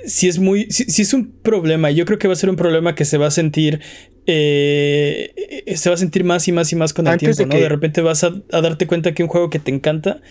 sí 0.06 0.28
es 0.28 0.38
muy, 0.38 0.70
sí, 0.70 1.02
es 1.02 1.12
un 1.12 1.32
problema. 1.42 1.90
Yo 1.90 2.04
creo 2.06 2.18
que 2.18 2.28
va 2.28 2.32
a 2.32 2.36
ser 2.36 2.48
un 2.48 2.56
problema 2.56 2.94
que 2.94 3.04
se 3.04 3.18
va 3.18 3.26
a 3.26 3.30
sentir, 3.30 3.80
eh, 4.26 5.74
se 5.74 5.90
va 5.90 5.94
a 5.94 5.98
sentir 5.98 6.24
más 6.24 6.48
y 6.48 6.52
más 6.52 6.72
y 6.72 6.76
más 6.76 6.94
con 6.94 7.06
el 7.06 7.18
tiempo, 7.18 7.36
de 7.36 7.46
¿no? 7.46 7.56
De 7.56 7.68
repente 7.68 8.00
vas 8.00 8.24
a 8.24 8.30
darte 8.50 8.86
cuenta 8.86 9.12
que 9.12 9.22
un 9.22 9.28
juego 9.28 9.50
que 9.50 9.58
te 9.58 9.70
encanta 9.70 10.22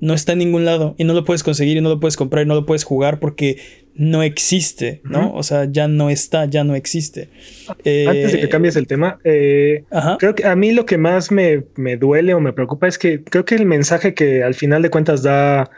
no 0.00 0.14
está 0.14 0.32
en 0.32 0.38
ningún 0.38 0.64
lado 0.64 0.94
y 0.98 1.04
no 1.04 1.14
lo 1.14 1.24
puedes 1.24 1.42
conseguir 1.42 1.76
y 1.76 1.80
no 1.80 1.88
lo 1.88 2.00
puedes 2.00 2.16
comprar 2.16 2.44
y 2.44 2.48
no 2.48 2.54
lo 2.54 2.66
puedes 2.66 2.84
jugar 2.84 3.18
porque 3.18 3.58
no 3.94 4.22
existe, 4.22 5.00
¿no? 5.04 5.32
O 5.34 5.42
sea, 5.42 5.64
ya 5.70 5.88
no 5.88 6.10
está, 6.10 6.44
ya 6.44 6.64
no 6.64 6.74
existe. 6.74 7.30
Antes 7.68 8.32
de 8.32 8.38
que 8.38 8.44
eh, 8.44 8.48
cambies 8.48 8.76
el 8.76 8.86
tema, 8.86 9.18
eh, 9.24 9.84
creo 10.18 10.34
que 10.34 10.46
a 10.46 10.54
mí 10.54 10.72
lo 10.72 10.84
que 10.84 10.98
más 10.98 11.30
me, 11.30 11.64
duele 11.98 12.34
o 12.34 12.40
me 12.40 12.52
preocupa 12.52 12.86
es 12.86 12.98
que 12.98 13.24
creo 13.24 13.46
que 13.46 13.54
el 13.54 13.64
mensaje 13.64 14.12
que 14.12 14.42
al 14.42 14.54
final 14.54 14.82
de 14.82 14.90
cuentas 14.90 15.22
da, 15.22 15.70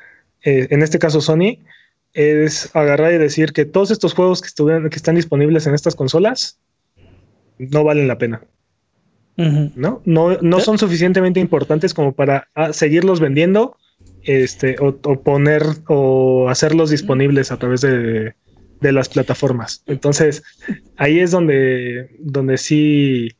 eh, 0.44 0.66
en 0.70 0.82
este 0.82 0.98
caso 0.98 1.20
Sony, 1.20 1.58
es 2.12 2.74
agarrar 2.74 3.12
y 3.12 3.18
decir 3.18 3.52
que 3.52 3.64
todos 3.64 3.92
estos 3.92 4.14
juegos 4.14 4.42
que, 4.42 4.50
que 4.90 4.96
están 4.96 5.14
disponibles 5.14 5.66
en 5.68 5.74
estas 5.74 5.94
consolas 5.94 6.58
no 7.58 7.84
valen 7.84 8.08
la 8.08 8.18
pena. 8.18 8.42
¿No? 9.36 10.02
No, 10.04 10.36
no 10.40 10.58
son 10.58 10.78
suficientemente 10.78 11.38
importantes 11.38 11.94
como 11.94 12.12
para 12.12 12.48
ah, 12.56 12.72
seguirlos 12.72 13.20
vendiendo 13.20 13.76
este, 14.28 14.76
o, 14.78 15.22
poner 15.22 15.62
o 15.88 16.50
hacerlos 16.50 16.90
disponibles 16.90 17.50
a 17.50 17.56
través 17.56 17.80
de, 17.80 18.34
las 18.82 19.08
plataformas. 19.08 19.82
Entonces, 19.86 20.42
ahí 20.96 21.18
es 21.18 21.30
donde, 21.30 22.10
donde 22.20 22.58
sí, 22.58 23.30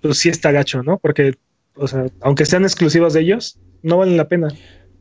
pues 0.00 0.16
sí 0.16 0.30
está 0.30 0.50
gacho, 0.50 0.82
¿no? 0.82 0.98
Porque, 0.98 1.34
o 1.76 1.86
sea, 1.86 2.06
aunque 2.22 2.46
sean 2.46 2.62
exclusivas 2.62 3.12
de 3.12 3.20
ellos, 3.20 3.60
no 3.82 3.98
valen 3.98 4.16
la 4.16 4.28
pena. 4.28 4.48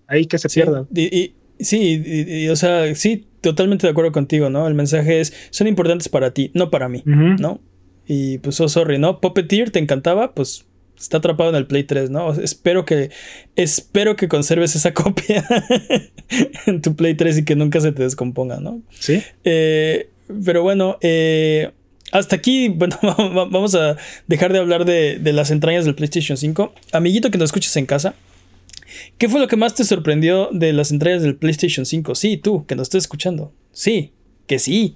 Ahí 0.08 0.26
que 0.26 0.38
se 0.38 0.50
pierdan. 0.50 0.88
Y, 0.94 1.36
sí, 1.58 2.50
o 2.50 2.56
sea, 2.58 2.94
sí, 2.94 3.30
totalmente 3.40 3.88
de 3.88 3.92
acuerdo 3.92 4.12
contigo, 4.12 4.50
¿no? 4.50 4.68
El 4.68 4.74
mensaje 4.74 5.22
es, 5.22 5.34
son 5.52 5.68
importantes 5.68 6.10
para 6.10 6.34
ti, 6.34 6.52
no 6.54 6.70
para 6.70 6.90
mí, 6.90 7.02
¿no? 7.06 7.62
Y 8.06 8.40
pues, 8.40 8.60
oh, 8.60 8.68
sorry, 8.68 9.00
¿no? 9.00 9.22
Puppeteer 9.22 9.72
te 9.72 9.80
encantaba, 9.80 10.34
pues 10.34 10.66
está 10.98 11.18
atrapado 11.18 11.50
en 11.50 11.56
el 11.56 11.68
Play 11.68 11.84
3, 11.84 12.10
¿no? 12.10 12.34
Espero 12.34 12.86
que, 12.86 13.12
espero 13.56 14.16
que 14.16 14.28
conserves 14.28 14.76
esa 14.76 14.94
copia 14.96 15.46
en 16.66 16.82
tu 16.82 16.96
Play 16.96 17.16
3 17.16 17.40
y 17.40 17.46
que 17.46 17.56
nunca 17.56 17.80
se 17.82 17.92
te 17.92 18.04
descomponga, 18.04 18.60
¿no? 18.60 18.82
Sí. 18.92 19.22
Eh, 19.44 20.10
pero 20.44 20.64
bueno, 20.64 20.98
eh, 21.02 21.72
hasta 22.12 22.36
aquí, 22.36 22.70
bueno, 22.76 22.98
vamos 23.02 23.76
a 23.76 23.98
dejar 24.28 24.54
de 24.54 24.60
hablar 24.60 24.86
de, 24.86 25.20
las 25.34 25.52
entrañas 25.52 25.86
del 25.86 25.96
PlayStation 25.96 26.38
5. 26.38 26.74
Amiguito 26.92 27.32
que 27.32 27.38
nos 27.38 27.48
escuches 27.48 27.76
en 27.76 27.86
casa, 27.86 28.16
¿qué 29.18 29.28
fue 29.28 29.40
lo 29.40 29.48
que 29.48 29.58
más 29.58 29.76
te 29.76 29.84
sorprendió 29.84 30.50
de 30.52 30.74
las 30.74 30.92
entrañas 30.92 31.24
del 31.24 31.36
PlayStation 31.36 31.86
5? 31.86 32.16
Sí, 32.16 32.38
tú, 32.38 32.66
que 32.66 32.76
nos 32.76 32.86
estés 32.86 33.04
escuchando. 33.04 33.52
Sí, 33.72 34.12
que 34.48 34.60
sí, 34.60 34.96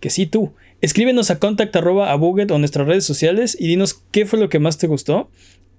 que 0.00 0.08
sí, 0.08 0.26
tú. 0.26 0.54
Escríbenos 0.82 1.30
a 1.30 1.38
contact 1.38 1.74
a 1.76 2.14
Buget 2.16 2.50
o 2.50 2.58
nuestras 2.58 2.86
redes 2.86 3.04
sociales 3.04 3.56
y 3.58 3.68
dinos 3.68 4.02
qué 4.10 4.26
fue 4.26 4.38
lo 4.40 4.48
que 4.48 4.58
más 4.58 4.78
te 4.78 4.88
gustó, 4.88 5.30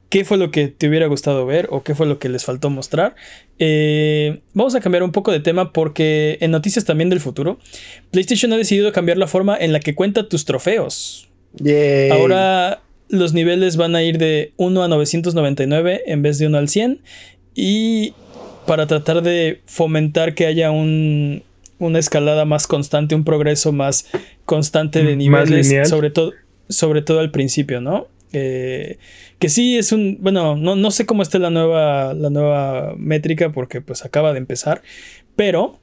qué 0.09 0.23
fue 0.23 0.37
lo 0.37 0.49
que 0.49 0.69
te 0.69 0.87
hubiera 0.87 1.07
gustado 1.07 1.45
ver 1.45 1.67
o 1.71 1.83
qué 1.83 1.93
fue 1.93 2.05
lo 2.07 2.19
que 2.19 2.29
les 2.29 2.45
faltó 2.45 2.69
mostrar. 2.69 3.13
Eh, 3.59 4.39
vamos 4.53 4.75
a 4.75 4.79
cambiar 4.79 5.03
un 5.03 5.11
poco 5.11 5.33
de 5.33 5.41
tema 5.41 5.73
porque 5.73 6.37
en 6.39 6.51
noticias 6.51 6.85
también 6.85 7.09
del 7.09 7.19
futuro, 7.19 7.59
PlayStation 8.11 8.53
ha 8.53 8.57
decidido 8.57 8.93
cambiar 8.93 9.17
la 9.17 9.27
forma 9.27 9.57
en 9.57 9.73
la 9.73 9.81
que 9.81 9.93
cuenta 9.93 10.29
tus 10.29 10.45
trofeos. 10.45 11.27
Ahora 12.11 12.81
los 13.09 13.33
niveles 13.33 13.75
van 13.75 13.95
a 13.95 14.03
ir 14.03 14.17
de 14.17 14.53
1 14.55 14.83
a 14.83 14.87
999 14.87 16.03
en 16.05 16.21
vez 16.21 16.39
de 16.39 16.47
1 16.47 16.57
al 16.57 16.69
100 16.69 17.01
y 17.53 18.13
para 18.65 18.87
tratar 18.87 19.21
de 19.21 19.61
fomentar 19.65 20.33
que 20.33 20.45
haya 20.45 20.71
un, 20.71 21.43
una 21.85 21.99
escalada 21.99 22.45
más 22.45 22.67
constante, 22.67 23.15
un 23.15 23.23
progreso 23.23 23.71
más 23.71 24.07
constante 24.45 25.03
de 25.03 25.15
niveles, 25.15 25.89
sobre 25.89 26.09
todo, 26.09 26.31
sobre 26.69 27.01
todo 27.01 27.19
al 27.19 27.31
principio, 27.31 27.81
¿no? 27.81 28.07
Eh, 28.33 28.97
que 29.37 29.49
sí 29.49 29.77
es 29.77 29.91
un, 29.91 30.17
bueno, 30.19 30.55
no, 30.55 30.75
no 30.75 30.89
sé 30.89 31.05
cómo 31.05 31.21
está 31.21 31.37
la 31.37 31.51
nueva, 31.51 32.13
la 32.13 32.29
nueva 32.29 32.95
métrica 32.97 33.51
porque 33.51 33.79
pues 33.81 34.05
acaba 34.05 34.33
de 34.33 34.39
empezar, 34.39 34.81
pero, 35.35 35.79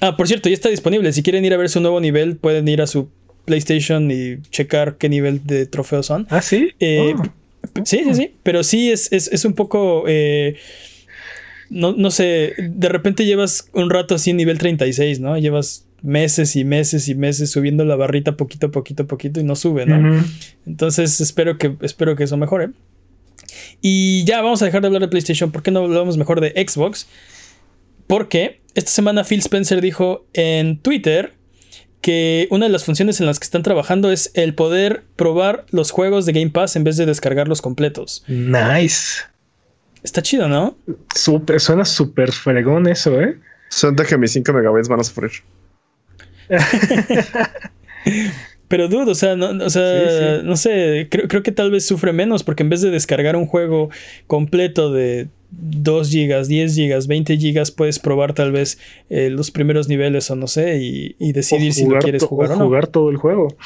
ah, 0.00 0.16
por 0.16 0.28
cierto, 0.28 0.48
ya 0.48 0.54
está 0.54 0.68
disponible, 0.68 1.12
si 1.12 1.22
quieren 1.22 1.44
ir 1.44 1.54
a 1.54 1.56
ver 1.56 1.68
su 1.68 1.80
nuevo 1.80 2.00
nivel, 2.00 2.36
pueden 2.36 2.68
ir 2.68 2.82
a 2.82 2.86
su 2.86 3.08
PlayStation 3.46 4.10
y 4.10 4.42
checar 4.50 4.96
qué 4.96 5.08
nivel 5.08 5.46
de 5.46 5.66
trofeos 5.66 6.06
son. 6.06 6.26
Ah, 6.30 6.42
sí. 6.42 6.70
Eh, 6.78 7.14
oh. 7.16 7.22
Sí, 7.84 8.02
sí, 8.04 8.14
sí, 8.14 8.34
pero 8.42 8.62
sí 8.62 8.90
es, 8.90 9.12
es, 9.12 9.44
un 9.44 9.54
poco... 9.54 10.04
Eh, 10.06 10.56
no, 11.70 11.92
no 11.92 12.10
sé, 12.10 12.54
de 12.58 12.88
repente 12.88 13.24
llevas 13.24 13.68
un 13.72 13.90
rato 13.90 14.14
así 14.14 14.30
en 14.30 14.36
nivel 14.36 14.58
36, 14.58 15.20
¿no? 15.20 15.36
Llevas 15.38 15.86
meses 16.02 16.56
y 16.56 16.64
meses 16.64 17.08
y 17.08 17.14
meses 17.14 17.50
subiendo 17.50 17.84
la 17.84 17.96
barrita 17.96 18.36
poquito, 18.36 18.70
poquito, 18.70 19.06
poquito 19.06 19.40
y 19.40 19.44
no 19.44 19.56
sube, 19.56 19.86
¿no? 19.86 20.24
Entonces 20.66 21.20
espero 21.20 21.58
que, 21.58 21.76
espero 21.80 22.16
que 22.16 22.24
eso 22.24 22.36
mejore. 22.36 22.70
Y 23.80 24.24
ya 24.24 24.42
vamos 24.42 24.62
a 24.62 24.66
dejar 24.66 24.82
de 24.82 24.88
hablar 24.88 25.02
de 25.02 25.08
PlayStation. 25.08 25.50
¿Por 25.50 25.62
qué 25.62 25.70
no 25.70 25.80
hablamos 25.80 26.16
mejor 26.16 26.40
de 26.40 26.50
Xbox? 26.50 27.06
Porque 28.06 28.60
esta 28.74 28.90
semana 28.90 29.24
Phil 29.24 29.40
Spencer 29.40 29.80
dijo 29.80 30.26
en 30.32 30.78
Twitter 30.78 31.32
que 32.00 32.46
una 32.50 32.66
de 32.66 32.72
las 32.72 32.84
funciones 32.84 33.20
en 33.20 33.26
las 33.26 33.40
que 33.40 33.44
están 33.44 33.62
trabajando 33.62 34.12
es 34.12 34.30
el 34.34 34.54
poder 34.54 35.04
probar 35.16 35.66
los 35.70 35.90
juegos 35.90 36.24
de 36.26 36.32
Game 36.32 36.50
Pass 36.50 36.76
en 36.76 36.84
vez 36.84 36.96
de 36.96 37.06
descargarlos 37.06 37.62
completos. 37.62 38.22
Nice. 38.28 39.22
Está 40.02 40.22
chido, 40.22 40.48
¿no? 40.48 40.76
Super, 41.14 41.60
suena 41.60 41.84
súper 41.84 42.32
fregón 42.32 42.86
eso, 42.86 43.20
¿eh? 43.20 43.38
Suena 43.68 44.04
que 44.04 44.16
mis 44.16 44.32
5 44.32 44.52
megabytes 44.52 44.88
van 44.88 45.00
a 45.00 45.04
sufrir. 45.04 45.30
Pero 48.68 48.88
dudo, 48.88 49.12
o 49.12 49.14
sea, 49.14 49.36
no, 49.36 49.64
o 49.64 49.70
sea, 49.70 50.42
no 50.42 50.56
sé, 50.56 51.06
creo, 51.10 51.28
creo, 51.28 51.42
que 51.42 51.52
tal 51.52 51.70
vez 51.70 51.86
sufre 51.86 52.12
menos 52.12 52.42
porque 52.42 52.64
en 52.64 52.68
vez 52.68 52.80
de 52.80 52.90
descargar 52.90 53.36
un 53.36 53.46
juego 53.46 53.90
completo 54.26 54.92
de 54.92 55.28
2 55.50 56.10
gigas, 56.10 56.48
10 56.48 56.74
gigas, 56.74 57.06
20 57.06 57.36
gigas, 57.36 57.70
puedes 57.70 57.98
probar 57.98 58.32
tal 58.34 58.52
vez 58.52 58.78
eh, 59.08 59.30
los 59.30 59.50
primeros 59.50 59.88
niveles 59.88 60.30
o 60.30 60.36
no 60.36 60.48
sé 60.48 60.78
y, 60.78 61.32
decidir 61.32 61.72
si 61.72 61.86
lo 61.86 61.98
quieres 61.98 62.24
jugar 62.24 62.52
o, 62.52 62.56
no. 62.56 62.64
jugar 62.64 62.88
todo 62.88 63.10
el 63.10 63.16
juego. 63.16 63.56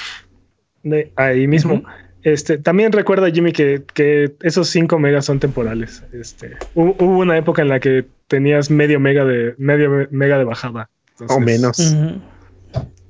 ahí 1.16 1.46
mismo. 1.46 1.82
Este, 2.22 2.58
también 2.58 2.92
recuerda, 2.92 3.30
Jimmy, 3.30 3.52
que, 3.52 4.34
esos 4.42 4.68
5 4.68 4.98
megas 4.98 5.24
son 5.24 5.40
temporales. 5.40 6.02
Este, 6.12 6.56
hubo, 6.74 7.18
una 7.18 7.36
época 7.36 7.62
en 7.62 7.68
la 7.68 7.80
que 7.80 8.06
tenías 8.28 8.70
medio 8.70 9.00
mega 9.00 9.24
de, 9.24 9.54
medio 9.58 10.08
mega 10.10 10.38
de 10.38 10.44
bajada. 10.44 10.90
o 11.28 11.40
menos. 11.40 11.76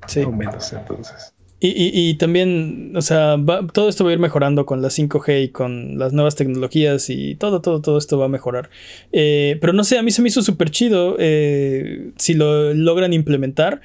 Sí. 0.07 0.21
O 0.21 0.31
menos, 0.31 0.73
entonces. 0.73 1.33
Y, 1.63 2.15
también, 2.15 2.93
o 2.95 3.03
sea, 3.03 3.37
todo 3.71 3.87
esto 3.87 4.03
va 4.03 4.09
a 4.09 4.13
ir 4.13 4.19
mejorando 4.19 4.65
con 4.65 4.81
la 4.81 4.87
5G 4.87 5.43
y 5.43 5.49
con 5.49 5.99
las 5.99 6.11
nuevas 6.11 6.35
tecnologías 6.35 7.07
y 7.11 7.35
todo, 7.35 7.61
todo, 7.61 7.81
todo 7.81 7.99
esto 7.99 8.17
va 8.17 8.25
a 8.25 8.29
mejorar. 8.29 8.71
Eh, 9.11 9.59
pero 9.61 9.71
no 9.71 9.83
sé, 9.83 9.99
a 9.99 10.01
mí 10.01 10.09
se 10.09 10.23
me 10.23 10.29
hizo 10.29 10.41
súper 10.41 10.71
chido 10.71 11.17
eh, 11.19 12.13
si 12.17 12.33
lo 12.33 12.73
logran 12.73 13.13
implementar. 13.13 13.81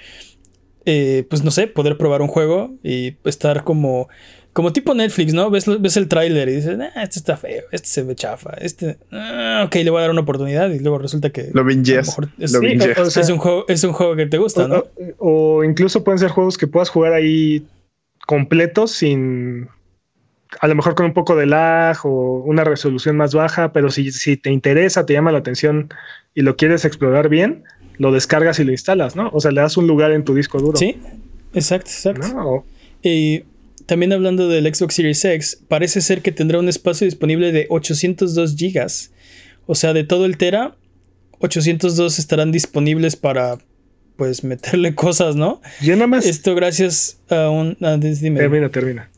Eh, 0.87 1.27
pues 1.29 1.45
no 1.45 1.51
sé, 1.51 1.67
poder 1.67 1.99
probar 1.99 2.23
un 2.23 2.29
juego 2.29 2.75
y 2.83 3.17
estar 3.25 3.63
como 3.63 4.09
como 4.57 4.73
tipo 4.73 4.95
Netflix, 4.95 5.35
¿no? 5.35 5.51
Ves, 5.51 5.67
ves 5.83 5.99
el 5.99 6.09
tráiler 6.09 6.49
y 6.49 6.55
dices, 6.55 6.79
ah, 6.81 7.03
este 7.03 7.19
está 7.19 7.37
feo, 7.37 7.65
este 7.73 7.89
se 7.89 8.03
ve 8.05 8.15
chafa, 8.15 8.55
este, 8.59 8.97
ah, 9.13 9.65
ok, 9.67 9.75
le 9.75 9.91
voy 9.91 9.99
a 9.99 10.01
dar 10.01 10.11
una 10.11 10.23
oportunidad 10.23 10.71
y 10.71 10.79
luego 10.79 10.97
resulta 10.97 11.29
que 11.29 11.51
lo 11.53 11.63
binges. 11.63 12.17
Es, 12.39 12.53
lo 12.55 12.63
es, 12.63 13.29
un 13.29 13.37
juego, 13.37 13.67
es 13.69 13.85
un 13.85 13.93
juego 13.93 14.17
que 14.17 14.25
te 14.25 14.39
gusta, 14.39 14.67
¿no? 14.67 14.85
O, 15.19 15.63
incluso 15.63 16.03
pueden 16.03 16.19
ser 16.19 16.31
juegos 16.31 16.57
que 16.57 16.67
puedas 16.67 16.89
jugar 16.89 17.13
ahí 17.13 17.67
completos 18.27 18.93
sin, 18.93 19.69
a 20.59 20.69
lo 20.69 20.75
mejor 20.75 20.95
con 20.95 21.05
un 21.05 21.13
poco 21.13 21.37
de 21.37 21.45
lag 21.45 21.99
o 22.05 22.39
una 22.39 22.65
resolución 22.65 23.15
más 23.15 23.35
baja, 23.35 23.75
pero 23.75 23.91
si, 23.91 24.11
si 24.11 24.39
te 24.39 24.51
interesa, 24.51 25.05
te 25.05 25.13
llama 25.13 25.33
la 25.33 25.39
atención 25.39 25.93
y 26.35 26.41
lo 26.41 26.57
quieres 26.57 26.87
explorar 26.87 27.29
bien, 27.29 27.65
lo 27.99 28.11
descargas 28.11 28.59
y 28.59 28.65
lo 28.65 28.73
instalas, 28.73 29.17
¿no? 29.17 29.29
O 29.35 29.41
sea, 29.41 29.51
le 29.51 29.61
das 29.61 29.77
un 29.77 29.87
lugar 29.87 30.13
en 30.13 30.25
tu 30.25 30.35
disco 30.35 30.59
duro. 30.61 30.79
Sí, 30.79 30.99
exacto, 31.53 31.91
exacto. 31.91 32.65
Y 33.03 33.45
también 33.87 34.13
hablando 34.13 34.49
del 34.49 34.73
Xbox 34.73 34.95
Series 34.95 35.25
X, 35.25 35.63
parece 35.69 36.01
ser 36.01 36.23
que 36.23 36.33
tendrá 36.33 36.59
un 36.59 36.69
espacio 36.69 37.05
disponible 37.05 37.53
de 37.53 37.67
802 37.71 38.57
GB. 38.57 38.87
O 39.67 39.75
sea, 39.75 39.93
de 39.93 40.05
todo 40.05 40.27
el 40.27 40.37
Tera, 40.37 40.77
802 41.41 42.19
estarán 42.19 42.53
disponibles 42.53 43.17
para 43.17 43.59
pues 44.17 44.45
meterle 44.45 44.95
cosas, 44.97 45.37
¿no? 45.37 45.61
Yo 45.83 45.95
nada 45.95 46.07
más. 46.09 46.27
Esto 46.27 46.55
gracias 46.55 47.19
a 47.29 47.51
un. 47.51 47.77
Termina, 47.77 48.69
termina. 48.71 49.11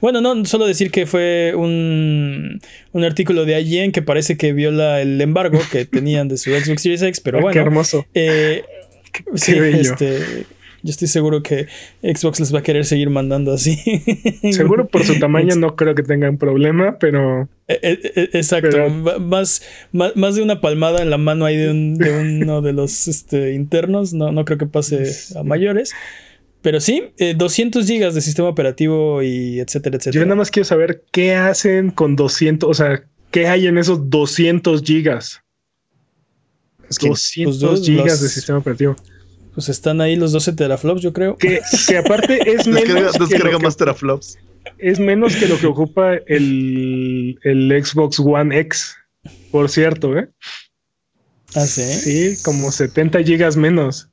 Bueno, 0.00 0.20
no, 0.20 0.44
solo 0.44 0.66
decir 0.66 0.90
que 0.90 1.06
fue 1.06 1.54
un, 1.56 2.60
un 2.92 3.04
artículo 3.04 3.46
de 3.46 3.58
IGN 3.60 3.92
que 3.92 4.02
parece 4.02 4.36
que 4.36 4.52
viola 4.52 5.00
el 5.00 5.18
embargo 5.20 5.58
que 5.72 5.86
tenían 5.86 6.28
de 6.28 6.36
su 6.36 6.50
Xbox 6.50 6.82
Series 6.82 7.02
X, 7.02 7.20
pero 7.20 7.40
bueno. 7.42 7.54
Qué 7.54 7.58
hermoso. 7.60 8.06
Eh, 8.14 8.62
sí, 9.34 9.54
este, 9.56 10.44
yo 10.82 10.90
estoy 10.90 11.08
seguro 11.08 11.42
que 11.42 11.66
Xbox 12.02 12.40
les 12.40 12.54
va 12.54 12.60
a 12.60 12.62
querer 12.62 12.84
seguir 12.84 13.10
mandando 13.10 13.52
así. 13.52 13.76
Seguro 14.52 14.88
por 14.88 15.04
su 15.04 15.18
tamaño 15.18 15.56
no 15.56 15.76
creo 15.76 15.94
que 15.94 16.02
tengan 16.02 16.38
problema, 16.38 16.98
pero... 16.98 17.48
E, 17.68 17.78
e, 17.82 18.00
e, 18.14 18.30
exacto. 18.32 18.88
Más, 19.20 19.62
más, 19.92 20.34
de 20.34 20.42
una 20.42 20.60
palmada 20.60 21.02
en 21.02 21.10
la 21.10 21.18
mano 21.18 21.44
ahí 21.44 21.56
de, 21.56 21.70
uno 21.70 22.62
de 22.62 22.72
los 22.72 23.08
este, 23.08 23.54
internos. 23.54 24.12
No, 24.12 24.32
no 24.32 24.44
creo 24.44 24.58
que 24.58 24.66
pase 24.66 25.04
a 25.36 25.42
mayores. 25.42 25.92
Pero 26.62 26.80
sí, 26.80 27.12
200 27.36 27.82
eh, 27.82 27.86
gigas 27.86 28.14
de 28.14 28.20
sistema 28.20 28.48
operativo 28.48 29.22
y 29.22 29.60
etcétera, 29.60 29.96
etcétera. 29.96 30.22
Yo 30.22 30.26
nada 30.26 30.36
más 30.36 30.50
quiero 30.50 30.64
saber 30.66 31.04
qué 31.10 31.34
hacen 31.34 31.90
con 31.90 32.16
200, 32.16 32.68
o 32.68 32.74
sea, 32.74 33.02
qué 33.30 33.46
hay 33.46 33.66
en 33.66 33.78
esos 33.78 34.10
200 34.10 34.82
gigas. 34.82 35.42
200 37.00 37.58
pues 37.60 37.82
gigas 37.82 38.20
de 38.20 38.28
sistema 38.28 38.58
operativo. 38.58 38.96
Pues 39.54 39.68
están 39.68 40.00
ahí 40.00 40.16
los 40.16 40.32
12 40.32 40.52
teraflops, 40.52 41.02
yo 41.02 41.12
creo. 41.12 41.36
Que, 41.36 41.60
aparte 41.98 42.40
es 42.50 42.66
menos. 42.66 43.12
Descarga, 43.18 43.58
más 43.58 43.76
teraflops. 43.76 44.38
Es 44.78 45.00
menos 45.00 45.36
que 45.36 45.48
lo 45.48 45.58
que 45.58 45.66
ocupa 45.66 46.14
el, 46.26 47.38
el 47.42 47.84
Xbox 47.84 48.20
One 48.20 48.58
X, 48.60 48.94
por 49.50 49.68
cierto, 49.68 50.16
¿eh? 50.18 50.28
Ah, 51.54 51.66
sí. 51.66 51.82
Sí, 51.82 52.42
como 52.44 52.70
70 52.70 53.22
gigas 53.22 53.56
menos. 53.56 54.08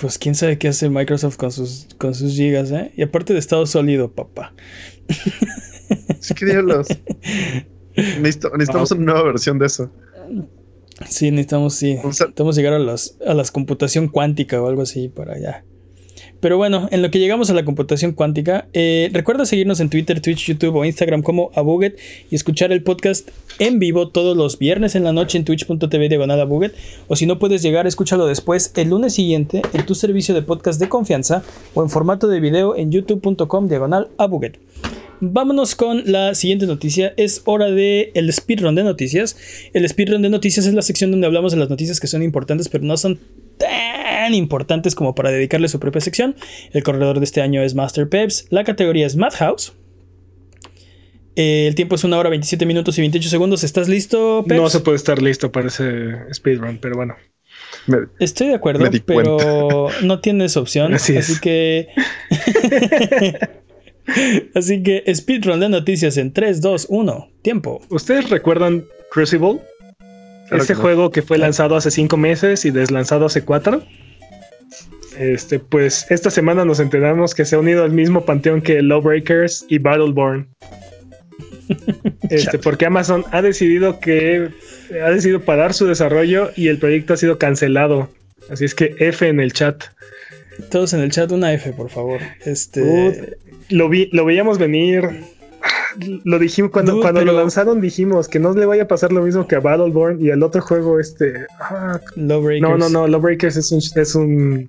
Pues 0.00 0.18
quién 0.18 0.34
sabe 0.34 0.58
qué 0.58 0.68
hace 0.68 0.90
Microsoft 0.90 1.36
con 1.36 1.50
sus, 1.50 1.88
con 1.96 2.14
sus 2.14 2.34
gigas, 2.34 2.70
¿eh? 2.70 2.92
Y 2.96 3.02
aparte 3.02 3.32
de 3.32 3.38
estado 3.38 3.64
sólido, 3.66 4.12
papá. 4.12 4.52
Sí, 6.20 6.34
qué 6.34 6.46
diablos. 6.46 6.88
necesitamos 7.96 8.90
una 8.92 9.04
nueva 9.12 9.22
versión 9.22 9.58
de 9.58 9.66
eso. 9.66 9.90
Sí, 11.08 11.30
necesitamos, 11.30 11.74
sí. 11.74 11.96
Necesitamos 12.04 12.56
llegar 12.56 12.74
a 12.74 12.78
las, 12.78 13.16
a 13.26 13.34
las 13.34 13.50
computación 13.50 14.08
cuántica 14.08 14.60
o 14.60 14.68
algo 14.68 14.82
así 14.82 15.08
para 15.08 15.34
allá. 15.34 15.64
Pero 16.40 16.56
bueno, 16.56 16.88
en 16.90 17.02
lo 17.02 17.10
que 17.10 17.18
llegamos 17.18 17.50
a 17.50 17.54
la 17.54 17.64
computación 17.64 18.12
cuántica, 18.12 18.66
eh, 18.72 19.10
recuerda 19.12 19.44
seguirnos 19.44 19.80
en 19.80 19.90
Twitter, 19.90 20.20
Twitch, 20.20 20.46
YouTube 20.46 20.74
o 20.74 20.84
Instagram 20.84 21.22
como 21.22 21.50
Abuget 21.54 21.98
y 22.30 22.34
escuchar 22.34 22.72
el 22.72 22.82
podcast 22.82 23.28
en 23.58 23.78
vivo 23.78 24.08
todos 24.08 24.36
los 24.36 24.58
viernes 24.58 24.94
en 24.94 25.04
la 25.04 25.12
noche 25.12 25.36
en 25.36 25.44
twitch.tv 25.44 26.08
diagonal 26.08 26.40
Abuget. 26.40 26.74
O 27.08 27.16
si 27.16 27.26
no 27.26 27.38
puedes 27.38 27.62
llegar, 27.62 27.86
escúchalo 27.86 28.26
después 28.26 28.72
el 28.76 28.88
lunes 28.88 29.14
siguiente 29.14 29.60
en 29.74 29.84
tu 29.84 29.94
servicio 29.94 30.34
de 30.34 30.42
podcast 30.42 30.80
de 30.80 30.88
confianza 30.88 31.42
o 31.74 31.82
en 31.82 31.90
formato 31.90 32.26
de 32.26 32.40
video 32.40 32.74
en 32.74 32.90
youtube.com 32.90 33.68
diagonal 33.68 34.08
Abuget. 34.16 34.58
Vámonos 35.20 35.74
con 35.74 36.02
la 36.10 36.34
siguiente 36.34 36.66
noticia. 36.66 37.12
Es 37.16 37.42
hora 37.44 37.70
de 37.70 38.10
el 38.14 38.32
speedrun 38.32 38.74
de 38.74 38.82
noticias. 38.82 39.36
El 39.74 39.86
speedrun 39.88 40.22
de 40.22 40.30
noticias 40.30 40.66
es 40.66 40.74
la 40.74 40.82
sección 40.82 41.10
donde 41.10 41.26
hablamos 41.26 41.52
de 41.52 41.58
las 41.58 41.68
noticias 41.68 42.00
que 42.00 42.06
son 42.06 42.22
importantes, 42.22 42.68
pero 42.68 42.84
no 42.84 42.96
son 42.96 43.20
tan 43.58 44.34
importantes 44.34 44.94
como 44.94 45.14
para 45.14 45.30
dedicarle 45.30 45.68
su 45.68 45.78
propia 45.78 46.00
sección. 46.00 46.36
El 46.72 46.82
corredor 46.82 47.18
de 47.18 47.24
este 47.24 47.42
año 47.42 47.62
es 47.62 47.74
Master 47.74 48.08
Peps. 48.08 48.46
La 48.50 48.64
categoría 48.64 49.06
es 49.06 49.16
Madhouse. 49.16 49.74
El 51.36 51.74
tiempo 51.74 51.94
es 51.94 52.04
una 52.04 52.18
hora 52.18 52.30
27 52.30 52.64
minutos 52.66 52.96
y 52.98 53.02
28 53.02 53.28
segundos. 53.28 53.62
¿Estás 53.62 53.88
listo, 53.88 54.44
Peps? 54.48 54.60
No 54.60 54.70
se 54.70 54.80
puede 54.80 54.96
estar 54.96 55.20
listo 55.20 55.52
para 55.52 55.68
ese 55.68 56.32
speedrun, 56.32 56.78
pero 56.78 56.96
bueno. 56.96 57.14
Estoy 58.18 58.48
de 58.48 58.54
acuerdo, 58.54 58.86
pero 59.06 59.88
no 60.02 60.20
tienes 60.20 60.56
opción. 60.56 60.94
Así, 60.94 61.16
así 61.16 61.40
que. 61.40 61.88
Así 64.54 64.82
que 64.82 65.04
speedrun 65.14 65.60
de 65.60 65.68
noticias 65.68 66.16
en 66.16 66.32
3, 66.32 66.60
2, 66.60 66.86
1. 66.88 67.28
Tiempo. 67.42 67.80
¿Ustedes 67.90 68.30
recuerdan 68.30 68.84
Crucible? 69.10 69.60
Ese 70.50 70.74
juego 70.74 71.10
que 71.10 71.22
fue 71.22 71.38
lanzado 71.38 71.76
hace 71.76 71.90
5 71.90 72.16
meses 72.16 72.64
y 72.64 72.70
deslanzado 72.70 73.26
hace 73.26 73.42
4. 73.42 73.82
Este, 75.18 75.58
pues 75.58 76.06
esta 76.10 76.30
semana 76.30 76.64
nos 76.64 76.80
enteramos 76.80 77.34
que 77.34 77.44
se 77.44 77.54
ha 77.54 77.58
unido 77.58 77.84
al 77.84 77.92
mismo 77.92 78.24
panteón 78.24 78.62
que 78.62 78.82
Lawbreakers 78.82 79.66
y 79.68 79.78
Battleborn. 79.78 80.48
Este, 82.30 82.58
porque 82.58 82.86
Amazon 82.86 83.24
ha 83.32 83.42
decidido 83.42 83.98
que 83.98 84.50
ha 85.02 85.10
decidido 85.10 85.40
parar 85.40 85.74
su 85.74 85.86
desarrollo 85.86 86.50
y 86.54 86.68
el 86.68 86.78
proyecto 86.78 87.14
ha 87.14 87.16
sido 87.16 87.38
cancelado. 87.38 88.08
Así 88.48 88.64
es 88.64 88.74
que 88.74 88.94
F 88.98 89.26
en 89.26 89.40
el 89.40 89.52
chat. 89.52 89.84
Todos 90.70 90.92
en 90.92 91.00
el 91.00 91.10
chat 91.10 91.30
una 91.32 91.52
F, 91.52 91.72
por 91.72 91.90
favor. 91.90 92.20
Este 92.44 93.36
lo, 93.70 93.88
vi, 93.88 94.08
lo 94.12 94.24
veíamos 94.24 94.58
venir. 94.58 95.08
Lo 96.24 96.38
dijimos 96.38 96.70
cuando, 96.70 97.00
cuando 97.00 97.24
lo 97.24 97.32
lanzaron, 97.32 97.80
dijimos 97.80 98.28
que 98.28 98.38
no 98.38 98.54
le 98.54 98.64
vaya 98.64 98.84
a 98.84 98.88
pasar 98.88 99.12
lo 99.12 99.22
mismo 99.22 99.46
que 99.46 99.56
a 99.56 99.60
Battleborn 99.60 100.24
y 100.24 100.30
al 100.30 100.42
otro 100.42 100.62
juego, 100.62 101.00
este. 101.00 101.46
Ah, 101.60 102.00
no, 102.16 102.40
no, 102.76 102.88
no. 102.88 103.08
Lawbreakers 103.08 103.56
es 103.56 103.72
un, 103.72 103.80
es 104.00 104.14
un, 104.14 104.68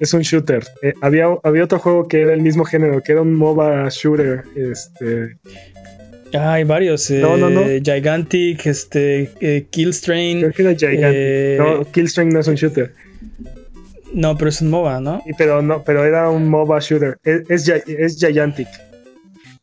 es 0.00 0.14
un 0.14 0.20
shooter. 0.22 0.64
Eh, 0.82 0.92
había, 1.02 1.26
había 1.42 1.64
otro 1.64 1.78
juego 1.78 2.06
que 2.06 2.22
era 2.22 2.32
el 2.32 2.40
mismo 2.40 2.64
género, 2.64 3.02
que 3.02 3.12
era 3.12 3.22
un 3.22 3.34
MOBA 3.34 3.88
shooter. 3.90 4.44
Este. 4.54 5.36
Ah, 6.32 6.54
hay 6.54 6.64
varios. 6.64 7.10
no, 7.10 7.36
no, 7.36 7.50
no. 7.50 7.62
Eh, 7.62 7.82
Gigantic, 7.84 8.66
este, 8.66 9.30
eh, 9.40 9.66
Killstrain. 9.70 10.40
Creo 10.40 10.52
que 10.52 10.62
era 10.62 10.74
Gigantic. 10.74 11.58
no, 11.58 11.92
Killstrain 11.92 12.28
no 12.28 12.40
es 12.40 12.48
un 12.48 12.54
shooter. 12.54 12.92
No, 14.14 14.36
pero 14.36 14.48
es 14.48 14.60
un 14.60 14.70
MOBA, 14.70 15.00
¿no? 15.00 15.22
pero 15.36 15.60
no, 15.60 15.82
pero 15.82 16.04
era 16.04 16.30
un 16.30 16.48
MOBA 16.48 16.78
shooter. 16.78 17.18
Es, 17.24 17.68
es, 17.68 18.16
Gigantic. 18.16 18.68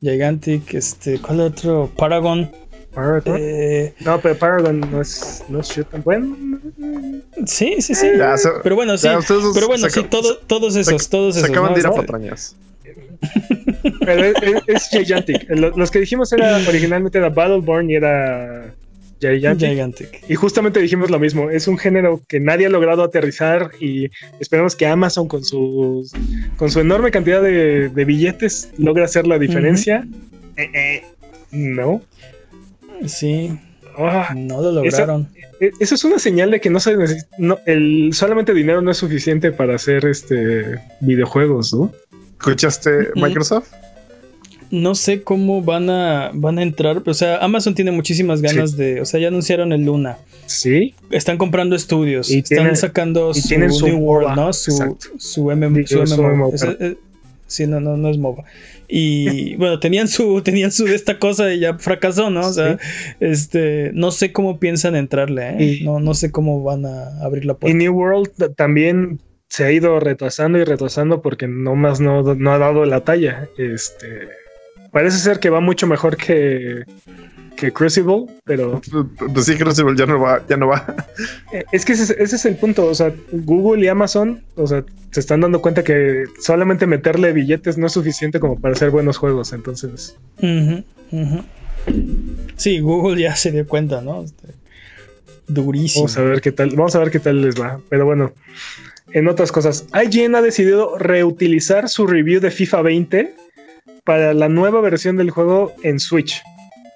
Gigantic, 0.01 0.73
este, 0.73 1.19
¿cuál 1.19 1.39
otro? 1.39 1.89
Paragon. 1.95 2.51
Paragon. 2.93 3.37
Eh, 3.39 3.93
no, 4.01 4.19
pero 4.19 4.35
Paragon 4.35 4.81
no 4.81 5.01
es, 5.01 5.45
no 5.47 5.61
es 5.61 5.69
shooter. 5.69 6.01
Bueno. 6.01 6.35
Sí, 7.45 7.77
sí, 7.79 7.95
sí. 7.95 8.07
pero 8.61 8.75
bueno, 8.75 8.97
sí. 8.97 9.07
pero 9.53 9.67
bueno, 9.67 9.89
sí, 9.89 10.03
todos 10.03 10.75
esos, 10.75 11.09
todos 11.09 11.37
esos. 11.37 11.45
Se 11.45 11.51
acaban 11.51 11.73
de 11.73 11.79
ir 11.79 11.87
a 11.87 11.93
patrañas. 11.93 12.57
pero 14.05 14.25
es, 14.25 14.33
es, 14.67 14.89
Gigantic. 14.89 15.49
Los 15.49 15.89
que 15.91 15.99
dijimos 15.99 16.33
era 16.33 16.57
originalmente 16.67 17.19
era 17.19 17.29
Battleborn 17.29 17.89
y 17.89 17.95
era 17.95 18.73
Gigantic. 19.21 20.23
Y 20.27 20.35
justamente 20.35 20.79
dijimos 20.79 21.09
lo 21.09 21.19
mismo, 21.19 21.49
es 21.49 21.67
un 21.67 21.77
género 21.77 22.21
que 22.27 22.39
nadie 22.39 22.65
ha 22.65 22.69
logrado 22.69 23.03
aterrizar 23.03 23.71
y 23.79 24.09
esperamos 24.39 24.75
que 24.75 24.87
Amazon 24.87 25.27
con 25.27 25.43
su, 25.43 26.09
con 26.57 26.71
su 26.71 26.79
enorme 26.79 27.11
cantidad 27.11 27.41
de, 27.41 27.89
billetes 28.05 28.71
logre 28.77 29.03
hacer 29.03 29.27
la 29.27 29.37
diferencia. 29.37 30.07
Eh, 30.57 30.69
eh, 30.73 31.03
no. 31.51 32.01
Sí. 33.05 33.51
Ah, 33.97 34.33
no 34.35 34.61
lo 34.61 34.71
lograron. 34.71 35.29
E, 35.59 35.71
eso 35.79 35.95
es 35.95 36.03
una 36.03 36.17
señal 36.17 36.51
de 36.51 36.59
que 36.59 36.69
no 36.69 36.79
se 36.79 36.95
no, 37.37 37.59
el 37.65 38.11
solamente 38.13 38.53
dinero 38.53 38.81
no 38.81 38.91
es 38.91 38.97
suficiente 38.97 39.51
para 39.51 39.75
hacer 39.75 40.05
este 40.05 40.79
videojuegos, 41.01 41.73
¿no? 41.73 41.91
¿Escuchaste 42.39 43.09
Microsoft? 43.15 43.71
No 44.71 44.95
sé 44.95 45.21
cómo 45.21 45.61
van 45.61 45.89
a, 45.89 46.31
van 46.33 46.57
a 46.57 46.63
entrar. 46.63 47.03
O 47.05 47.13
sea, 47.13 47.37
Amazon 47.37 47.75
tiene 47.75 47.91
muchísimas 47.91 48.41
ganas 48.41 48.77
de. 48.77 49.01
O 49.01 49.05
sea, 49.05 49.19
ya 49.19 49.27
anunciaron 49.27 49.73
el 49.73 49.85
Luna. 49.85 50.17
Sí. 50.45 50.95
Están 51.11 51.37
comprando 51.37 51.75
estudios. 51.75 52.31
Y 52.31 52.39
están 52.39 52.75
sacando 52.75 53.33
su 53.33 53.57
New 53.57 53.97
World, 53.97 54.35
¿no? 54.35 54.53
Su, 54.53 54.97
su, 55.17 55.51
MM, 55.51 55.85
su, 55.85 56.01
MMO. 56.01 56.53
Eh, 56.79 56.95
sí, 57.47 57.67
no, 57.67 57.79
no, 57.79 57.97
no 57.97 58.09
es 58.09 58.17
MOBA. 58.17 58.45
Y 58.87 59.55
bueno, 59.57 59.79
tenían 59.79 60.07
su, 60.07 60.41
tenían 60.41 60.71
su 60.71 60.85
de 60.85 60.95
esta 60.95 61.19
cosa 61.19 61.53
y 61.53 61.59
ya 61.59 61.77
fracasó, 61.77 62.29
¿no? 62.29 62.47
O 62.47 62.53
sea, 62.53 62.77
este, 63.19 63.91
no 63.93 64.11
sé 64.11 64.31
cómo 64.31 64.59
piensan 64.59 64.95
entrarle, 64.95 65.55
¿eh? 65.57 65.79
no, 65.83 65.99
no 65.99 66.13
sé 66.13 66.31
cómo 66.31 66.63
van 66.63 66.85
a 66.85 67.23
abrir 67.23 67.45
la 67.45 67.55
puerta. 67.55 67.75
Y 67.75 67.77
New 67.77 67.93
World 67.93 68.55
también 68.55 69.19
se 69.49 69.65
ha 69.65 69.71
ido 69.71 69.99
retrasando 69.99 70.59
y 70.59 70.63
retrasando 70.63 71.21
porque 71.21 71.47
nomás 71.47 71.99
no, 71.99 72.23
no 72.35 72.53
ha 72.53 72.57
dado 72.57 72.85
la 72.85 73.01
talla. 73.01 73.49
Este 73.57 74.40
Parece 74.91 75.17
ser 75.17 75.39
que 75.39 75.49
va 75.49 75.61
mucho 75.61 75.87
mejor 75.87 76.17
que, 76.17 76.83
que 77.55 77.71
Crucible, 77.71 78.25
pero. 78.43 78.81
Pues 79.33 79.45
sí, 79.45 79.55
Crucible 79.55 79.95
ya 79.95 80.05
no 80.05 80.19
va, 80.19 80.45
ya 80.47 80.57
no 80.57 80.67
va. 80.67 80.95
Eh, 81.53 81.63
es 81.71 81.85
que 81.85 81.93
ese, 81.93 82.15
es 82.21 82.45
el 82.45 82.55
punto. 82.55 82.85
O 82.85 82.95
sea, 82.95 83.13
Google 83.31 83.83
y 83.83 83.87
Amazon, 83.87 84.43
o 84.55 84.67
sea, 84.67 84.83
se 85.11 85.19
están 85.19 85.41
dando 85.41 85.61
cuenta 85.61 85.83
que 85.83 86.25
solamente 86.39 86.87
meterle 86.87 87.33
billetes 87.33 87.77
no 87.77 87.87
es 87.87 87.93
suficiente 87.93 88.39
como 88.39 88.59
para 88.59 88.73
hacer 88.73 88.89
buenos 88.89 89.17
juegos. 89.17 89.53
Entonces. 89.53 90.17
Sí, 92.55 92.79
Google 92.79 93.21
ya 93.21 93.35
se 93.35 93.51
dio 93.51 93.67
cuenta, 93.67 94.01
¿no? 94.01 94.23
Este, 94.23 94.47
durísimo. 95.47 96.05
Vamos 96.05 96.17
a 96.17 96.21
ver 96.23 96.41
qué 96.41 96.51
tal, 96.51 96.69
vamos 96.71 96.95
a 96.95 96.99
ver 96.99 97.11
qué 97.11 97.19
tal 97.19 97.41
les 97.41 97.59
va. 97.59 97.79
Pero 97.89 98.05
bueno. 98.05 98.33
En 99.13 99.27
otras 99.27 99.51
cosas, 99.51 99.87
IGN 99.93 100.35
ha 100.35 100.41
decidido 100.41 100.97
reutilizar 100.97 101.89
su 101.89 102.07
review 102.07 102.39
de 102.39 102.49
FIFA 102.49 102.81
20 102.81 103.35
para 104.03 104.33
la 104.33 104.49
nueva 104.49 104.81
versión 104.81 105.17
del 105.17 105.31
juego 105.31 105.73
en 105.83 105.99
Switch. 105.99 106.41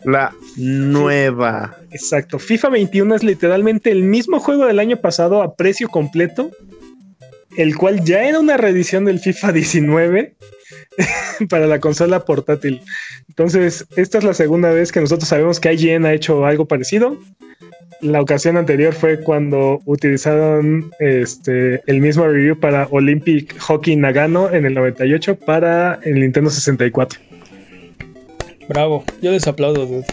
La 0.03 0.33
nueva. 0.55 1.77
Exacto. 1.91 2.37
FIFA 2.37 2.69
21 2.69 3.15
es 3.15 3.23
literalmente 3.23 3.91
el 3.91 4.03
mismo 4.03 4.39
juego 4.39 4.65
del 4.65 4.79
año 4.79 4.97
pasado 4.97 5.41
a 5.41 5.55
precio 5.55 5.89
completo, 5.89 6.51
el 7.57 7.75
cual 7.75 8.03
ya 8.03 8.23
era 8.23 8.39
una 8.39 8.57
reedición 8.57 9.05
del 9.05 9.19
FIFA 9.19 9.51
19 9.51 10.35
para 11.49 11.67
la 11.67 11.79
consola 11.79 12.25
portátil. 12.25 12.81
Entonces, 13.29 13.85
esta 13.95 14.17
es 14.17 14.23
la 14.23 14.33
segunda 14.33 14.69
vez 14.71 14.91
que 14.91 15.01
nosotros 15.01 15.27
sabemos 15.29 15.59
que 15.59 15.73
IGN 15.73 16.05
ha 16.05 16.13
hecho 16.13 16.45
algo 16.45 16.65
parecido. 16.65 17.17
La 18.01 18.21
ocasión 18.21 18.57
anterior 18.57 18.93
fue 18.93 19.21
cuando 19.21 19.81
utilizaron 19.85 20.91
este, 20.99 21.81
el 21.87 22.01
mismo 22.01 22.27
review 22.27 22.59
para 22.59 22.87
Olympic 22.91 23.57
Hockey 23.59 23.95
Nagano 23.95 24.51
en 24.51 24.65
el 24.65 24.73
98 24.73 25.37
para 25.39 25.99
el 26.03 26.19
Nintendo 26.19 26.49
64. 26.49 27.19
Bravo, 28.67 29.03
yo 29.21 29.31
les 29.31 29.47
aplaudo, 29.47 29.85
dude. 29.85 30.05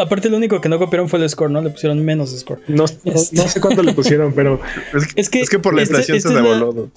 Aparte, 0.00 0.28
lo 0.28 0.36
único 0.36 0.60
que 0.60 0.68
no 0.68 0.78
copiaron 0.78 1.08
fue 1.08 1.18
el 1.18 1.28
score, 1.28 1.50
¿no? 1.50 1.60
Le 1.62 1.70
pusieron 1.70 2.04
menos 2.04 2.30
score. 2.38 2.60
No, 2.68 2.84
Este- 2.84 3.36
no 3.36 3.48
sé 3.48 3.60
cuánto 3.60 3.82
le 3.82 3.92
pusieron, 3.94 4.32
pero 4.32 4.60
Es, 4.94 5.06
Es 5.16 5.28
que 5.30 5.40
es 5.40 5.50
que 5.50 5.58
por 5.58 5.74
la 5.74 5.82
este- 5.82 5.94
inflación 5.94 6.16
esta 6.18 6.28
se 6.28 6.34
devoló. 6.36 6.90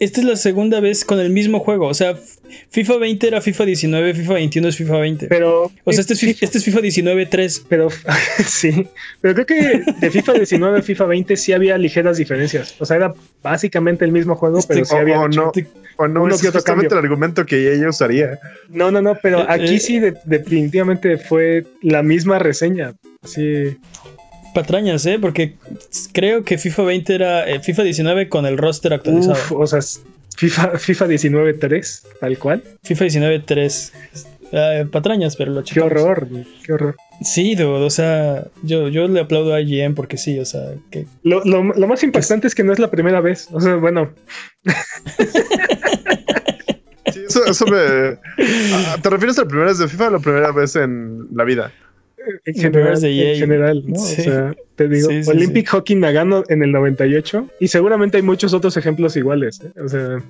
Esta 0.00 0.20
es 0.20 0.26
la 0.26 0.36
segunda 0.36 0.78
vez 0.80 1.04
con 1.04 1.18
el 1.18 1.30
mismo 1.30 1.58
juego. 1.60 1.86
O 1.88 1.94
sea, 1.94 2.16
FIFA 2.70 2.98
20 2.98 3.26
era 3.26 3.40
FIFA 3.40 3.64
19, 3.64 4.14
FIFA 4.14 4.32
21 4.34 4.68
es 4.68 4.76
FIFA 4.76 4.98
20. 4.98 5.26
pero 5.26 5.64
o 5.84 5.92
sea, 5.92 6.00
este 6.00 6.12
es, 6.14 6.20
fi- 6.20 6.36
este 6.40 6.58
es 6.58 6.64
FIFA 6.64 6.80
19 6.82 7.26
3. 7.26 7.64
pero 7.68 7.88
sí, 8.46 8.86
pero 9.20 9.34
creo 9.34 9.46
que 9.46 9.82
de 10.00 10.10
FIFA 10.10 10.34
19 10.34 10.78
a 10.78 10.82
FIFA 10.82 11.04
20 11.06 11.36
sí 11.36 11.52
había 11.52 11.76
ligeras 11.78 12.16
diferencias. 12.16 12.74
O 12.78 12.86
sea, 12.86 12.96
era 12.96 13.14
básicamente 13.42 14.04
el 14.04 14.12
mismo 14.12 14.36
juego, 14.36 14.58
Este- 14.60 14.74
pero 14.74 14.86
sí 14.86 14.94
o- 14.94 14.98
había 14.98 15.20
o 15.20 15.28
no. 15.28 15.52
O 15.96 16.06
no, 16.06 16.22
Uno 16.22 16.34
es 16.36 16.40
que 16.42 16.48
otro 16.48 16.60
justamente 16.60 16.88
cambio. 16.90 17.00
el 17.00 17.04
argumento 17.04 17.44
que 17.44 17.74
ella 17.74 17.88
usaría. 17.88 18.38
No, 18.68 18.92
no, 18.92 19.02
no, 19.02 19.18
pero 19.20 19.40
Eh, 19.40 19.46
aquí 19.48 19.74
eh. 19.74 19.80
sí 19.80 19.98
de- 19.98 20.14
definitivamente 20.26 21.18
fue 21.18 21.64
la 21.82 22.04
misma 22.04 22.38
reseña. 22.38 22.94
Sí, 23.24 23.76
Patrañas, 24.62 25.06
¿eh? 25.06 25.18
Porque 25.20 25.54
creo 26.12 26.42
que 26.42 26.58
FIFA 26.58 26.82
20 26.82 27.14
era 27.14 27.48
eh, 27.48 27.60
FIFA 27.60 27.82
19 27.84 28.28
con 28.28 28.44
el 28.46 28.58
roster 28.58 28.92
actualizado. 28.92 29.34
Uf, 29.34 29.52
o 29.52 29.66
sea, 29.66 29.80
FIFA, 30.36 30.78
FIFA 30.78 31.06
19 31.08 31.54
3, 31.54 32.06
tal 32.20 32.38
cual. 32.38 32.62
FIFA 32.82 33.04
19 33.04 33.38
3. 33.46 33.92
Eh, 34.50 34.86
patrañas, 34.90 35.36
pero 35.36 35.52
lo 35.52 35.60
Qué 35.62 35.74
checamos. 35.74 35.92
horror, 36.02 36.26
qué 36.64 36.72
horror. 36.72 36.96
Sí, 37.22 37.54
dude, 37.54 37.84
o 37.84 37.90
sea, 37.90 38.46
yo, 38.62 38.88
yo 38.88 39.06
le 39.06 39.20
aplaudo 39.20 39.54
a 39.54 39.60
IGN 39.60 39.94
porque 39.94 40.16
sí, 40.16 40.38
o 40.40 40.44
sea, 40.46 40.62
que 40.90 41.06
Lo, 41.22 41.44
lo- 41.44 41.62
lo 41.62 41.86
más 41.86 42.02
impactante 42.02 42.46
es 42.46 42.54
que 42.54 42.64
no 42.64 42.72
es 42.72 42.78
la 42.78 42.90
primera 42.90 43.20
vez. 43.20 43.48
O 43.52 43.60
sea, 43.60 43.74
bueno, 43.76 44.10
Sí, 47.12 47.20
eso, 47.26 47.44
eso 47.46 47.64
me. 47.66 48.18
¿Te 49.02 49.10
refieres 49.10 49.38
a 49.38 49.42
la 49.42 49.48
primera 49.48 49.68
vez 49.70 49.78
de 49.78 49.88
FIFA 49.88 50.08
o 50.08 50.10
la 50.10 50.18
primera 50.18 50.52
vez 50.52 50.76
en 50.76 51.26
la 51.34 51.44
vida? 51.44 51.72
En 52.44 52.54
general, 52.54 52.72
peor 52.72 52.92
es 52.94 53.00
de 53.00 53.10
EA. 53.10 53.32
en 53.32 53.38
general, 53.38 53.84
¿no? 53.86 53.98
Sí. 53.98 54.20
O 54.20 54.24
sea, 54.24 54.56
te 54.76 54.88
digo, 54.88 55.08
Sí, 55.10 55.24
sí, 55.24 55.30
Olympic 55.30 55.68
Hockey 55.68 55.96
Nagano 55.96 56.44
en 56.48 56.62
el 56.62 56.72
98 56.72 57.48
y 57.60 57.68
seguramente 57.68 58.16
hay 58.16 58.22
muchos 58.22 58.54
otros 58.54 58.76
ejemplos 58.76 59.16
iguales. 59.16 59.60
¿eh? 59.60 59.80
O 59.80 59.88
sea, 59.88 60.22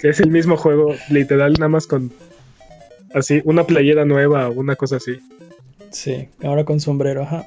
que 0.00 0.08
es 0.08 0.20
el 0.20 0.30
mismo 0.30 0.56
juego, 0.56 0.94
literal, 1.10 1.54
nada 1.54 1.68
más 1.68 1.86
con 1.86 2.12
así, 3.14 3.40
una 3.44 3.64
playera 3.64 4.04
nueva 4.04 4.48
o 4.48 4.52
una 4.52 4.76
cosa 4.76 4.96
así. 4.96 5.18
sí, 5.90 6.28
ahora 6.42 6.64
con 6.64 6.80
sombrero, 6.80 7.22
ajá. 7.22 7.46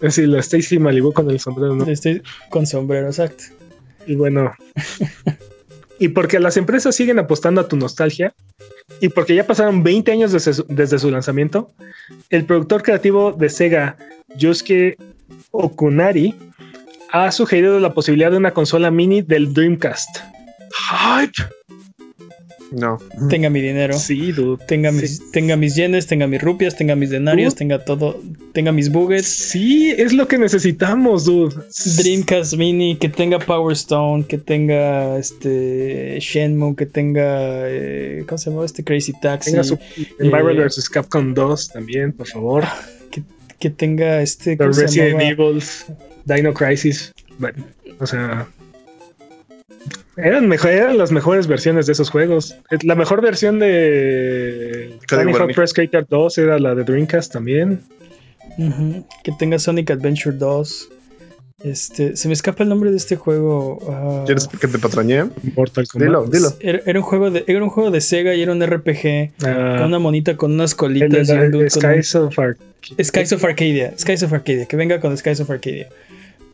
Es 0.00 0.14
decir, 0.14 0.28
la 0.28 0.38
Stacy 0.38 0.78
Malibu 0.78 1.12
con 1.12 1.28
el 1.28 1.40
sombrero, 1.40 1.74
¿no? 1.74 1.84
Estoy 1.86 2.22
con 2.50 2.66
sombrero, 2.66 3.08
exacto. 3.08 3.44
Y 4.06 4.14
bueno. 4.14 4.52
y 5.98 6.08
porque 6.08 6.38
las 6.38 6.56
empresas 6.56 6.94
siguen 6.94 7.18
apostando 7.18 7.60
a 7.60 7.68
tu 7.68 7.76
nostalgia. 7.76 8.32
Y 9.00 9.08
porque 9.08 9.34
ya 9.34 9.46
pasaron 9.46 9.82
20 9.82 10.12
años 10.12 10.32
desde 10.32 10.98
su, 10.98 11.10
lanzamiento, 11.10 11.70
el 12.30 12.44
productor 12.44 12.82
creativo 12.82 13.32
de 13.32 13.48
Sega, 13.48 13.96
Yosuke 14.36 14.96
Okunari, 15.50 16.34
ha 17.10 17.30
sugerido 17.32 17.78
la 17.80 17.94
posibilidad 17.94 18.30
de 18.30 18.36
una 18.36 18.52
consola 18.52 18.90
mini 18.90 19.22
del 19.22 19.52
Dreamcast. 19.54 20.18
No. 22.70 22.98
Tenga 23.30 23.48
mi 23.48 23.60
dinero. 23.62 23.94
Sí, 23.98 24.32
dude. 24.32 24.62
Tenga 24.66 24.92
Sí. 24.92 24.98
mis, 25.00 25.30
tenga 25.32 25.56
mis 25.56 25.74
yenes, 25.74 26.06
tenga 26.06 26.26
mis 26.26 26.42
rupias, 26.42 26.76
tenga 26.76 26.94
mis 26.96 27.08
denarios, 27.10 27.54
Dude. 27.54 27.58
tenga 27.58 27.84
todo, 27.84 28.20
tenga 28.52 28.72
mis 28.72 28.90
buggets, 28.90 29.26
Sí, 29.26 29.90
es 29.96 30.12
lo 30.12 30.28
que 30.28 30.36
necesitamos, 30.36 31.24
dude. 31.24 31.54
Dreamcast 31.96 32.54
Mini, 32.56 32.96
que 32.96 33.08
tenga 33.08 33.38
Power 33.38 33.72
Stone, 33.74 34.24
que 34.26 34.36
tenga 34.36 35.16
este 35.18 36.18
Shenmue, 36.20 36.76
que 36.76 36.84
tenga 36.86 37.68
eh, 37.68 38.24
¿cómo 38.28 38.36
se 38.38 38.50
llama? 38.50 38.64
Este 38.66 38.84
Crazy 38.84 39.12
Taxi, 39.20 39.52
Tenga 39.52 39.64
su 39.64 39.78
Marvel 40.30 40.58
eh, 40.60 40.64
vs. 40.66 40.90
Capcom 40.90 41.32
2 41.32 41.70
también, 41.70 42.12
por 42.12 42.26
favor. 42.26 42.64
que 43.58 43.70
tenga 43.70 44.20
este 44.22 44.52
The 44.52 44.58
¿cómo 44.58 44.72
se 44.74 44.82
Resident? 44.82 45.20
Evil, 45.22 45.62
Dino 46.26 46.52
Crisis. 46.54 47.12
Bueno, 47.38 47.64
o 47.98 48.06
sea. 48.06 48.46
Eran, 50.18 50.48
mejor, 50.48 50.70
eran 50.70 50.98
las 50.98 51.12
mejores 51.12 51.46
versiones 51.46 51.86
de 51.86 51.92
esos 51.92 52.10
juegos. 52.10 52.56
La 52.82 52.94
mejor 52.94 53.22
versión 53.22 53.58
de 53.58 54.98
Tony 55.06 55.32
Hawk. 55.32 55.54
Pro 55.54 55.66
Skater 55.66 56.06
2 56.08 56.38
era 56.38 56.58
la 56.58 56.74
de 56.74 56.84
Dreamcast 56.84 57.32
también. 57.32 57.80
Que 59.24 59.32
tenga 59.38 59.58
Sonic 59.58 59.90
Adventure 59.90 60.36
2. 60.36 60.88
Este, 61.64 62.16
se 62.16 62.28
me 62.28 62.34
escapa 62.34 62.62
el 62.62 62.68
nombre 62.68 62.90
de 62.90 62.96
este 62.96 63.16
juego. 63.16 63.78
ah, 63.90 64.22
¿Quieres 64.26 64.46
que 64.46 64.68
te 64.68 64.78
patrañe? 64.78 65.24
Mortal 65.56 65.88
Kombat. 65.88 66.06
Dilo, 66.08 66.26
dilo. 66.26 66.52
era, 66.60 66.80
era 66.86 66.98
un 67.00 67.04
juego 67.04 67.30
de, 67.32 67.44
era 67.48 67.62
un 67.64 67.68
juego 67.70 67.90
de 67.90 68.00
Sega 68.00 68.32
y 68.36 68.42
era 68.42 68.52
un 68.52 68.64
RPG 68.64 69.32
Ah, 69.44 69.74
con 69.78 69.86
una 69.88 69.98
monita 69.98 70.36
con 70.36 70.52
unas 70.52 70.70
el 70.72 70.76
colitas 70.76 71.28
y 71.28 71.32
un 71.32 71.38
la- 71.38 71.48
dude 71.50 71.68
con 71.70 71.84
un- 71.84 71.90
Skies 72.02 72.14
of 72.14 72.38
Arc- 72.38 72.58
Skies 73.02 73.32
of 73.32 73.44
Arcadia. 73.44 73.92
Skies 73.98 74.22
of 74.22 74.32
Arcadia. 74.32 74.66
Que 74.66 74.76
venga 74.76 75.00
con 75.00 75.16
Skies 75.16 75.40
of 75.40 75.50
Arcadia. 75.50 75.88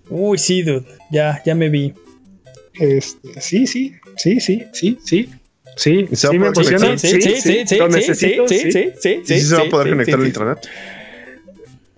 Uy, 0.08 0.38
sí, 0.38 0.62
dude. 0.62 0.84
Ya, 1.10 1.42
ya 1.44 1.54
me 1.54 1.68
vi. 1.68 1.92
Este, 2.74 3.40
sí, 3.40 3.66
sí, 3.66 3.94
sí, 4.16 4.40
sí, 4.40 4.64
sí, 4.72 4.98
sí. 5.02 5.30
Sí, 5.76 6.06
¿Y 6.10 6.14
se 6.14 6.28
va 6.28 6.30
sí 6.30 6.36
a 6.36 6.40
me 6.40 6.52
conectar? 6.52 6.98
Sí, 6.98 7.20
sí, 7.20 7.40
sí, 7.40 7.66
sí, 7.66 7.76
lo 7.78 7.90
sí, 7.90 7.96
necesito, 7.96 8.48
sí, 8.48 8.58
sí, 8.58 8.72
sí, 8.72 8.92
sí, 9.24 9.34
¿Y 9.34 9.40
si 9.40 9.46
se 9.46 9.56
va 9.56 9.62
a 9.62 9.68
poder 9.68 9.88
sí, 9.88 9.92
conectar 9.92 10.06
sí, 10.06 10.12
al 10.14 10.20
sí. 10.20 10.26
internet? 10.28 10.58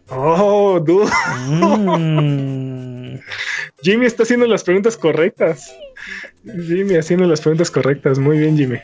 Oh, 0.08 0.80
dude. 0.80 1.10
Mm. 1.48 3.18
Jimmy 3.82 4.06
está 4.06 4.22
haciendo 4.22 4.46
las 4.46 4.64
preguntas 4.64 4.96
correctas. 4.96 5.74
Jimmy 6.44 6.96
haciendo 6.96 7.26
las 7.26 7.40
preguntas 7.40 7.70
correctas. 7.70 8.18
Muy 8.18 8.38
bien, 8.38 8.56
Jimmy. 8.56 8.78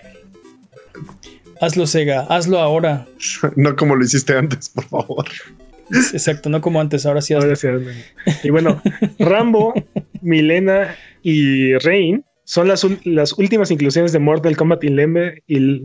Hazlo, 1.60 1.86
Sega. 1.86 2.26
Hazlo 2.28 2.58
ahora. 2.58 3.06
No 3.56 3.76
como 3.76 3.96
lo 3.96 4.04
hiciste 4.04 4.36
antes, 4.36 4.68
por 4.68 4.84
favor. 4.84 5.24
Exacto, 5.90 6.48
no 6.48 6.60
como 6.60 6.80
antes. 6.80 7.04
Ahora 7.06 7.20
sí 7.22 7.34
hazlo. 7.34 7.44
Ahora 7.46 7.56
sí, 7.56 7.66
hazlo. 7.68 7.90
Y 8.42 8.50
bueno, 8.50 8.80
Rambo, 9.18 9.74
Milena 10.20 10.94
y 11.22 11.74
Rain 11.78 12.24
son 12.44 12.68
las, 12.68 12.86
las 13.04 13.32
últimas 13.38 13.70
inclusiones 13.70 14.12
de 14.12 14.18
Mortal 14.18 14.56
Kombat 14.56 14.82
11, 14.84 15.42
y 15.46 15.84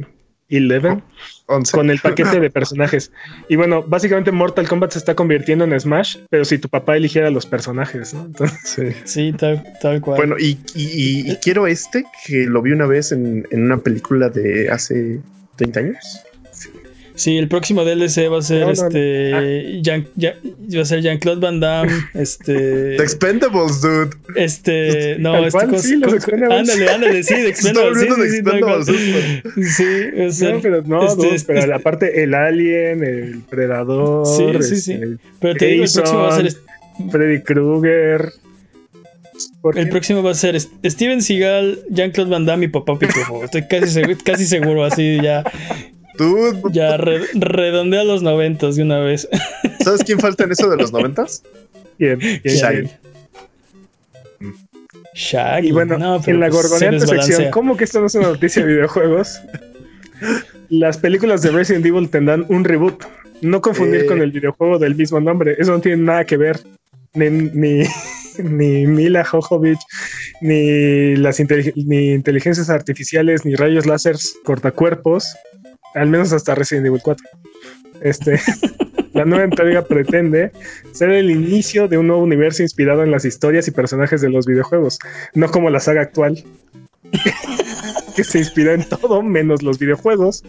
11 0.49 1.01
11. 1.47 1.71
con 1.73 1.89
el 1.89 1.99
paquete 1.99 2.39
de 2.39 2.49
personajes. 2.49 3.11
Y 3.49 3.55
bueno, 3.57 3.83
básicamente 3.83 4.31
Mortal 4.31 4.67
Kombat 4.67 4.91
se 4.91 4.99
está 4.99 5.13
convirtiendo 5.15 5.65
en 5.65 5.77
Smash, 5.79 6.17
pero 6.29 6.45
si 6.45 6.57
tu 6.57 6.69
papá 6.69 6.95
eligiera 6.97 7.29
los 7.29 7.45
personajes, 7.45 8.13
¿no? 8.13 8.25
Entonces, 8.25 8.59
Sí. 8.63 8.83
Sí, 9.03 9.33
tal, 9.37 9.63
tal 9.81 10.01
cual. 10.01 10.17
Bueno, 10.17 10.35
y, 10.39 10.57
y- 10.73 10.83
y- 11.27 11.31
y 11.31 11.35
quiero 11.37 11.67
este, 11.67 12.05
que 12.25 12.45
lo 12.45 12.61
vi 12.61 12.71
una 12.71 12.85
vez 12.87 13.11
en, 13.11 13.45
en 13.51 13.63
una 13.63 13.77
película 13.77 14.29
de 14.29 14.69
hace 14.69 15.19
30 15.57 15.79
años. 15.81 15.97
Sí, 17.17 17.35
el 17.37 17.47
próximo 17.49 17.83
DLC 17.83 18.29
va 18.31 18.37
a 18.37 18.41
ser 18.41 18.61
No, 18.61 18.67
no, 18.67 18.73
no. 18.73 18.87
este. 18.87 19.81
Jean- 19.81 20.07
Jean- 20.15 20.35
va 20.75 20.81
a 20.81 20.85
ser 20.85 21.01
Jean-Claude 21.01 21.41
Van 21.41 21.59
Damme. 21.59 21.91
Este. 22.13 22.53
The 22.53 23.03
Expendables, 23.03 23.81
dude. 23.81 24.09
Este. 24.35 25.17
No, 25.19 25.35
este. 25.37 25.51
cual, 25.51 25.67
cos- 25.71 25.81
sí, 25.81 25.95
los. 25.97 26.13
Ándale, 26.29 26.89
ándale, 26.89 27.23
sí, 27.23 27.33
está 27.37 27.49
Expendables. 27.49 28.01
Sí, 28.01 28.07
sí, 28.07 28.29
sí, 28.29 28.37
Expendables. 28.37 28.85
Sí, 29.75 30.21
o 30.27 30.31
sea, 30.31 30.51
no, 30.53 30.61
pero 30.61 30.81
no, 30.83 31.05
este, 31.07 31.15
dude, 31.25 31.35
este, 31.35 31.53
pero 31.53 31.75
aparte 31.75 32.23
el 32.23 32.33
Alien, 32.35 33.03
el 33.03 33.41
Predador, 33.49 34.25
Sí, 34.25 34.43
sí, 34.61 34.75
sí. 34.81 34.93
este, 34.93 35.17
pero 35.41 35.55
te 35.55 35.65
digo, 35.65 35.83
el 35.85 35.91
próximo 35.91 36.19
va 36.21 36.29
a 36.29 36.35
ser. 36.37 36.45
Jason. 36.45 37.09
Freddy 37.11 37.41
Krueger. 37.41 38.31
¿Por 39.61 39.77
El 39.77 39.89
próximo 39.89 40.23
va 40.23 40.31
a 40.31 40.33
ser 40.33 40.59
Steven 40.59 41.21
Seagal, 41.21 41.79
Jean-Claude 41.89 42.29
Van 42.31 42.45
Damme 42.45 42.65
y 42.65 42.67
Papá 42.69 42.97
Pitufo. 42.97 43.43
Estoy 43.43 43.67
casi 43.67 43.87
seguro, 43.91 44.17
casi 44.23 44.45
seguro, 44.47 44.83
así 44.83 45.17
ya, 45.21 45.43
Ya 46.71 46.97
re- 46.97 47.21
redondea 47.33 48.03
los 48.03 48.21
noventas 48.23 48.75
de 48.75 48.83
una 48.83 48.99
vez. 48.99 49.27
¿sabes 49.83 50.03
quién 50.03 50.19
falta 50.19 50.43
en 50.43 50.51
eso 50.51 50.69
de 50.69 50.77
los 50.77 50.91
noventas? 50.91 51.43
Bien, 51.97 52.17
bien, 52.19 52.89
Shaggy. 55.13 55.67
Y 55.69 55.71
bueno, 55.71 55.97
No, 55.97 56.21
pero 56.23 56.35
en 56.35 56.39
la 56.41 56.49
pues 56.49 56.61
se 56.61 56.67
gorgoneante 56.69 57.07
sección. 57.07 57.51
¿cómo 57.51 57.75
que 57.75 57.83
esto 57.85 57.99
no 57.99 58.05
es 58.07 58.15
una 58.15 58.27
noticia 58.27 58.63
de 58.63 58.73
videojuegos? 58.73 59.39
Las 60.69 60.97
películas 60.97 61.41
de 61.41 61.51
Resident 61.51 61.85
Evil 61.85 62.09
tendrán 62.09 62.45
un 62.49 62.63
reboot. 62.63 63.03
No 63.41 63.61
confundir 63.61 64.01
Eh. 64.01 64.05
con 64.05 64.21
el 64.21 64.31
videojuego 64.31 64.77
del 64.79 64.95
mismo 64.95 65.19
nombre. 65.19 65.55
Eso 65.57 65.71
no 65.71 65.79
tiene 65.81 66.03
nada 66.03 66.25
que 66.25 66.37
ver. 66.37 66.59
Ni, 67.13 67.29
ni, 67.29 67.83
ni 68.43 68.85
Mila 68.85 69.23
Jojovich, 69.25 69.79
ni 70.41 71.15
las 71.15 71.39
ni 71.39 72.11
inteligencias 72.11 72.69
artificiales, 72.69 73.43
ni 73.45 73.55
rayos 73.55 73.85
láseres 73.87 74.37
cortacuerpos, 74.43 75.35
al 75.93 76.09
menos 76.09 76.33
hasta 76.33 76.55
Resident 76.55 76.87
Evil 76.87 77.01
4. 77.03 77.25
Este, 78.01 78.39
la 79.13 79.25
nueva 79.25 79.43
entrega 79.43 79.83
pretende 79.83 80.51
ser 80.91 81.09
el 81.09 81.31
inicio 81.31 81.87
de 81.87 81.97
un 81.97 82.07
nuevo 82.07 82.21
universo 82.21 82.61
inspirado 82.61 83.03
en 83.03 83.11
las 83.11 83.25
historias 83.25 83.67
y 83.67 83.71
personajes 83.71 84.21
de 84.21 84.29
los 84.29 84.45
videojuegos, 84.45 84.99
no 85.33 85.49
como 85.49 85.69
la 85.69 85.79
saga 85.79 86.01
actual, 86.01 86.43
que 88.15 88.23
se 88.23 88.39
inspira 88.39 88.73
en 88.73 88.87
todo 88.87 89.21
menos 89.21 89.63
los 89.63 89.79
videojuegos. 89.79 90.43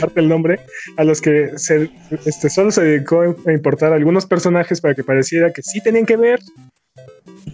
Parte 0.00 0.20
el 0.20 0.28
nombre, 0.28 0.60
a 0.98 1.04
los 1.04 1.22
que 1.22 1.52
este, 1.54 2.50
solo 2.50 2.70
se 2.70 2.82
dedicó 2.82 3.22
a 3.46 3.52
importar 3.52 3.92
algunos 3.94 4.26
personajes 4.26 4.82
para 4.82 4.94
que 4.94 5.02
pareciera 5.02 5.50
que 5.50 5.62
sí 5.62 5.82
tenían 5.82 6.04
que 6.04 6.16
ver. 6.18 6.40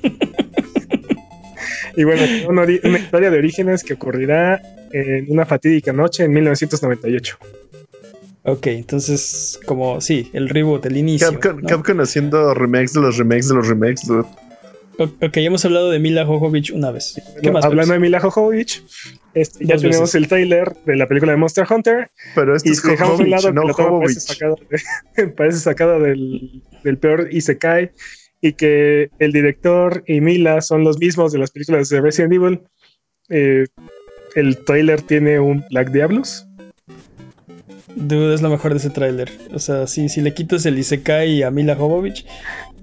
y 1.97 2.03
bueno, 2.03 2.23
una 2.49 2.99
historia 2.99 3.31
de 3.31 3.39
orígenes 3.39 3.85
que 3.85 3.95
ocurrirá 3.95 4.61
en 4.93 5.31
una 5.31 5.45
fatídica 5.45 5.93
noche 5.93 6.25
en 6.25 6.33
1998. 6.33 7.39
Ok, 8.45 8.69
entonces, 8.69 9.59
como, 9.67 10.01
sí, 10.01 10.31
el 10.33 10.49
reboot, 10.49 10.87
el 10.87 10.97
inicio. 10.97 11.39
Capcom, 11.41 12.01
haciendo 12.01 12.55
remakes 12.55 12.93
de 12.93 13.01
los 13.01 13.17
remakes 13.17 13.49
de 13.49 13.55
los 13.57 13.67
remakes. 13.67 14.09
Ok, 14.99 15.37
hemos 15.39 15.65
hablado 15.65 15.91
de 15.91 15.99
Mila 15.99 16.25
Jovovich 16.25 16.71
una 16.71 16.91
vez. 16.91 17.21
¿Qué 17.43 17.51
más? 17.51 17.65
Hablando 17.65 17.93
de 17.93 17.99
Mila 17.99 18.21
Jovovich, 18.21 18.83
este, 19.35 19.67
ya 19.67 19.77
tenemos 19.77 20.15
el 20.15 20.29
trailer 20.29 20.75
de 20.87 20.97
la 20.97 21.07
película 21.07 21.33
de 21.33 21.39
Monster 21.39 21.67
Hunter. 21.69 22.09
Pero 22.35 22.57
este 22.57 22.71
es 22.71 22.83
dejamos 22.83 23.21
un 23.21 23.31
lado 23.31 23.53
no 23.53 23.63
parece 23.75 24.21
sacado, 24.21 24.57
parece 25.37 25.59
sacado 25.59 26.01
del, 26.01 26.63
del 26.85 26.99
peor 26.99 27.29
Isekai 27.31 27.91
y 28.41 28.53
que 28.53 29.11
el 29.19 29.33
director 29.33 30.05
y 30.07 30.21
Mila 30.21 30.61
son 30.61 30.85
los 30.85 30.99
mismos 30.99 31.33
de 31.33 31.41
las 31.41 31.51
películas 31.51 31.89
de 31.89 32.01
Resident 32.01 32.33
Evil. 32.33 32.61
Eh, 33.29 33.67
el 34.37 34.65
trailer 34.65 35.03
tiene 35.03 35.41
un 35.41 35.65
Black 35.71 35.91
Diablos 35.91 36.47
Dude, 37.97 38.35
es 38.35 38.43
lo 38.43 38.51
mejor 38.51 38.73
de 38.73 38.77
ese 38.77 38.91
tráiler. 38.91 39.31
O 39.55 39.59
sea, 39.59 39.87
si, 39.87 40.11
si 40.11 40.21
le 40.21 40.35
quitas 40.35 40.67
el 40.67 40.79
Isekai 40.79 41.43
a 41.43 41.51
Mila 41.51 41.75
Jovovich, 41.75 42.27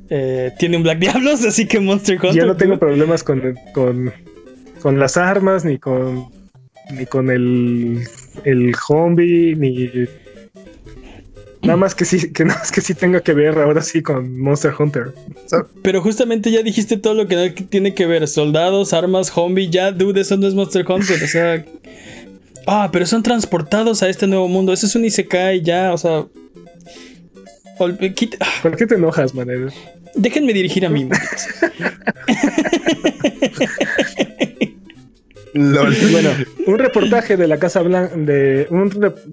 eh, 0.10 0.52
tiene 0.58 0.78
un 0.78 0.84
Black 0.84 1.00
Diablos, 1.00 1.46
así 1.48 1.68
que 1.68 1.80
Monster 1.80 2.16
Hunter. 2.16 2.34
Yo 2.34 2.46
no 2.48 2.58
tengo 2.58 2.80
problemas 2.80 3.24
con, 3.24 3.56
con, 3.74 4.12
con, 4.82 5.00
las 5.00 5.16
armas, 5.16 5.64
ni 5.66 5.78
con, 5.78 6.26
ni 6.92 7.06
con 7.06 7.30
el, 7.30 8.02
el 8.44 8.76
zombie, 8.76 9.56
ni. 9.56 10.08
Nada 11.64 11.78
más 11.78 11.96
que 11.96 12.04
sí, 12.04 12.32
que 12.32 12.44
nada 12.44 12.60
más 12.60 12.72
que 12.72 12.82
sí 12.82 12.94
tenga 12.94 13.22
que 13.22 13.34
ver 13.34 13.58
ahora 13.58 13.82
sí 13.82 14.02
con 14.02 14.40
Monster 14.40 14.74
Hunter. 14.78 15.14
Pero 15.82 16.02
justamente 16.02 16.52
ya 16.52 16.62
dijiste 16.62 16.98
todo 16.98 17.14
lo 17.14 17.28
que 17.28 17.52
tiene 17.70 17.94
que 17.94 18.06
ver. 18.06 18.28
Soldados, 18.28 18.94
armas, 18.94 19.32
zombie, 19.32 19.70
ya, 19.70 19.92
dude, 19.92 20.22
eso 20.22 20.36
no 20.36 20.48
es 20.48 20.54
Monster 20.54 20.86
Hunter. 20.88 21.24
O 21.24 21.28
sea. 21.28 21.66
Ah, 22.68 22.90
pero 22.92 23.06
son 23.06 23.24
transportados 23.24 24.04
a 24.04 24.10
este 24.10 24.28
nuevo 24.28 24.48
mundo. 24.48 24.74
Eso 24.74 24.86
es 24.86 24.96
un 24.96 25.06
Isekai 25.06 25.62
ya, 25.62 25.94
o 25.94 25.98
sea. 25.98 26.26
¿Por 27.78 27.98
qué 27.98 28.86
te 28.86 28.96
enojas, 28.96 29.34
Manel? 29.34 29.72
Déjenme 30.16 30.54
dirigir 30.54 30.86
a 30.86 30.90
mí. 30.90 31.10
bueno, 35.54 36.30
un 36.68 36.80
reportaje 36.80 37.38
de 37.38 37.48
la 37.48 37.58
Casa 37.58 37.82
Blanca, 37.82 38.16
de 38.16 38.68
un, 38.70 38.90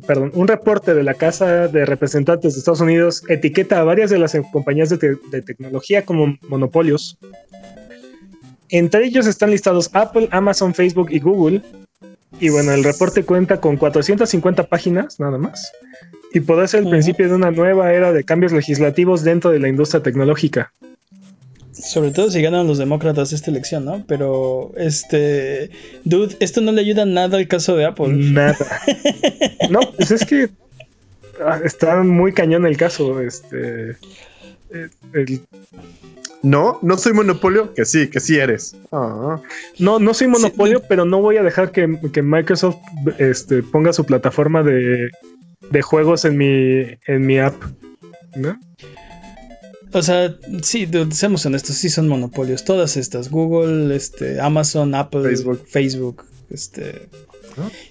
perdón, 0.07 0.31
un 0.35 0.49
reporte 0.49 0.95
de 0.95 1.03
la 1.03 1.14
Casa 1.14 1.68
de 1.68 1.85
Representantes 1.87 2.55
de 2.55 2.59
Estados 2.59 2.81
Unidos 2.81 3.23
etiqueta 3.29 3.81
a 3.81 3.85
varias 3.85 4.11
de 4.11 4.18
las 4.18 4.37
compañías 4.53 4.91
de, 4.91 5.16
de 5.31 5.43
tecnología 5.43 6.05
como 6.05 6.37
monopolios. 6.49 7.18
Entre 8.68 9.05
ellos 9.05 9.27
están 9.27 9.51
listados 9.51 9.91
Apple, 9.95 10.29
Amazon, 10.31 10.75
Facebook 10.75 11.09
y 11.11 11.18
Google, 11.18 11.62
y 12.39 12.49
bueno, 12.49 12.73
el 12.73 12.85
reporte 12.85 13.25
cuenta 13.25 13.61
con 13.61 13.77
450 13.77 14.68
páginas 14.68 15.18
nada 15.18 15.37
más 15.39 15.73
y 16.33 16.41
puede 16.41 16.68
ser 16.68 16.85
el 16.85 16.91
principio 16.91 17.29
de 17.29 17.35
una 17.35 17.51
nueva 17.51 17.93
era 17.93 18.12
de 18.12 18.25
cambios 18.25 18.53
legislativos 18.53 19.25
dentro 19.25 19.51
de 19.51 19.59
la 19.59 19.68
industria 19.68 20.03
tecnológica. 20.03 20.73
Sobre 21.83 22.11
todo 22.11 22.31
si 22.31 22.43
ganan 22.43 22.66
los 22.66 22.78
demócratas 22.78 23.33
esta 23.33 23.51
elección, 23.51 23.85
¿no? 23.85 24.05
Pero, 24.07 24.72
este, 24.76 25.70
dude, 26.05 26.37
esto 26.41 26.61
no 26.61 26.72
le 26.72 26.81
ayuda 26.81 27.05
nada 27.05 27.39
al 27.39 27.49
caso 27.49 27.76
de 27.76 27.87
Apple. 27.87 28.09
Nada. 28.09 28.57
no, 29.70 29.81
pues 29.97 30.11
es 30.11 30.24
que 30.24 30.51
ah, 31.45 31.61
está 31.64 32.03
muy 32.03 32.33
cañón 32.33 32.66
el 32.66 32.76
caso. 32.76 33.20
Este, 33.20 33.91
eh, 34.70 34.89
el, 35.14 35.41
no, 36.43 36.78
no 36.83 36.97
soy 36.97 37.12
monopolio, 37.12 37.74
que 37.74 37.85
sí, 37.85 38.09
que 38.09 38.20
sí 38.20 38.39
eres. 38.39 38.76
Ah. 38.93 39.41
No, 39.78 39.99
no 39.99 40.14
soy 40.14 40.28
monopolio, 40.28 40.83
pero 40.89 41.05
no 41.05 41.20
voy 41.20 41.37
a 41.37 41.43
dejar 41.43 41.70
que, 41.70 41.87
Microsoft 41.87 42.78
este, 43.18 43.62
ponga 43.62 43.93
su 43.93 44.05
plataforma 44.05 44.62
de, 44.62 45.11
juegos 45.83 46.24
en 46.24 46.39
mi, 46.39 46.99
en 47.07 47.26
mi 47.26 47.39
app. 47.39 47.55
¿no? 48.37 48.59
O 49.93 50.03
sea, 50.03 50.36
sí, 50.62 50.88
seamos 51.12 51.45
honestos, 51.47 51.76
sí 51.76 51.88
son 51.88 52.09
monopolios. 52.09 52.64
Todas 52.64 52.97
estas, 52.97 53.30
Google, 53.30 53.95
este, 53.95 54.41
Amazon, 54.41 54.95
Apple, 54.95 55.22
Facebook, 55.22 55.66
Facebook 55.66 56.24
este. 56.51 57.09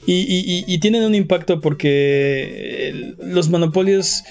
Y, 0.06 0.64
y, 0.68 0.80
tienen 0.80 1.04
un 1.04 1.14
impacto 1.14 1.62
porque 1.62 3.14
los 3.20 3.50
monopolios 3.50 4.24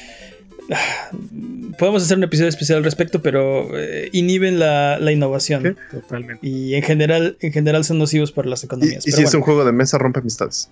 podemos 1.78 2.02
hacer 2.02 2.16
un 2.18 2.24
episodio 2.24 2.48
especial 2.48 2.78
al 2.78 2.84
respecto, 2.84 3.22
pero 3.22 3.78
eh, 3.78 4.08
inhiben 4.12 4.58
la, 4.58 5.12
innovación. 5.12 5.76
totalmente. 5.90 6.46
Y 6.46 6.74
en 6.74 6.82
general, 6.82 7.36
en 7.40 7.52
general 7.52 7.84
son 7.84 7.98
nocivos 7.98 8.32
para 8.32 8.48
las 8.48 8.64
economías. 8.64 9.06
Y, 9.06 9.12
si 9.12 9.22
es 9.22 9.34
un 9.34 9.42
juego 9.42 9.64
de 9.64 9.72
mesa, 9.72 9.98
rompe 9.98 10.20
amistades. 10.20 10.70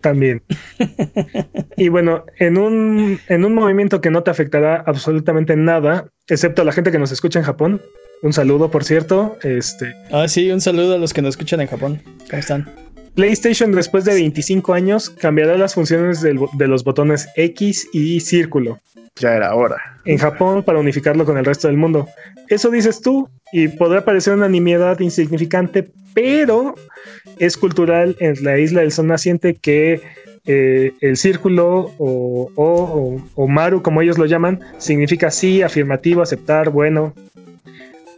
También. 0.00 0.42
y 1.76 1.88
bueno, 1.88 2.24
en 2.38 2.58
un, 2.58 3.18
en 3.28 3.44
un 3.44 3.54
movimiento 3.54 4.00
que 4.00 4.10
no 4.10 4.22
te 4.22 4.30
afectará 4.30 4.82
absolutamente 4.86 5.56
nada, 5.56 6.08
excepto 6.28 6.62
a 6.62 6.64
la 6.64 6.72
gente 6.72 6.92
que 6.92 6.98
nos 6.98 7.12
escucha 7.12 7.38
en 7.38 7.44
Japón. 7.44 7.82
Un 8.22 8.32
saludo, 8.32 8.70
por 8.70 8.84
cierto. 8.84 9.38
Este. 9.42 9.94
Ah, 10.10 10.26
sí, 10.26 10.50
un 10.50 10.60
saludo 10.60 10.94
a 10.94 10.98
los 10.98 11.12
que 11.12 11.22
nos 11.22 11.30
escuchan 11.30 11.60
en 11.60 11.68
Japón. 11.68 12.02
¿Cómo 12.28 12.40
están? 12.40 12.87
PlayStation 13.18 13.72
después 13.72 14.04
de 14.04 14.14
25 14.14 14.74
años 14.74 15.10
cambiará 15.10 15.58
las 15.58 15.74
funciones 15.74 16.20
de 16.20 16.68
los 16.68 16.84
botones 16.84 17.28
X 17.34 17.88
y 17.92 18.20
círculo. 18.20 18.78
Ya 19.16 19.34
era 19.34 19.56
hora. 19.56 19.98
En 20.04 20.18
Japón 20.18 20.62
para 20.62 20.78
unificarlo 20.78 21.24
con 21.24 21.36
el 21.36 21.44
resto 21.44 21.66
del 21.66 21.76
mundo. 21.76 22.06
Eso 22.48 22.70
dices 22.70 23.00
tú 23.00 23.28
y 23.50 23.66
podrá 23.66 24.04
parecer 24.04 24.34
una 24.34 24.48
nimiedad 24.48 25.00
insignificante, 25.00 25.90
pero 26.14 26.76
es 27.40 27.56
cultural 27.56 28.14
en 28.20 28.36
la 28.44 28.56
isla 28.56 28.82
del 28.82 28.92
sol 28.92 29.08
naciente 29.08 29.56
que 29.56 30.00
eh, 30.46 30.92
el 31.00 31.16
círculo 31.16 31.90
o, 31.98 33.20
o, 33.34 33.48
maru, 33.48 33.82
como 33.82 34.00
ellos 34.00 34.16
lo 34.16 34.26
llaman, 34.26 34.60
significa 34.78 35.32
sí, 35.32 35.62
afirmativo, 35.62 36.22
aceptar, 36.22 36.70
bueno. 36.70 37.14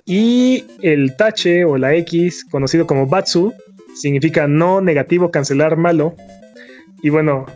Y 0.04 0.66
el 0.82 1.16
tache 1.16 1.64
o 1.64 1.78
la 1.78 1.94
X, 1.94 2.44
conocido 2.50 2.86
como 2.86 3.06
batsu, 3.06 3.54
significa 4.00 4.48
no, 4.48 4.80
negativo, 4.80 5.30
cancelar, 5.30 5.76
malo. 5.76 6.14
Y 7.02 7.10
bueno, 7.10 7.46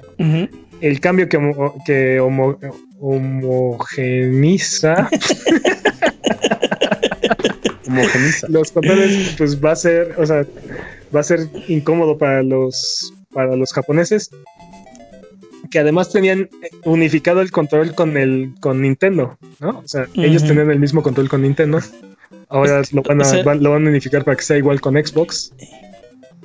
el 0.81 1.01
cambio 1.01 1.29
que, 1.29 1.39
que 1.87 2.21
homogeniza. 3.01 5.09
Los 8.49 8.73
controles, 8.73 9.35
pues 9.39 9.63
va 9.63 9.73
a 9.73 9.77
ser, 9.77 10.15
o 10.19 10.27
sea, 10.27 10.45
va 11.15 11.21
a 11.21 11.23
ser 11.23 11.49
incómodo 11.69 12.19
para 12.19 12.43
los, 12.43 13.15
para 13.33 13.57
los 13.57 13.73
japoneses. 13.73 14.31
Que 15.71 15.79
además 15.79 16.13
tenían 16.13 16.51
unificado 16.85 17.41
el 17.41 17.51
control 17.51 17.95
con 17.95 18.17
el 18.17 18.55
con 18.61 18.83
Nintendo, 18.83 19.39
¿no? 19.61 19.81
O 19.81 19.89
sea, 19.89 20.07
ellos 20.15 20.45
tenían 20.45 20.71
el 20.71 20.79
mismo 20.79 21.03
control 21.03 21.29
con 21.29 21.43
Nintendo. 21.43 21.81
Ahora 22.49 22.83
lo 22.93 23.03
van, 23.03 23.23
a, 23.23 23.55
lo 23.55 23.71
van 23.71 23.87
a 23.87 23.91
unificar 23.91 24.25
para 24.25 24.37
que 24.37 24.45
sea 24.45 24.57
igual 24.57 24.81
con 24.81 24.95
Xbox. 24.95 25.53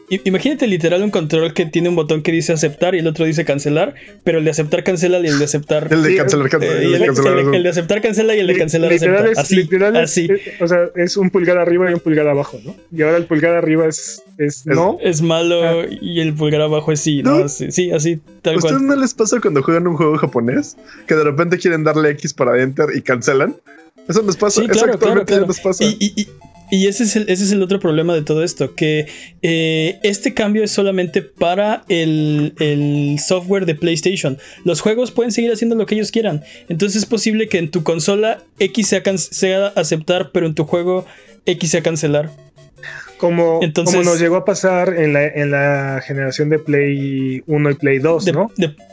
Imagínate 0.10 0.68
literal 0.68 1.04
un 1.04 1.12
control 1.12 1.54
que 1.54 1.66
tiene 1.66 1.90
un 1.90 1.96
botón 1.96 2.22
que 2.24 2.32
dice 2.32 2.54
aceptar 2.54 2.96
y 2.96 3.00
el 3.00 3.08
otro 3.08 3.26
dice 3.26 3.46
cancelar, 3.46 3.94
pero 4.24 4.40
el 4.40 4.46
de 4.46 4.52
aceptar 4.52 4.84
cancela 4.84 5.20
y 5.20 5.28
el 5.28 5.38
de 5.38 5.46
aceptar. 5.46 5.92
El 5.92 6.04
de 6.04 6.16
cancelar, 6.16 6.50
cancela. 6.50 6.74
Eh, 6.74 7.56
el, 7.56 7.64
de 7.64 7.70
aceptar 7.70 8.02
cancela 8.02 8.36
y 8.36 8.40
el 8.40 8.48
de 8.48 8.58
cancelar 8.58 8.92
literal 8.92 9.28
Es, 9.28 9.38
así, 9.38 9.56
literal 9.56 9.96
así. 9.98 10.28
o 10.60 10.68
sea, 10.68 10.90
es 10.96 11.18
un 11.18 11.30
pulgar 11.30 11.58
arriba 11.58 11.90
y 11.92 11.94
un 11.94 12.00
pulgar 12.00 12.28
abajo, 12.28 12.60
¿no? 12.64 12.76
Y 12.92 13.02
ahora 13.04 13.18
el 13.18 13.26
pulgar 13.26 13.54
arriba 13.54 13.88
es, 13.88 14.24
es, 14.38 14.66
no. 14.66 14.98
Es 15.02 15.22
malo 15.22 15.64
ah. 15.64 15.86
y 16.02 16.20
el 16.22 16.34
pulgar 16.34 16.62
abajo 16.62 16.92
es 16.92 17.02
sí, 17.02 17.22
¿no? 17.22 17.48
Sí, 17.48 17.92
así, 17.92 18.20
tal 18.42 18.60
cual. 18.60 18.74
¿Ustedes 18.74 18.82
no 18.82 18.96
les 18.96 19.14
pasa 19.14 19.40
cuando 19.40 19.62
juegan 19.62 19.88
un 19.88 19.96
juego 19.96 20.18
japonés? 20.18 20.76
Que 21.08 21.16
de 21.16 21.24
repente 21.24 21.58
quieren 21.58 21.84
darle 21.84 22.10
X 22.12 22.34
para 22.34 22.62
enter 22.62 22.90
y 22.96 23.02
cancelan. 23.02 23.56
Eso 24.08 24.24
nos 24.24 24.38
pasa, 24.38 24.62
sí, 24.62 24.68
claro, 24.68 24.98
nos 25.46 25.60
pasa. 25.60 25.84
Y, 25.84 26.14
Y 26.16 26.28
el, 26.72 27.30
ese 27.30 27.44
es 27.44 27.52
el 27.52 27.64
otro 27.64 27.80
problema 27.80 28.14
de 28.14 28.22
todo 28.22 28.44
esto, 28.44 28.76
que 28.76 29.08
eh, 29.42 30.00
este 30.04 30.34
cambio 30.34 30.64
es 30.64 30.72
solamente 30.72 31.22
para 31.22 31.84
el, 31.90 32.54
el, 32.60 33.18
software 33.20 33.66
de 33.66 33.76
PlayStation. 33.76 34.38
Los 34.66 34.82
juegos 34.82 35.12
pueden 35.12 35.32
seguir 35.32 35.52
haciendo 35.52 35.76
lo 35.76 35.86
que 35.86 35.96
ellos 35.96 36.12
quieran. 36.12 36.44
Entonces 36.68 37.04
es 37.04 37.06
posible 37.06 37.48
que 37.48 37.58
en 37.58 37.72
tu 37.72 37.84
consola 37.84 38.44
X 38.60 38.88
sea, 38.88 39.04
sea 39.18 39.68
aceptar, 39.68 40.32
pero 40.32 40.46
en 40.46 40.56
tu 40.56 40.66
juego 40.66 41.06
X 41.46 41.72
sea 41.72 41.82
cancelar. 41.82 42.32
Como, 43.20 43.60
como 43.74 44.04
nos 44.04 44.20
llegó 44.20 44.38
a 44.38 44.46
pasar 44.46 44.96
en 44.98 45.12
la, 45.12 45.28
en 45.28 45.52
la 45.52 46.02
generación 46.06 46.50
de 46.50 46.58
Play 46.58 47.44
1 47.48 47.70
y 47.70 47.74
Play 47.76 48.00
2, 48.00 48.34
¿no? 48.34 48.50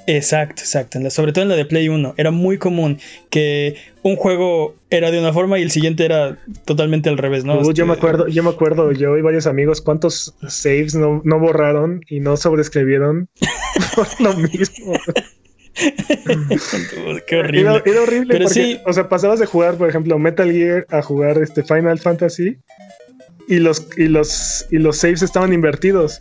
exacto, 0.09 0.63
exacto. 0.63 1.11
sobre 1.11 1.33
todo 1.33 1.43
en 1.43 1.49
la 1.49 1.55
de 1.57 1.65
Play 1.65 1.89
1. 1.89 2.15
Era 2.17 2.33
muy 2.33 2.59
común 2.59 2.99
que 3.31 3.77
un 4.03 4.17
juego 4.17 4.75
era 4.91 5.13
de 5.13 5.21
una 5.21 5.33
forma 5.33 5.61
y 5.61 5.63
el 5.63 5.71
siguiente 5.71 6.05
era 6.05 6.39
totalmente 6.65 7.09
al 7.09 7.19
revés, 7.19 7.45
¿no? 7.45 7.55
yo 7.73 7.87
me 7.87 7.93
este, 7.93 8.07
acuerdo, 8.07 8.27
yo 8.27 8.43
me 8.43 8.51
acuerdo, 8.51 8.91
yo 8.93 9.17
y 9.17 9.23
varios 9.23 9.47
amigos, 9.47 9.81
cuántos 9.81 10.35
saves 10.49 10.97
no, 10.97 11.23
borraron 11.39 12.01
y 12.09 12.19
no 12.19 12.37
sobreescribieron 12.37 13.29
por 13.95 14.09
lo 14.21 14.35
mismo. 14.35 14.95
Qué 17.27 17.37
horrible. 17.37 17.83
Era, 17.85 18.03
horrible 18.03 18.33
Pero 18.33 18.49
sí. 18.49 18.81
o 18.87 18.93
sea, 18.93 19.09
pasabas 19.09 19.39
de 19.39 19.47
jugar, 19.47 19.77
por 19.77 19.89
ejemplo, 19.89 20.19
Metal 20.19 20.51
Gear 20.51 20.87
a 20.91 21.03
jugar 21.03 21.39
este 21.39 21.63
Final 21.63 21.99
Fantasy 21.99 22.57
y 23.49 23.57
los, 23.57 23.87
y 23.97 24.07
los, 24.07 24.67
y 24.71 24.79
los 24.79 24.99
saves 24.99 25.23
estaban 25.23 25.53
invertidos. 25.53 26.21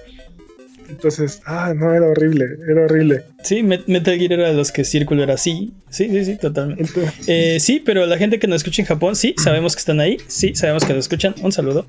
Entonces, 0.90 1.42
ah, 1.46 1.74
no, 1.76 1.94
era 1.94 2.08
horrible, 2.08 2.46
era 2.70 2.84
horrible. 2.84 3.24
Sí, 3.44 3.64
Metal 3.64 4.18
Gear 4.18 4.34
era 4.34 4.50
de 4.50 4.54
los 4.54 4.72
que 4.72 4.84
Círculo 4.84 5.24
era 5.24 5.34
así. 5.34 5.74
Sí, 5.90 6.10
sí, 6.10 6.26
sí, 6.26 6.38
totalmente. 6.38 7.12
Eh, 7.28 7.60
sí, 7.60 7.82
pero 7.84 8.06
la 8.06 8.18
gente 8.18 8.38
que 8.38 8.48
nos 8.48 8.58
escucha 8.58 8.84
en 8.84 8.88
Japón, 8.88 9.16
sí, 9.16 9.34
sabemos 9.38 9.76
que 9.76 9.80
están 9.80 10.00
ahí. 10.00 10.18
Sí, 10.28 10.54
sabemos 10.56 10.86
que 10.86 10.94
nos 10.94 11.06
escuchan. 11.06 11.34
Un 11.42 11.52
saludo. 11.52 11.88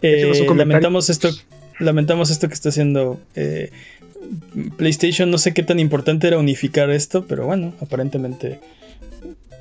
Eh, 0.00 0.46
lamentamos 0.54 1.10
esto, 1.10 1.30
lamentamos 1.78 2.30
esto 2.30 2.48
que 2.48 2.54
está 2.54 2.70
haciendo 2.70 3.20
eh, 3.34 3.70
PlayStation. 4.76 5.30
No 5.30 5.38
sé 5.38 5.52
qué 5.52 5.62
tan 5.62 5.78
importante 5.78 6.26
era 6.26 6.38
unificar 6.38 6.90
esto, 6.90 7.26
pero 7.26 7.46
bueno, 7.46 7.74
aparentemente 7.80 8.60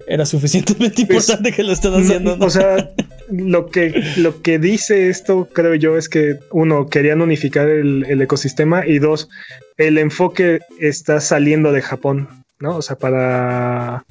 era 0.07 0.25
suficientemente 0.25 1.05
pues, 1.05 1.27
importante 1.27 1.51
que 1.51 1.63
lo 1.63 1.73
estén 1.73 1.93
haciendo. 1.93 2.37
O 2.39 2.49
sea, 2.49 2.89
lo 3.29 3.67
que, 3.67 4.03
lo 4.17 4.41
que 4.41 4.59
dice 4.59 5.09
esto, 5.09 5.47
creo 5.51 5.75
yo, 5.75 5.97
es 5.97 6.09
que 6.09 6.39
uno, 6.51 6.87
querían 6.87 7.21
unificar 7.21 7.69
el, 7.69 8.21
ecosistema 8.21 8.85
y 8.85 8.99
dos, 8.99 9.29
el 9.77 9.97
enfoque 9.97 10.59
está 10.79 11.19
saliendo 11.19 11.71
de 11.71 11.81
Japón, 11.81 12.29
¿no? 12.59 12.77
O 12.77 12.81
sea, 12.81 12.97
para, 12.97 14.05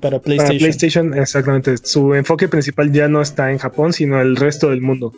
para 0.00 0.20
PlayStation. 0.20 0.58
PlayStation, 0.58 1.14
exactamente. 1.14 1.76
Su 1.82 2.14
enfoque 2.14 2.48
principal 2.48 2.92
ya 2.92 3.08
no 3.08 3.20
está 3.20 3.50
en 3.50 3.58
Japón, 3.58 3.92
sino 3.92 4.20
el 4.20 4.36
resto 4.36 4.70
del 4.70 4.80
mundo. 4.80 5.12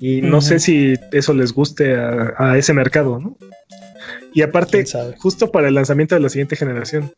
Y 0.00 0.22
no 0.22 0.40
sé 0.40 0.60
si 0.60 0.94
eso 1.10 1.34
les 1.34 1.52
guste 1.52 1.96
a, 1.96 2.34
a 2.38 2.56
ese 2.56 2.72
mercado, 2.72 3.18
¿no? 3.18 3.36
Y 4.32 4.42
aparte, 4.42 4.84
justo 5.18 5.50
para 5.50 5.68
el 5.68 5.74
lanzamiento 5.74 6.14
de 6.14 6.20
la 6.20 6.28
siguiente 6.28 6.54
generación. 6.54 7.12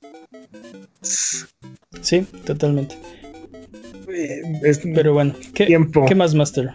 Sí, 1.03 2.27
totalmente. 2.45 2.97
Pero 4.95 5.15
bueno, 5.15 5.35
¿qué, 5.55 5.67
tiempo. 5.67 6.05
¿qué 6.07 6.15
más, 6.15 6.35
Master? 6.35 6.71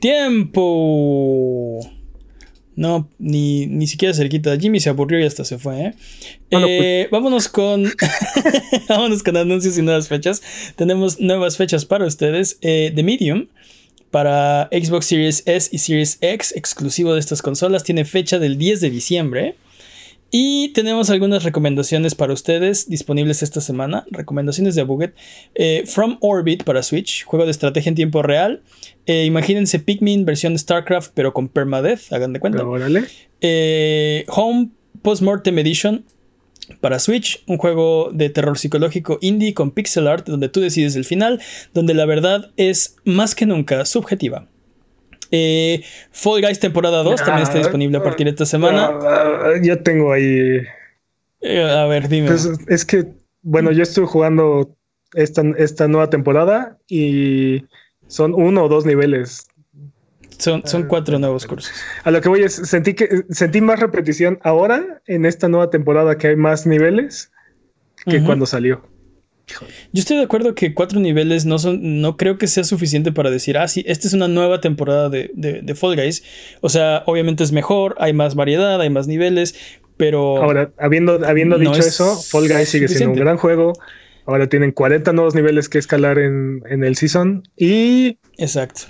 ¡Tiempo! 0.00 1.80
No, 2.74 3.08
ni, 3.18 3.66
ni 3.66 3.86
siquiera 3.86 4.14
cerquita. 4.14 4.58
Jimmy 4.58 4.80
se 4.80 4.88
aburrió 4.88 5.20
y 5.20 5.24
hasta 5.24 5.44
se 5.44 5.58
fue, 5.58 5.80
¿eh? 5.80 5.94
Pues. 6.50 6.64
eh 6.66 7.08
vámonos 7.10 7.48
con. 7.48 7.84
vámonos 8.88 9.22
con 9.22 9.36
anuncios 9.36 9.76
y 9.76 9.82
nuevas 9.82 10.08
fechas. 10.08 10.42
Tenemos 10.76 11.20
nuevas 11.20 11.56
fechas 11.56 11.84
para 11.84 12.06
ustedes. 12.06 12.58
Eh, 12.62 12.90
The 12.94 13.02
Medium 13.02 13.46
para 14.12 14.68
Xbox 14.70 15.06
Series 15.06 15.42
S 15.46 15.70
y 15.72 15.78
Series 15.78 16.18
X, 16.20 16.52
exclusivo 16.54 17.14
de 17.14 17.20
estas 17.20 17.42
consolas, 17.42 17.82
tiene 17.82 18.04
fecha 18.04 18.38
del 18.38 18.58
10 18.58 18.82
de 18.82 18.90
diciembre. 18.90 19.56
Y 20.34 20.70
tenemos 20.70 21.10
algunas 21.10 21.44
recomendaciones 21.44 22.14
para 22.14 22.32
ustedes 22.32 22.88
disponibles 22.88 23.42
esta 23.42 23.60
semana. 23.60 24.06
Recomendaciones 24.10 24.74
de 24.74 24.82
Buget. 24.82 25.14
Eh, 25.54 25.84
From 25.86 26.16
Orbit 26.22 26.64
para 26.64 26.82
Switch, 26.82 27.24
juego 27.24 27.44
de 27.44 27.50
estrategia 27.50 27.90
en 27.90 27.96
tiempo 27.96 28.22
real. 28.22 28.62
Eh, 29.04 29.26
imagínense 29.26 29.78
Pikmin 29.78 30.24
versión 30.24 30.58
StarCraft, 30.58 31.12
pero 31.12 31.34
con 31.34 31.48
permadeath, 31.48 32.10
hagan 32.14 32.32
de 32.32 32.40
cuenta. 32.40 32.64
Eh, 33.42 34.24
Home 34.28 34.70
Postmortem 35.02 35.58
Edition 35.58 36.06
para 36.80 36.98
Switch, 36.98 37.42
un 37.46 37.58
juego 37.58 38.10
de 38.10 38.30
terror 38.30 38.56
psicológico 38.56 39.18
indie 39.20 39.52
con 39.52 39.70
pixel 39.70 40.08
art 40.08 40.26
donde 40.26 40.48
tú 40.48 40.60
decides 40.60 40.96
el 40.96 41.04
final, 41.04 41.42
donde 41.74 41.92
la 41.92 42.06
verdad 42.06 42.52
es 42.56 42.96
más 43.04 43.34
que 43.34 43.44
nunca 43.44 43.84
subjetiva. 43.84 44.48
Eh, 45.34 45.82
Fall 46.10 46.42
Guys 46.42 46.60
temporada 46.60 47.02
2 47.02 47.24
también 47.24 47.42
está 47.44 47.56
disponible 47.58 47.96
a 47.96 48.02
partir 48.02 48.26
de 48.26 48.32
esta 48.32 48.44
semana. 48.44 48.92
Yo 49.62 49.82
tengo 49.82 50.12
ahí. 50.12 50.60
Eh, 51.40 51.62
a 51.62 51.86
ver, 51.86 52.08
dime. 52.08 52.28
Pues, 52.28 52.48
es 52.68 52.84
que, 52.84 53.06
bueno, 53.40 53.72
yo 53.72 53.82
estoy 53.82 54.04
jugando 54.06 54.76
esta, 55.14 55.42
esta 55.56 55.88
nueva 55.88 56.10
temporada 56.10 56.78
y 56.86 57.64
son 58.08 58.34
uno 58.34 58.64
o 58.64 58.68
dos 58.68 58.84
niveles. 58.84 59.48
Son, 60.36 60.62
son 60.66 60.84
cuatro 60.84 61.18
nuevos 61.18 61.46
cursos. 61.46 61.72
A 62.04 62.10
lo 62.10 62.20
que 62.20 62.28
voy 62.28 62.42
es, 62.42 62.54
sentí 62.54 62.94
que 62.94 63.24
sentí 63.30 63.60
más 63.62 63.80
repetición 63.80 64.38
ahora 64.42 65.00
en 65.06 65.24
esta 65.24 65.48
nueva 65.48 65.70
temporada 65.70 66.18
que 66.18 66.28
hay 66.28 66.36
más 66.36 66.66
niveles 66.66 67.32
que 68.04 68.22
cuando 68.22 68.44
salió. 68.44 68.91
Yo 69.46 70.00
estoy 70.00 70.16
de 70.16 70.22
acuerdo 70.22 70.54
que 70.54 70.74
cuatro 70.74 71.00
niveles 71.00 71.44
no 71.44 71.58
son, 71.58 72.00
no 72.00 72.16
creo 72.16 72.38
que 72.38 72.46
sea 72.46 72.64
suficiente 72.64 73.12
para 73.12 73.30
decir, 73.30 73.58
ah, 73.58 73.68
sí, 73.68 73.84
esta 73.86 74.06
es 74.06 74.14
una 74.14 74.28
nueva 74.28 74.60
temporada 74.60 75.08
de, 75.08 75.30
de, 75.34 75.74
Fall 75.74 75.96
Guys. 75.96 76.22
O 76.60 76.68
sea, 76.68 77.02
obviamente 77.06 77.44
es 77.44 77.52
mejor, 77.52 77.94
hay 77.98 78.12
más 78.12 78.34
variedad, 78.34 78.80
hay 78.80 78.90
más 78.90 79.06
niveles, 79.06 79.54
pero. 79.96 80.42
Ahora, 80.42 80.72
habiendo, 80.78 81.26
habiendo 81.26 81.58
dicho 81.58 81.80
eso, 81.80 82.16
Fall 82.16 82.48
Guys 82.48 82.68
sigue 82.68 82.88
siendo 82.88 83.14
un 83.14 83.20
gran 83.20 83.36
juego. 83.36 83.72
Ahora 84.24 84.48
tienen 84.48 84.70
40 84.70 85.12
nuevos 85.12 85.34
niveles 85.34 85.68
que 85.68 85.78
escalar 85.78 86.18
en, 86.18 86.62
en 86.68 86.84
el 86.84 86.96
season 86.96 87.42
y. 87.56 88.18
Exacto. 88.38 88.82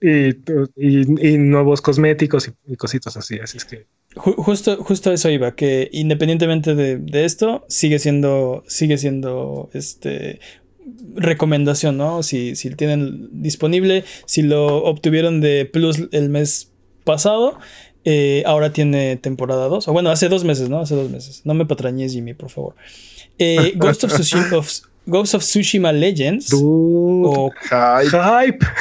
Y, 0.00 0.30
y, 0.76 1.38
nuevos 1.38 1.80
cosméticos 1.80 2.48
y, 2.48 2.72
y, 2.72 2.76
cositas 2.76 3.16
así, 3.16 3.38
así 3.38 3.58
es 3.58 3.64
que. 3.64 3.86
Justo, 4.14 4.76
justo 4.82 5.12
eso 5.12 5.30
iba, 5.30 5.54
que 5.54 5.88
independientemente 5.92 6.74
de, 6.74 7.24
esto, 7.24 7.64
sigue 7.68 7.98
siendo, 7.98 8.62
sigue 8.66 8.98
siendo 8.98 9.70
este 9.72 10.40
recomendación, 11.14 11.96
¿no? 11.96 12.22
Si, 12.22 12.56
si 12.56 12.70
tienen 12.70 13.28
disponible, 13.42 14.04
si 14.26 14.42
lo 14.42 14.84
obtuvieron 14.84 15.40
de 15.40 15.64
Plus 15.64 16.08
el 16.12 16.28
mes 16.28 16.72
pasado, 17.04 17.58
eh, 18.04 18.42
ahora 18.46 18.72
tiene 18.72 19.16
temporada 19.16 19.68
2. 19.68 19.88
O 19.88 19.92
bueno, 19.92 20.10
hace 20.10 20.28
dos 20.28 20.44
meses, 20.44 20.68
¿no? 20.68 20.80
Hace 20.80 20.94
dos 20.94 21.10
meses. 21.10 21.42
No 21.44 21.54
me 21.54 21.66
patrañes, 21.66 22.12
Jimmy, 22.12 22.34
por 22.34 22.50
favor. 22.50 22.74
Eh, 23.38 23.72
Ghost, 23.76 24.04
of 24.04 24.12
Tsushima, 24.12 24.48
Ghost 25.06 25.34
of 25.34 25.42
Tsushima 25.42 25.92
Legends. 25.92 26.50
o, 26.52 27.50
hype. 27.70 28.58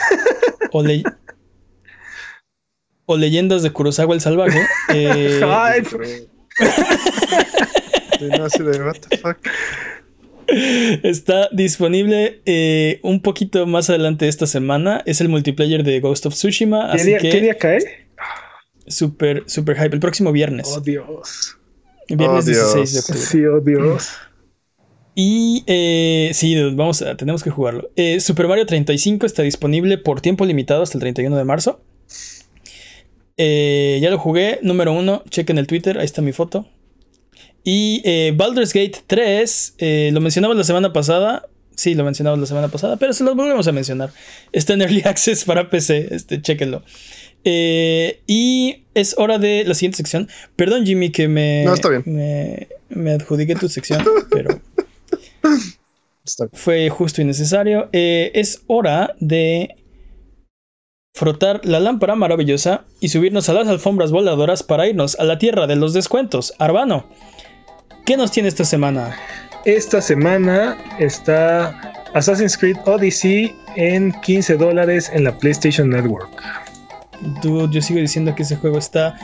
O, 0.74 0.82
o 3.12 3.18
Leyendas 3.18 3.64
de 3.64 3.72
Kurosawa 3.72 4.16
el 4.16 4.22
Salvaje. 4.22 4.60
Eh, 4.94 5.40
Está 11.04 11.48
disponible 11.52 12.42
eh, 12.46 13.00
un 13.04 13.22
poquito 13.22 13.66
más 13.66 13.90
adelante 13.90 14.28
esta 14.28 14.48
semana. 14.48 15.02
Es 15.06 15.22
el 15.22 15.30
multiplayer 15.30 15.84
de 15.84 16.00
Ghost 16.02 16.26
of 16.26 16.34
Tsushima. 16.34 16.92
¿Qué, 16.98 17.42
día, 17.42 17.58
cae? 17.58 17.80
Super, 18.86 19.44
super 19.48 19.78
hype. 19.78 19.96
El 19.96 20.02
próximo 20.02 20.34
viernes. 20.34 20.68
Oh, 20.76 20.82
Dios. 20.82 21.58
El 22.10 22.18
viernes 22.18 22.46
16 22.46 22.94
de 22.94 23.00
octubre. 23.00 23.22
Sí, 23.22 23.46
oh, 23.46 23.62
Dios. 23.62 24.10
Y 25.16 25.64
eh, 25.68 26.32
sí, 26.34 26.62
vamos 26.74 27.02
a, 27.02 27.16
tenemos 27.16 27.44
que 27.44 27.50
jugarlo. 27.50 27.90
Super 28.20 28.48
Mario 28.48 28.66
35 28.66 29.26
está 29.26 29.42
disponible 29.42 29.98
por 29.98 30.22
tiempo 30.22 30.46
limitado 30.46 30.84
hasta 30.84 30.98
el 30.98 31.02
31 31.02 31.38
de 31.38 31.44
marzo. 31.46 31.82
Eh, 33.44 33.98
ya 34.00 34.12
lo 34.12 34.20
jugué, 34.20 34.60
número 34.62 34.94
uno, 34.94 35.24
chequen 35.32 35.58
el 35.58 35.66
Twitter, 35.66 35.98
ahí 35.98 36.06
está 36.06 36.22
mi 36.22 36.32
foto. 36.32 36.68
Y 37.64 38.04
eh, 38.06 38.34
Baldur's 38.36 38.72
Gate 38.72 39.00
3, 39.08 39.76
eh, 39.80 40.10
lo 40.14 40.22
mencionamos 40.22 40.56
la 40.56 40.64
semana 40.64 40.94
pasada. 40.94 41.50
Sí, 41.76 41.96
lo 41.96 42.04
mencionamos 42.04 42.40
la 42.40 42.46
semana 42.46 42.68
pasada, 42.68 42.98
pero 42.98 43.14
se 43.14 43.24
lo 43.24 43.34
volvemos 43.34 43.68
a 43.68 43.72
mencionar. 43.72 44.12
Está 44.52 44.74
en 44.74 44.84
Early 44.84 45.02
Access 45.06 45.44
para 45.44 45.72
PC, 45.72 46.10
este, 46.12 46.40
chequenlo. 46.40 46.84
y 47.44 48.84
es 48.94 49.16
hora 49.18 49.40
de 49.40 49.64
la 49.66 49.74
siguiente 49.74 49.98
sección. 49.98 50.30
Perdón, 50.56 50.86
Jimmy, 50.86 51.12
que 51.12 51.28
me, 51.28 51.64
no, 51.66 51.74
está 51.74 51.90
bien. 51.90 52.04
me, 52.06 52.68
me 52.90 53.14
adjudiqué 53.14 53.56
tu 53.56 53.70
sección, 53.70 54.06
pero 54.30 54.62
fue 56.54 56.92
justo 56.92 57.24
y 57.24 57.26
necesario. 57.26 57.90
es 57.92 58.62
hora 58.68 59.16
de 59.20 59.81
frotar 61.14 61.62
la 61.64 61.80
lámpara 61.80 62.16
maravillosa 62.16 62.86
y 63.00 63.10
subirnos 63.10 63.50
a 63.50 63.54
las 63.54 63.68
alfombras 63.68 64.12
voladoras 64.12 64.64
para 64.64 64.88
irnos 64.88 65.20
a 65.20 65.24
la 65.24 65.38
tierra 65.38 65.68
de 65.68 65.76
los 65.76 65.94
descuentos. 65.94 66.54
Arbano, 66.60 67.06
¿qué 68.06 68.18
nos 68.18 68.32
tiene 68.32 68.50
esta 68.50 68.66
semana? 68.66 69.16
Esta 69.66 70.02
semana 70.02 70.78
está 71.00 71.94
Assassin's 72.14 72.58
Creed 72.58 72.78
Odyssey 72.86 73.54
en 73.76 74.12
15 74.22 74.58
dólares 74.58 75.12
en 75.14 75.24
la 75.24 75.38
PlayStation 75.38 75.90
Network. 75.90 76.30
yo 77.44 77.82
sigo 77.82 78.00
diciendo 78.00 78.34
que 78.34 78.44
ese 78.44 78.56
juego 78.56 78.80
está, 78.80 79.16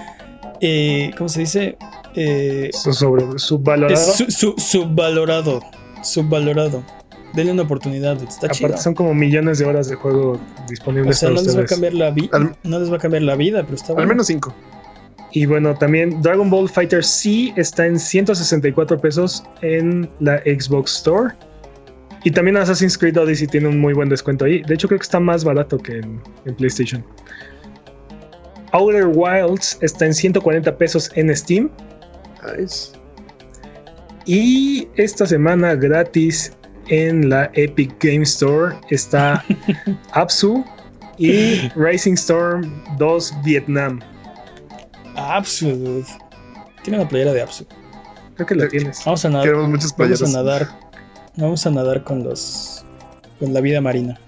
eh, 0.61 1.11
¿cómo 1.17 1.29
se 1.29 1.41
dice? 1.41 1.77
Eh, 2.15 2.69
sobre, 2.73 3.39
subvalorado. 3.39 4.13
subvalorado. 4.57 5.61
Subvalorado. 6.03 6.96
Denle 7.37 7.51
una 7.51 7.61
oportunidad, 7.61 8.19
está 8.23 8.47
Aparte 8.47 8.79
son 8.79 8.95
como 8.95 9.13
millones 9.13 9.59
de 9.59 9.65
horas 9.65 9.87
de 9.87 9.93
juego 9.93 10.39
disponibles. 10.67 11.17
O 11.17 11.19
sea, 11.19 11.29
no 11.29 11.35
les 11.43 11.55
va 11.55 11.61
a 11.61 11.65
cambiar 11.65 11.93
la 11.93 12.09
vida, 12.09 12.57
no 12.63 12.79
les 12.79 12.91
va 12.91 12.95
a 12.95 12.99
cambiar 12.99 13.21
la 13.21 13.35
vida, 13.35 13.61
pero 13.61 13.75
está 13.75 13.93
bueno. 13.93 14.01
Al 14.01 14.07
menos 14.07 14.25
5. 14.25 14.55
Y 15.33 15.45
bueno, 15.45 15.75
también 15.75 16.19
Dragon 16.23 16.49
Ball 16.49 16.67
Fighter 16.67 17.03
C 17.03 17.53
está 17.55 17.85
en 17.85 17.99
164 17.99 18.99
pesos 18.99 19.43
en 19.61 20.09
la 20.19 20.39
Xbox 20.39 20.95
Store. 20.97 21.35
Y 22.23 22.31
también 22.31 22.57
Assassin's 22.57 22.97
Creed 22.97 23.19
Odyssey 23.19 23.45
tiene 23.45 23.67
un 23.67 23.79
muy 23.79 23.93
buen 23.93 24.09
descuento 24.09 24.45
ahí. 24.45 24.63
De 24.63 24.73
hecho, 24.73 24.87
creo 24.87 24.97
que 24.97 25.03
está 25.03 25.19
más 25.19 25.43
barato 25.43 25.77
que 25.77 25.99
en, 25.99 26.19
PlayStation. 26.57 27.05
Outer 28.71 29.09
Wilds 29.13 29.77
está 29.81 30.07
en 30.07 30.15
140 30.15 30.75
pesos 30.75 31.11
en 31.13 31.35
Steam. 31.35 31.69
Nice. 32.57 32.93
Y 34.25 34.87
esta 34.95 35.27
semana 35.27 35.75
gratis 35.75 36.51
en 36.89 37.29
la 37.29 37.49
Epic 37.53 37.93
Game 38.03 38.23
Store 38.23 38.75
está 38.89 39.43
Apsu 40.11 40.63
y 41.17 41.69
Racing 41.75 42.13
Storm 42.13 42.71
2 42.97 43.33
Vietnam. 43.43 43.99
Apsu, 45.15 46.03
Tiene 46.83 46.99
una 46.99 47.07
playera 47.07 47.33
de 47.33 47.41
Apsu. 47.41 47.65
Creo 48.35 48.47
que 48.47 48.55
la 48.55 48.67
tienes. 48.67 49.03
Vamos 49.03 49.25
a 49.25 49.29
nadar. 49.29 49.53
Vamos 49.53 50.23
a 50.23 50.27
nadar. 50.27 50.67
Vamos 51.37 51.65
a 51.65 51.71
nadar 51.71 52.03
con 52.03 52.23
los. 52.23 52.85
con 53.39 53.53
la 53.53 53.61
vida 53.61 53.81
marina. 53.81 54.19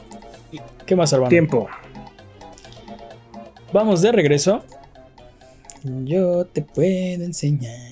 ¿Qué 0.86 0.96
más, 0.96 1.14
Arbano? 1.14 1.30
Tiempo. 1.30 1.68
Vamos 3.72 4.02
de 4.02 4.12
regreso. 4.12 4.64
Yo 5.84 6.46
te 6.46 6.64
puedo 6.64 7.24
enseñar. 7.24 7.89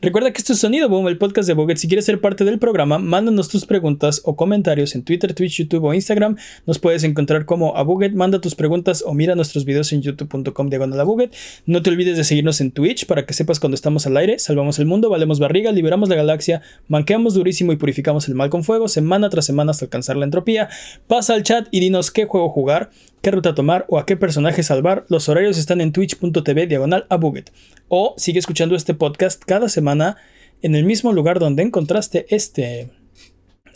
Recuerda 0.00 0.32
que 0.32 0.38
esto 0.38 0.52
es 0.52 0.60
Sonido 0.60 0.88
Boom, 0.88 1.08
el 1.08 1.18
podcast 1.18 1.46
de 1.46 1.54
Buget. 1.54 1.78
Si 1.78 1.88
quieres 1.88 2.04
ser 2.04 2.20
parte 2.20 2.44
del 2.44 2.58
programa, 2.58 2.98
mándanos 2.98 3.48
tus 3.48 3.66
preguntas 3.66 4.22
o 4.24 4.36
comentarios 4.36 4.94
en 4.94 5.02
Twitter, 5.02 5.34
Twitch, 5.34 5.58
YouTube 5.58 5.84
o 5.84 5.94
Instagram. 5.94 6.36
Nos 6.66 6.78
puedes 6.78 7.04
encontrar 7.04 7.44
como 7.44 7.76
a 7.76 7.82
Buget. 7.82 8.12
Manda 8.12 8.40
tus 8.40 8.54
preguntas 8.54 9.02
o 9.06 9.14
mira 9.14 9.34
nuestros 9.34 9.64
videos 9.64 9.92
en 9.92 10.02
youtube.com 10.02 10.68
diagonal 10.68 11.00
a 11.00 11.04
Buget. 11.04 11.34
No 11.66 11.82
te 11.82 11.90
olvides 11.90 12.16
de 12.16 12.24
seguirnos 12.24 12.60
en 12.60 12.70
Twitch 12.70 13.06
para 13.06 13.26
que 13.26 13.34
sepas 13.34 13.60
cuando 13.60 13.74
estamos 13.74 14.06
al 14.06 14.16
aire. 14.16 14.38
Salvamos 14.38 14.78
el 14.78 14.86
mundo, 14.86 15.10
valemos 15.10 15.38
barriga, 15.38 15.72
liberamos 15.72 16.08
la 16.08 16.16
galaxia, 16.16 16.62
manqueamos 16.88 17.34
durísimo 17.34 17.72
y 17.72 17.76
purificamos 17.76 18.28
el 18.28 18.34
mal 18.34 18.50
con 18.50 18.64
fuego, 18.64 18.88
semana 18.88 19.30
tras 19.30 19.46
semana 19.46 19.70
hasta 19.70 19.84
alcanzar 19.86 20.16
la 20.16 20.24
entropía. 20.24 20.68
Pasa 21.06 21.34
al 21.34 21.42
chat 21.42 21.68
y 21.70 21.80
dinos 21.80 22.10
qué 22.10 22.26
juego 22.26 22.48
jugar 22.50 22.90
qué 23.26 23.32
ruta 23.32 23.56
tomar 23.56 23.86
o 23.88 23.98
a 23.98 24.06
qué 24.06 24.16
personaje 24.16 24.62
salvar, 24.62 25.04
los 25.08 25.28
horarios 25.28 25.58
están 25.58 25.80
en 25.80 25.90
twitch.tv 25.90 26.68
diagonal 26.68 27.06
a 27.08 27.16
Buget. 27.16 27.50
O 27.88 28.14
sigue 28.16 28.38
escuchando 28.38 28.76
este 28.76 28.94
podcast 28.94 29.42
semana 29.68 30.16
en 30.62 30.74
el 30.74 30.84
mismo 30.84 31.12
lugar 31.12 31.38
donde 31.38 31.62
encontraste 31.62 32.26
este. 32.30 32.90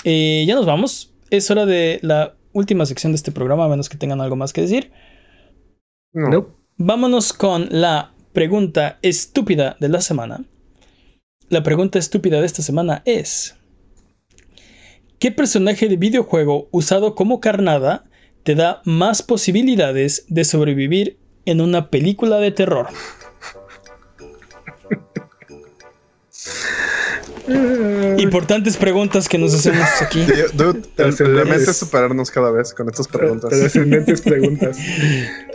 Eh, 0.04 0.44
ya 0.46 0.54
nos 0.54 0.66
vamos. 0.66 1.14
Es 1.30 1.50
hora 1.50 1.66
de 1.66 1.98
la 2.02 2.36
última 2.52 2.86
sección 2.86 3.12
de 3.12 3.16
este 3.16 3.32
programa, 3.32 3.64
a 3.64 3.68
menos 3.68 3.88
que 3.88 3.98
tengan 3.98 4.20
algo 4.20 4.36
más 4.36 4.52
que 4.52 4.62
decir. 4.62 4.90
No. 6.12 6.54
Vámonos 6.76 7.32
con 7.32 7.68
la 7.70 8.14
pregunta 8.32 8.98
estúpida 9.02 9.76
de 9.80 9.88
la 9.88 10.00
semana. 10.00 10.44
La 11.48 11.62
pregunta 11.62 11.98
estúpida 11.98 12.40
de 12.40 12.46
esta 12.46 12.62
semana 12.62 13.02
es: 13.04 13.56
¿Qué 15.18 15.30
personaje 15.30 15.88
de 15.88 15.96
videojuego 15.96 16.68
usado 16.72 17.14
como 17.14 17.40
carnada 17.40 18.04
te 18.42 18.54
da 18.54 18.80
más 18.84 19.22
posibilidades 19.22 20.24
de 20.28 20.44
sobrevivir 20.44 21.18
en 21.44 21.60
una 21.60 21.90
película 21.90 22.38
de 22.38 22.50
terror. 22.50 22.88
Importantes 28.18 28.76
preguntas 28.76 29.28
que 29.28 29.38
nos 29.38 29.54
hacemos 29.54 29.86
aquí. 30.02 30.24
Dude, 30.54 30.82
la 30.96 31.44
meta 31.44 31.70
es 31.70 31.76
superarnos 31.76 32.30
cada 32.30 32.50
vez 32.50 32.74
con 32.74 32.88
estas 32.88 33.08
preguntas. 33.08 33.50
Trascendentes 33.50 34.20
preguntas. 34.22 34.78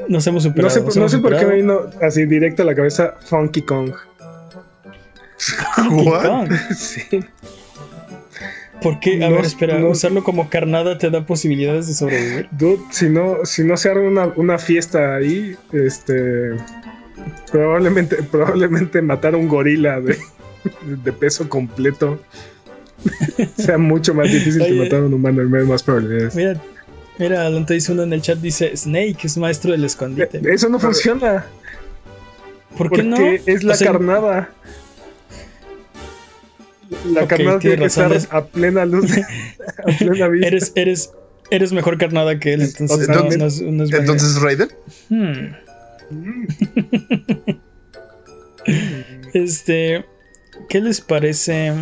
Nos 0.07 0.25
hemos 0.27 0.43
superado. 0.43 0.83
No 0.83 0.91
sé, 0.91 0.99
no 0.99 1.09
sé 1.09 1.19
por 1.19 1.37
qué 1.37 1.45
me 1.45 1.55
vino 1.55 1.89
así 2.01 2.25
directo 2.25 2.63
a 2.63 2.65
la 2.65 2.75
cabeza 2.75 3.15
Funky 3.25 3.61
Kong. 3.61 3.93
Funky 5.37 6.05
Kong. 6.05 6.51
sí. 6.77 7.19
¿Por 8.81 8.99
qué? 8.99 9.23
A 9.23 9.29
ver, 9.29 9.45
espera, 9.45 9.83
usarlo 9.85 10.23
como 10.23 10.49
carnada 10.49 10.97
te 10.97 11.09
da 11.09 11.25
posibilidades 11.25 11.87
de 11.87 11.93
sobrevivir. 11.93 12.49
Dude, 12.51 12.81
si 12.91 13.09
no, 13.09 13.37
si 13.45 13.63
no 13.63 13.77
se 13.77 13.89
arma 13.89 14.33
una, 14.35 14.57
fiesta 14.57 15.15
ahí, 15.15 15.55
este. 15.71 16.55
Probablemente, 17.51 18.17
probablemente 18.23 19.01
matar 19.01 19.33
a 19.33 19.37
un 19.37 19.47
gorila 19.47 20.01
de, 21.03 21.13
peso 21.13 21.47
completo 21.49 22.19
sea 23.57 23.77
mucho 23.77 24.13
más 24.13 24.31
difícil 24.31 24.63
que 24.65 24.73
matar 24.73 24.99
a 24.99 25.05
un 25.05 25.13
humano 25.13 25.41
en 25.41 25.67
más 25.67 25.83
probabilidades. 25.83 26.35
Mira, 26.35 26.61
mira, 27.17 27.45
Alonso 27.45 27.73
dice 27.73 27.91
uno 27.91 28.03
en 28.03 28.13
el 28.13 28.21
chat, 28.21 28.39
dice 28.39 28.75
Snake 28.75 29.17
es 29.23 29.37
maestro 29.37 29.71
del 29.71 29.83
escondite. 29.83 30.41
Eso 30.51 30.69
no 30.69 30.79
funciona. 30.79 31.45
¿Por 32.77 32.91
qué 32.91 33.03
no? 33.03 33.15
Porque 33.15 33.41
es 33.45 33.63
la 33.63 33.77
carnada. 33.77 34.49
La 37.11 37.27
carnada 37.27 37.59
tiene 37.59 37.77
que 37.77 37.85
estar 37.85 38.11
a 38.29 38.45
plena 38.45 38.85
luz, 38.85 39.11
a 39.77 39.97
plena 39.97 40.27
vista. 40.27 40.47
Eres, 40.47 40.71
eres, 40.75 41.11
eres 41.49 41.71
mejor 41.71 41.97
carnada 41.97 42.39
que 42.39 42.53
él, 42.53 42.61
entonces 42.61 43.07
no, 43.09 43.83
es, 43.83 43.91
¿Entonces 43.91 44.41
Raiden? 44.41 44.69
Hmm. 45.09 45.55
este, 49.33 50.05
¿qué 50.69 50.81
les 50.81 51.01
parece? 51.01 51.73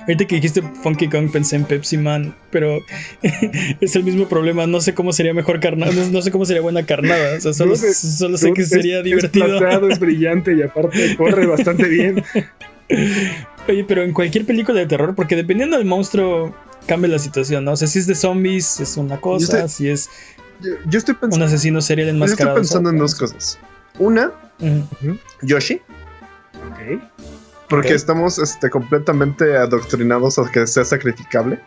Ahorita 0.00 0.24
que 0.24 0.34
dijiste 0.36 0.62
Funky 0.82 1.08
Kong 1.08 1.30
pensé 1.30 1.56
en 1.56 1.64
Pepsi 1.64 1.96
Man, 1.96 2.34
pero 2.50 2.78
es 3.80 3.94
el 3.94 4.04
mismo 4.04 4.28
problema. 4.28 4.66
No 4.66 4.80
sé 4.80 4.94
cómo 4.94 5.12
sería 5.12 5.32
mejor 5.32 5.60
carnada, 5.60 5.92
no, 5.92 6.22
sé 6.22 6.30
cómo 6.30 6.44
sería 6.44 6.62
buena 6.62 6.84
carnada. 6.84 7.36
O 7.36 7.40
sea, 7.40 7.52
solo, 7.52 7.76
solo 7.76 8.36
sé 8.36 8.52
que 8.52 8.64
sería 8.64 9.02
divertido. 9.02 9.66
Es 9.68 9.90
es 9.92 9.98
brillante 10.00 10.54
y 10.56 10.62
aparte 10.62 11.16
corre 11.16 11.46
bastante 11.46 11.88
bien. 11.88 12.24
Oye, 13.68 13.84
pero 13.84 14.02
en 14.02 14.12
cualquier 14.12 14.44
película 14.44 14.80
de 14.80 14.86
terror, 14.86 15.14
porque 15.14 15.36
dependiendo 15.36 15.78
del 15.78 15.86
monstruo 15.86 16.54
cambia 16.86 17.08
la 17.08 17.20
situación, 17.20 17.64
¿no? 17.64 17.72
O 17.72 17.76
sea, 17.76 17.86
si 17.86 18.00
es 18.00 18.08
de 18.08 18.16
zombies 18.16 18.80
es 18.80 18.96
una 18.96 19.20
cosa, 19.20 19.68
si 19.68 19.88
es 19.88 20.10
yo, 20.60 20.98
estoy 20.98 21.14
pensando, 21.14 21.36
un 21.36 21.42
asesino 21.42 21.80
serial 21.80 22.08
enmascarado. 22.08 22.56
Yo 22.56 22.62
estoy 22.62 22.78
pensando 22.78 22.90
en 22.90 22.98
dos 22.98 23.14
cosas. 23.14 23.58
Una, 23.98 24.32
Yoshi. 25.42 25.80
Porque 27.72 27.94
estamos 27.94 28.38
este, 28.38 28.68
completamente 28.68 29.56
adoctrinados 29.56 30.38
a 30.38 30.50
que 30.50 30.66
sea 30.66 30.84
sacrificable. 30.84 31.58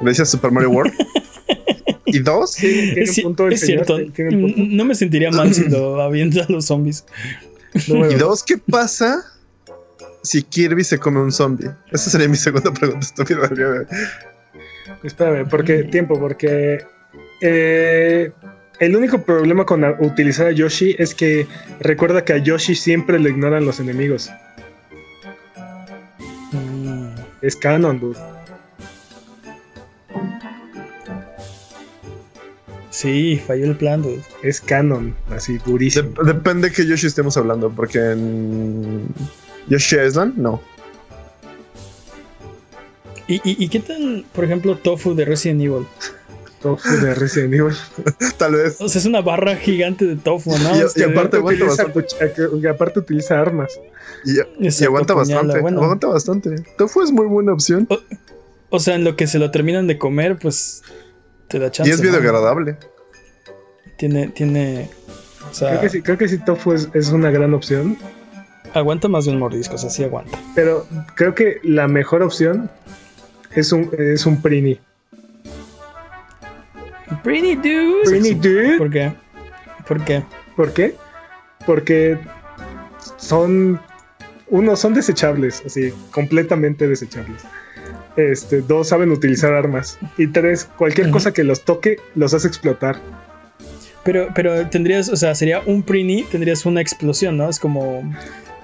Le 0.00 0.10
dice 0.10 0.26
Super 0.26 0.50
Mario 0.50 0.70
World. 0.70 0.92
y 2.06 2.18
dos, 2.18 2.56
es, 2.62 3.14
cierto. 3.60 3.98
no 4.20 4.84
me 4.84 4.94
sentiría 4.96 5.30
mal 5.30 5.54
si 5.54 5.68
lo 5.68 6.00
avienta 6.02 6.42
a 6.42 6.46
los 6.50 6.66
zombies. 6.66 7.04
y 7.86 8.14
dos, 8.14 8.42
¿qué 8.42 8.58
pasa 8.58 9.24
si 10.24 10.42
Kirby 10.42 10.82
se 10.82 10.98
come 10.98 11.20
un 11.20 11.30
zombie? 11.30 11.70
Esa 11.92 12.10
sería 12.10 12.28
mi 12.28 12.36
segunda 12.36 12.72
pregunta 12.72 13.06
estúpida. 13.06 13.48
Espérame, 15.04 15.48
porque 15.48 15.84
tiempo, 15.84 16.18
porque 16.18 16.84
eh, 17.40 18.32
el 18.80 18.96
único 18.96 19.22
problema 19.22 19.64
con 19.64 19.84
utilizar 20.00 20.48
a 20.48 20.50
Yoshi 20.50 20.96
es 20.98 21.14
que 21.14 21.46
recuerda 21.78 22.24
que 22.24 22.32
a 22.32 22.38
Yoshi 22.38 22.74
siempre 22.74 23.20
le 23.20 23.30
ignoran 23.30 23.64
los 23.64 23.78
enemigos. 23.78 24.28
Es 27.42 27.56
canon, 27.56 27.98
dude. 27.98 28.18
Sí, 32.90 33.42
falló 33.44 33.64
el 33.64 33.76
plan, 33.76 34.00
dude. 34.02 34.22
Es 34.42 34.60
canon, 34.60 35.14
así 35.30 35.58
durísimo. 35.58 36.10
depende 36.22 36.68
de 36.68 36.74
qué 36.74 36.86
Yoshi 36.86 37.08
estemos 37.08 37.36
hablando, 37.36 37.68
porque 37.70 37.98
en 37.98 39.08
Yoshi 39.68 39.96
Island, 39.96 40.38
no. 40.38 40.62
¿Y, 43.26 43.40
y, 43.44 43.68
qué 43.68 43.80
tal, 43.80 44.26
por 44.34 44.44
ejemplo, 44.44 44.76
Tofu 44.76 45.14
de 45.14 45.24
Resident 45.24 45.62
Evil? 45.62 45.86
Tofu 46.62 46.88
de 46.88 47.14
Resident 47.14 47.54
Evil. 47.54 47.74
Tal 48.38 48.54
vez. 48.54 48.80
O 48.80 48.88
sea, 48.88 49.00
es 49.00 49.06
una 49.06 49.20
barra 49.20 49.56
gigante 49.56 50.04
de 50.04 50.16
tofu, 50.16 50.50
¿no? 50.58 50.76
Y, 50.76 51.02
aparte, 51.02 51.38
aguanta 51.38 51.64
bastante. 51.64 52.06
y 52.60 52.66
aparte 52.66 53.00
utiliza 53.00 53.40
armas. 53.40 53.78
Y, 54.24 54.84
aguanta 54.84 55.14
bastante. 55.14 55.58
Aguanta 55.58 56.06
bastante. 56.06 56.54
Tofu 56.78 57.02
es 57.02 57.10
muy 57.10 57.26
buena 57.26 57.52
opción. 57.52 57.88
O, 58.70 58.78
sea, 58.78 58.94
en 58.94 59.04
lo 59.04 59.16
que 59.16 59.26
se 59.26 59.38
lo 59.38 59.50
terminan 59.50 59.86
de 59.86 59.98
comer, 59.98 60.38
pues 60.38 60.82
te 61.48 61.58
da 61.58 61.70
chance. 61.70 61.90
Y 61.90 61.92
es 61.92 62.00
bien 62.00 62.14
agradable. 62.14 62.76
Tiene, 63.98 64.28
tiene. 64.28 64.88
creo, 65.58 65.80
que 65.80 65.88
sí, 65.88 66.02
creo 66.02 66.18
que 66.18 66.28
sí, 66.28 66.38
tofu 66.38 66.72
es, 66.72 66.88
es 66.94 67.10
una 67.10 67.30
gran 67.30 67.52
opción. 67.54 67.98
Aguanta 68.74 69.08
más 69.08 69.26
de 69.26 69.32
un 69.32 69.38
mordisco, 69.38 69.74
o 69.74 69.78
sea, 69.78 69.90
sí 69.90 70.02
aguanta. 70.02 70.38
Pero 70.54 70.86
creo 71.14 71.34
que 71.34 71.60
la 71.62 71.88
mejor 71.88 72.22
opción 72.22 72.70
es 73.54 73.72
un, 73.72 73.90
es 73.98 74.24
un 74.24 74.40
Prini. 74.40 74.80
Pretty 77.22 77.56
dude. 77.56 78.04
Pretty 78.04 78.34
dude. 78.34 78.78
¿Por 78.78 78.90
qué? 78.90 79.12
¿Por 79.86 80.04
qué? 80.04 80.22
¿Por 80.56 80.72
qué? 80.72 80.94
Porque 81.66 82.18
son. 83.16 83.80
Uno, 84.48 84.76
son 84.76 84.92
desechables, 84.92 85.62
así, 85.64 85.92
completamente 86.10 86.86
desechables. 86.86 87.42
Este, 88.16 88.60
dos, 88.60 88.88
saben 88.88 89.10
utilizar 89.10 89.54
armas. 89.54 89.98
Y 90.18 90.26
tres, 90.26 90.64
cualquier 90.76 91.10
cosa 91.10 91.32
que 91.32 91.42
los 91.42 91.64
toque 91.64 91.96
los 92.14 92.34
hace 92.34 92.48
explotar. 92.48 93.00
Pero, 94.04 94.28
pero 94.34 94.68
tendrías, 94.68 95.08
o 95.08 95.16
sea, 95.16 95.34
sería 95.34 95.60
un 95.64 95.82
Prini, 95.82 96.24
tendrías 96.24 96.66
una 96.66 96.80
explosión, 96.80 97.36
¿no? 97.38 97.48
Es 97.48 97.58
como 97.58 98.02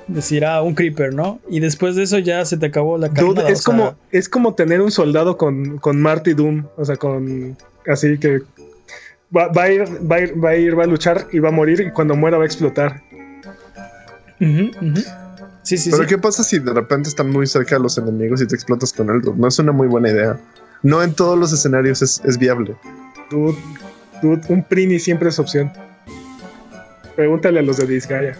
decir, 0.08 0.44
ah, 0.44 0.62
un 0.62 0.74
creeper, 0.74 1.14
¿no? 1.14 1.40
Y 1.48 1.60
después 1.60 1.94
de 1.96 2.02
eso 2.02 2.18
ya 2.18 2.44
se 2.44 2.56
te 2.56 2.66
acabó 2.66 2.98
la 2.98 3.08
Dude, 3.08 3.34
carnada. 3.34 3.48
es, 3.50 3.60
o 3.60 3.62
sea, 3.62 3.76
como, 3.76 3.96
es 4.10 4.28
como 4.28 4.54
tener 4.54 4.80
un 4.80 4.90
soldado 4.90 5.36
con, 5.36 5.78
con 5.78 6.00
Marty 6.00 6.34
Doom. 6.34 6.64
O 6.76 6.84
sea, 6.84 6.96
con. 6.96 7.56
Así 7.86 8.18
que. 8.18 8.40
Va, 9.36 9.48
va 9.48 9.64
a 9.64 9.70
ir, 9.70 9.84
va, 10.10 10.16
a 10.16 10.20
ir, 10.20 10.44
va 10.44 10.50
a 10.50 10.56
ir, 10.56 10.78
va 10.78 10.84
a 10.84 10.86
luchar 10.86 11.26
y 11.32 11.38
va 11.38 11.50
a 11.50 11.52
morir. 11.52 11.80
Y 11.80 11.90
cuando 11.92 12.16
muera 12.16 12.38
va 12.38 12.44
a 12.44 12.46
explotar. 12.46 13.02
ujú. 14.40 14.70
Sí, 15.62 15.76
sí, 15.76 15.90
Pero 15.90 16.04
sí. 16.04 16.08
¿qué 16.08 16.16
pasa 16.16 16.42
si 16.42 16.58
de 16.58 16.72
repente 16.72 17.10
están 17.10 17.28
muy 17.28 17.46
cerca 17.46 17.76
de 17.76 17.82
los 17.82 17.98
enemigos 17.98 18.40
y 18.40 18.46
te 18.46 18.54
explotas 18.54 18.90
con 18.92 19.10
él? 19.10 19.20
No 19.36 19.48
es 19.48 19.58
una 19.58 19.72
muy 19.72 19.86
buena 19.86 20.08
idea. 20.08 20.40
No 20.82 21.02
en 21.02 21.12
todos 21.12 21.38
los 21.38 21.52
escenarios 21.52 22.00
es, 22.00 22.22
es 22.24 22.38
viable. 22.38 22.74
Dude, 23.30 23.58
dude, 24.22 24.40
un 24.48 24.64
Prini 24.64 24.98
siempre 24.98 25.28
es 25.28 25.38
opción. 25.38 25.70
Pregúntale 27.16 27.58
a 27.58 27.62
los 27.62 27.76
de 27.76 27.86
Disgaea. 27.86 28.34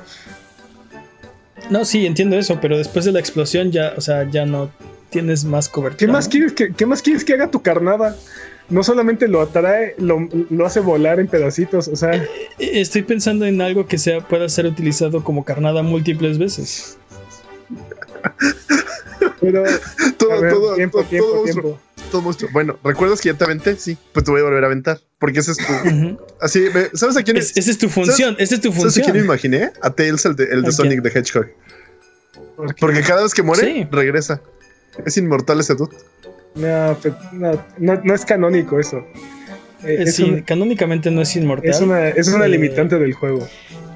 No, 1.71 1.85
sí, 1.85 2.07
entiendo 2.07 2.37
eso, 2.39 2.59
pero 2.61 2.79
después 2.79 3.05
de 3.05 3.13
la 3.13 3.21
explosión 3.21 3.71
ya, 3.73 3.93
o 3.97 4.01
sea, 4.01 4.29
ya 4.31 4.47
no 4.47 4.71
tienes 5.11 5.45
más 5.45 5.69
cobertura. 5.69 5.99
¿Qué 5.99 6.07
más, 6.13 6.29
quieres 6.29 6.53
que, 6.53 6.73
¿Qué 6.73 6.87
más 6.87 7.03
quieres 7.03 7.25
que 7.25 7.35
haga 7.35 7.51
tu 7.51 7.63
carnada? 7.63 8.17
No 8.69 8.83
solamente 8.83 9.29
lo 9.29 9.41
atrae, 9.41 9.95
lo, 9.99 10.29
lo 10.51 10.67
hace 10.67 10.81
volar 10.81 11.21
en 11.21 11.27
pedacitos. 11.29 11.89
O 11.89 11.97
sea, 11.97 12.15
Eh, 12.15 12.81
Estoy 12.81 13.03
pensando 13.03 13.47
en 13.47 13.61
algo 13.63 13.87
que 13.87 13.97
sea, 13.99 14.21
pueda 14.21 14.49
ser 14.49 14.67
utilizado 14.67 15.25
como 15.25 15.45
carnada 15.45 15.83
múltiples 15.83 16.39
veces. 16.39 16.99
pero. 19.41 19.65
Todo, 20.19 20.41
ver, 20.41 20.53
todo, 20.53 20.75
tiempo, 20.75 20.99
todo, 20.99 21.09
tiempo, 21.09 21.29
todo 21.31 21.45
tiempo. 21.45 21.81
Todo 22.09 22.23
monstruo. 22.23 22.51
Bueno, 22.53 22.79
¿recuerdas 22.85 23.21
que 23.21 23.29
ya 23.31 23.35
te 23.39 23.45
aventé? 23.45 23.77
Sí, 23.77 23.97
pues 24.13 24.25
te 24.25 24.31
voy 24.31 24.41
a 24.41 24.45
volver 24.45 24.63
a 24.65 24.67
aventar. 24.67 25.01
Porque 25.19 25.41
ese 25.41 25.53
es 25.53 25.59
tu. 25.59 26.19
Así, 26.41 26.65
¿sabes 26.95 27.17
a 27.17 27.23
quién 27.23 27.37
Es- 27.37 27.57
esa 27.57 27.71
es 27.71 27.79
tu 27.79 27.89
función, 27.89 28.37
esa 28.39 28.55
es 28.57 28.61
tu 28.61 28.73
¿Sabes 28.73 28.97
a 28.99 29.03
quién 29.03 29.17
me 29.17 29.25
función. 29.25 29.53
imaginé? 29.55 29.71
A 29.83 29.91
Tails, 29.91 30.25
el 30.27 30.37
de, 30.37 30.45
el 30.45 30.63
de 30.63 30.69
¿A 30.69 30.73
Sonic 30.73 31.03
the 31.03 31.09
Hedgehog. 31.11 31.47
Porque- 32.57 32.75
Porque 32.81 33.01
cada 33.03 33.23
vez 33.23 33.35
que 33.35 33.43
muere, 33.43 33.63
Sí. 33.73 33.89
regresa. 33.91 34.41
Es 35.07 35.17
inmortal 35.17 35.61
ese 35.61 35.75
dude. 35.75 35.97
No, 36.55 36.97
pe- 37.01 37.13
no, 37.33 37.65
no, 37.79 38.01
no 38.03 38.15
es 38.15 38.25
canónico 38.25 38.81
eso. 38.81 39.05
Eh, 39.85 39.99
es, 40.01 40.17
sí, 40.17 40.25
un- 40.25 40.43
canónicamente 40.43 41.11
no 41.11 41.23
es 41.23 41.37
inmortal. 41.37 41.71
es 41.71 41.81
una, 41.81 42.09
es 42.09 42.29
una 42.29 42.47
Eh, 42.47 42.49
limitante 42.49 42.99
del 42.99 43.13
juego. 43.13 43.47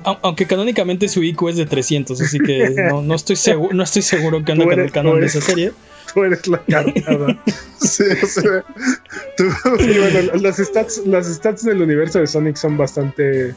au- 0.05 0.19
Aunque 0.23 0.47
canónicamente 0.47 1.09
su 1.09 1.23
IQ 1.25 1.49
es 1.51 1.57
de 1.57 1.67
300, 1.67 2.21
así 2.21 2.39
que 2.39 2.71
no, 2.95 3.03
no 3.03 3.15
estoy 3.17 3.35
seguro, 3.37 3.75
no 3.75 3.83
estoy 3.83 4.03
seguro 4.03 4.45
que 4.45 4.53
anda 4.53 4.65
con 4.65 4.79
el 4.79 4.93
canon 4.93 5.21
de 5.21 5.27
esa 5.27 5.41
serie. 5.41 5.73
Tú 6.15 6.25
eres 6.25 6.47
la 6.49 6.59
carnada. 6.65 7.43
Sí, 7.83 8.05
o 8.23 8.27
sea, 8.27 8.65
tú- 9.37 9.45
Y 9.81 9.99
bueno, 9.99 10.33
las 10.41 10.57
stats, 10.59 11.03
las 11.05 11.27
stats 11.27 11.65
del 11.65 11.83
universo 11.83 12.21
de 12.21 12.29
Sonic 12.29 12.55
son 12.57 12.77
bastante 12.77 13.55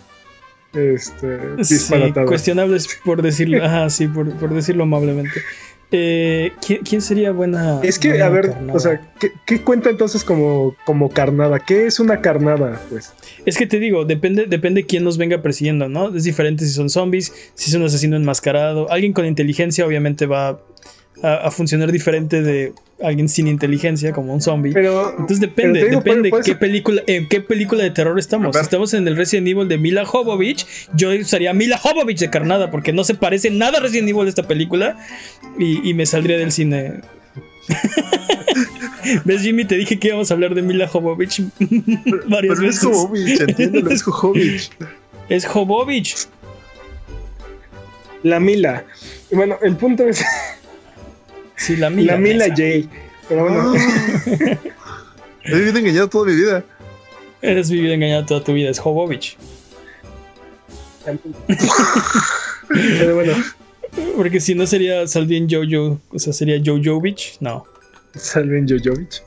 este, 0.73 1.63
Sí, 1.63 1.75
disparatadas. 1.75 2.27
cuestionables 2.27 2.87
por 3.05 3.21
decirlo, 3.21 3.63
ajá, 3.63 3.89
sí, 3.91 4.07
por, 4.07 4.29
por 4.37 4.53
decirlo 4.53 4.83
amablemente. 4.83 5.41
Eh, 5.91 6.51
¿quién, 6.65 6.81
quién 6.83 7.01
sería 7.01 7.31
buena? 7.31 7.79
es 7.83 7.99
que, 7.99 8.09
buena 8.09 8.25
a 8.25 8.29
ver, 8.29 8.49
carnada? 8.51 8.73
o 8.73 8.79
sea, 8.79 9.13
¿qué, 9.19 9.31
qué 9.45 9.61
cuenta 9.61 9.91
entonces 9.91 10.23
como, 10.23 10.75
como 10.85 11.09
carnada? 11.11 11.59
¿Qué 11.59 11.85
es 11.85 11.99
una 11.99 12.19
carnada? 12.21 12.81
Pues 12.89 13.13
Es 13.45 13.55
que 13.57 13.67
te 13.67 13.77
digo, 13.79 14.03
depende, 14.05 14.47
depende 14.47 14.85
quién 14.87 15.03
nos 15.03 15.19
venga 15.19 15.41
persiguiendo, 15.43 15.87
¿no? 15.87 16.13
Es 16.17 16.23
diferente 16.23 16.65
si 16.65 16.71
son 16.73 16.89
zombies, 16.89 17.31
si 17.53 17.69
es 17.69 17.75
un 17.75 17.83
asesino 17.83 18.15
enmascarado. 18.17 18.91
Alguien 18.91 19.13
con 19.13 19.25
inteligencia 19.27 19.85
obviamente 19.85 20.25
va 20.25 20.59
a, 21.23 21.47
a 21.47 21.51
funcionar 21.51 21.91
diferente 21.91 22.41
de 22.41 22.73
alguien 23.01 23.27
sin 23.27 23.47
inteligencia, 23.47 24.13
como 24.13 24.33
un 24.33 24.41
zombie. 24.41 24.71
pero 24.73 25.09
Entonces 25.11 25.39
depende, 25.41 25.79
pero 25.79 25.85
te 25.85 25.89
digo, 25.89 26.01
depende 26.01 26.29
puede- 26.29 26.29
puede 26.29 26.43
qué 26.43 26.51
ser- 26.51 26.59
película, 26.59 27.01
en 27.07 27.27
qué 27.27 27.41
película 27.41 27.83
de 27.83 27.91
terror 27.91 28.17
estamos. 28.19 28.55
estamos 28.55 28.93
en 28.93 29.07
el 29.07 29.15
Resident 29.17 29.47
Evil 29.47 29.67
de 29.67 29.77
Mila 29.77 30.05
Jovovich, 30.05 30.65
yo 30.95 31.09
usaría 31.13 31.53
Mila 31.53 31.77
Jovovich 31.77 32.19
de 32.19 32.29
carnada, 32.29 32.71
porque 32.71 32.93
no 32.93 33.03
se 33.03 33.15
parece 33.15 33.49
nada 33.51 33.79
a 33.79 33.81
Resident 33.81 34.07
Evil 34.09 34.23
de 34.23 34.29
esta 34.29 34.47
película. 34.47 34.97
Y, 35.59 35.89
y 35.89 35.93
me 35.93 36.05
saldría 36.05 36.37
del 36.37 36.51
cine. 36.51 37.01
¿Ves, 39.25 39.41
Jimmy? 39.41 39.65
Te 39.65 39.75
dije 39.75 39.99
que 39.99 40.07
íbamos 40.09 40.31
a 40.31 40.33
hablar 40.33 40.55
de 40.55 40.61
Mila 40.61 40.87
Jovovich 40.87 41.41
varias 42.27 42.39
Pero 42.39 42.53
es 42.53 42.59
veces. 42.59 42.79
Jovovich, 42.83 43.39
entiéndelo, 43.41 43.89
es 43.91 44.03
Jovovich. 44.03 44.71
Es 45.29 45.45
Jovovich. 45.45 46.15
la 48.23 48.39
Mila. 48.39 48.85
Bueno, 49.31 49.57
el 49.61 49.75
punto 49.75 50.03
es 50.07 50.23
Sí, 51.57 51.75
la 51.77 51.89
Mila. 51.89 52.13
la 52.13 52.19
Mila. 52.19 52.45
J. 52.49 52.61
Pero 53.27 53.43
bueno, 53.43 53.73
Ah. 53.75 53.75
He 55.43 55.55
vivido 55.55 55.77
engañado 55.77 56.09
toda 56.09 56.25
mi 56.25 56.35
vida. 56.35 56.63
Eres 57.41 57.69
vivido 57.69 57.93
engañado 57.93 58.25
toda 58.25 58.43
tu 58.43 58.53
vida, 58.53 58.69
es 58.71 58.79
Jovovich. 58.79 59.37
pero 62.67 63.13
bueno, 63.15 63.33
Porque 64.17 64.39
si 64.39 64.55
no 64.55 64.65
sería 64.65 65.05
Salvin 65.07 65.47
Jojo, 65.49 65.99
o 66.09 66.17
sea, 66.19 66.33
sería 66.33 66.59
Jojovich. 66.65 67.37
No. 67.41 67.65
Salven 68.15 68.67
Jojovic. 68.67 69.21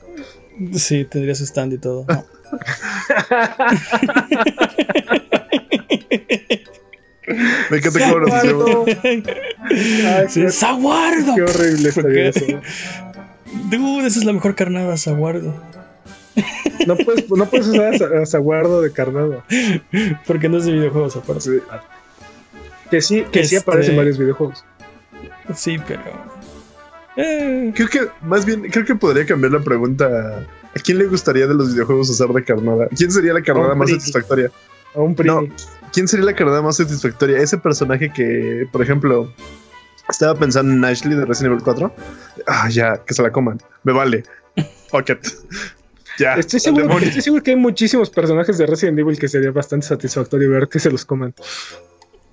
Sí, 0.77 1.05
tendría 1.05 1.35
su 1.35 1.45
stand 1.45 1.73
y 1.73 1.77
todo. 1.77 2.05
No. 2.09 2.25
Me 7.69 7.77
encanta 7.77 7.99
cómo 7.99 8.19
nos 8.19 8.41
qué, 10.33 10.49
¡Saguardo! 10.51 11.35
qué 11.35 11.41
horrible 11.43 11.91
¿Por 11.91 12.05
estaría 12.11 12.31
qué? 12.31 12.39
eso. 12.39 12.61
Dude, 13.69 14.07
esa 14.07 14.19
es 14.19 14.25
la 14.25 14.33
mejor 14.33 14.55
carnada, 14.55 14.95
Saguardo. 14.97 15.53
No 16.87 16.95
puedes, 16.97 17.29
no 17.29 17.45
puedes 17.45 17.67
usar 17.67 17.93
a 17.93 17.97
Sa- 17.97 18.09
a 18.21 18.25
Saguardo 18.25 18.81
de 18.81 18.91
carnado. 18.91 19.43
Porque 20.25 20.47
no 20.49 20.57
es 20.57 20.65
de 20.65 20.73
videojuegos 20.73 21.15
aparte. 21.17 21.41
Sí. 21.41 21.59
Que 22.89 23.01
sí, 23.01 23.25
que 23.31 23.43
sí 23.43 23.55
Este- 23.55 23.69
aparece 23.69 23.91
en 23.91 23.97
varios 23.97 24.17
videojuegos. 24.17 24.63
Sí, 25.55 25.77
pero. 25.87 26.01
Eh, 27.17 27.71
Creo 27.75 27.87
que, 27.89 28.07
más 28.21 28.45
bien, 28.45 28.61
creo 28.71 28.85
que 28.85 28.95
podría 28.95 29.25
cambiar 29.25 29.51
la 29.53 29.59
pregunta. 29.59 30.07
¿A 30.75 30.79
quién 30.83 30.99
le 30.99 31.05
gustaría 31.05 31.47
de 31.47 31.53
los 31.55 31.73
videojuegos 31.73 32.09
usar 32.09 32.29
de 32.29 32.43
carnada? 32.43 32.87
¿Quién 32.95 33.11
sería 33.11 33.33
la 33.33 33.41
carnada 33.41 33.75
más 33.75 33.89
satisfactoria? 33.89 34.51
A 34.95 34.99
un 34.99 35.15
primo. 35.15 35.41
No. 35.41 35.47
¿Quién 35.93 36.07
sería 36.07 36.25
la 36.25 36.33
carnada 36.35 36.61
más 36.61 36.77
satisfactoria? 36.77 37.37
Ese 37.39 37.57
personaje 37.57 38.11
que, 38.11 38.67
por 38.71 38.81
ejemplo, 38.81 39.31
estaba 40.09 40.35
pensando 40.37 40.73
en 40.73 40.83
Ashley 40.85 41.15
de 41.15 41.25
Resident 41.25 41.53
Evil 41.53 41.63
4. 41.63 41.95
Ah, 42.47 42.69
ya, 42.69 42.97
que 43.05 43.13
se 43.13 43.21
la 43.23 43.31
coman. 43.31 43.59
Me 43.83 43.91
vale. 43.93 44.23
Fuck 44.89 45.09
it. 45.09 45.19
Ya. 46.17 46.33
Estoy 46.33 46.59
seguro, 46.59 46.83
demonio. 46.83 47.07
estoy 47.07 47.21
seguro 47.21 47.41
que 47.41 47.51
hay 47.51 47.55
muchísimos 47.55 48.09
personajes 48.09 48.57
de 48.57 48.65
Resident 48.65 48.99
Evil 48.99 49.17
que 49.17 49.29
sería 49.29 49.51
bastante 49.51 49.87
satisfactorio 49.87 50.49
ver 50.51 50.67
que 50.67 50.77
se 50.77 50.91
los 50.91 51.05
coman. 51.05 51.33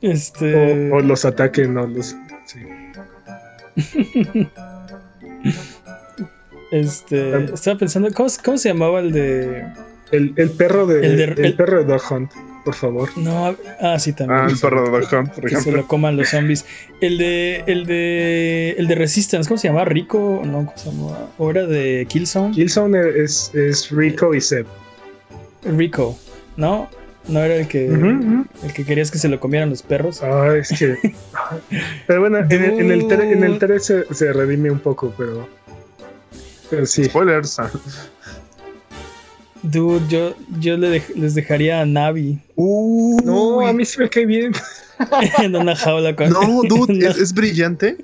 este. 0.00 0.90
O, 0.90 0.96
o 0.96 1.00
los 1.02 1.24
ataquen 1.24 1.78
o 1.78 1.86
los. 1.86 2.16
sí. 2.46 2.58
Este. 6.72 7.44
Estaba 7.54 7.78
pensando, 7.78 8.10
¿cómo, 8.12 8.28
cómo 8.44 8.58
se 8.58 8.68
llamaba 8.70 9.00
el 9.00 9.12
de.? 9.12 9.66
El, 10.10 10.32
el 10.36 10.50
perro 10.50 10.86
de. 10.86 10.98
El 11.06 11.20
El, 11.20 11.34
de- 11.36 11.46
el- 11.46 11.54
perro 11.54 11.78
de 11.78 11.84
Dog 11.84 12.02
Hunt, 12.10 12.32
por 12.66 12.74
favor. 12.74 13.08
No, 13.16 13.56
ah, 13.80 13.98
sí, 13.98 14.12
también. 14.12 14.40
Ah, 14.40 14.46
el 14.50 14.58
perro 14.58 14.84
de 14.84 14.90
Dog 14.90 15.08
Hunt, 15.14 15.30
por 15.32 15.48
que 15.48 15.56
se 15.56 15.72
lo 15.72 15.86
coman 15.86 16.16
los 16.18 16.28
zombies. 16.28 16.66
El 17.00 17.16
de. 17.16 17.62
El 17.66 17.86
de. 17.86 18.74
El 18.76 18.88
de 18.88 18.94
Resistance, 18.96 19.48
¿cómo 19.48 19.56
se 19.56 19.68
llama? 19.68 19.84
¿Rico? 19.86 20.42
No, 20.44 20.66
¿cómo 20.66 20.72
se 20.76 20.90
llama? 20.90 21.16
¿O 21.38 21.50
era 21.50 21.64
de 21.66 22.04
Killzone? 22.08 22.54
Killzone 22.54 22.98
es, 23.22 23.54
es 23.54 23.90
Rico 23.90 24.34
y 24.34 24.40
Seb. 24.40 24.66
Rico, 25.64 26.18
¿no? 26.56 26.88
No 27.28 27.40
era 27.42 27.54
el 27.56 27.66
que. 27.68 27.86
El 27.86 28.72
que 28.74 28.84
querías 28.84 29.10
que 29.10 29.18
se 29.18 29.28
lo 29.28 29.40
comieran 29.40 29.70
los 29.70 29.82
perros. 29.82 30.22
Ah, 30.22 30.54
es 30.56 30.68
que. 30.78 30.96
pero 32.06 32.20
bueno, 32.20 32.38
en 32.38 32.52
el, 32.52 32.80
en 32.80 32.90
el, 32.92 33.02
tre- 33.08 33.32
en 33.32 33.42
el 33.44 33.58
3 33.58 33.84
se, 33.84 34.14
se 34.14 34.32
redime 34.32 34.70
un 34.70 34.80
poco, 34.80 35.14
pero. 35.16 35.48
Pero 36.70 36.84
sí. 36.86 37.04
Spoilers. 37.04 37.58
Dude, 39.62 40.06
yo, 40.08 40.34
yo 40.60 40.76
le 40.76 41.00
dej- 41.00 41.14
les 41.16 41.34
dejaría 41.34 41.80
a 41.80 41.86
Navi 41.86 42.38
No, 42.56 43.66
a 43.66 43.72
mí 43.72 43.84
sí 43.84 43.98
me 43.98 44.08
cae 44.08 44.26
bien. 44.26 44.52
en 45.42 45.56
una 45.56 45.74
jaula 45.76 46.14
con. 46.14 46.30
No, 46.30 46.62
dude, 46.62 47.06
es, 47.08 47.16
es 47.18 47.32
brillante. 47.32 47.96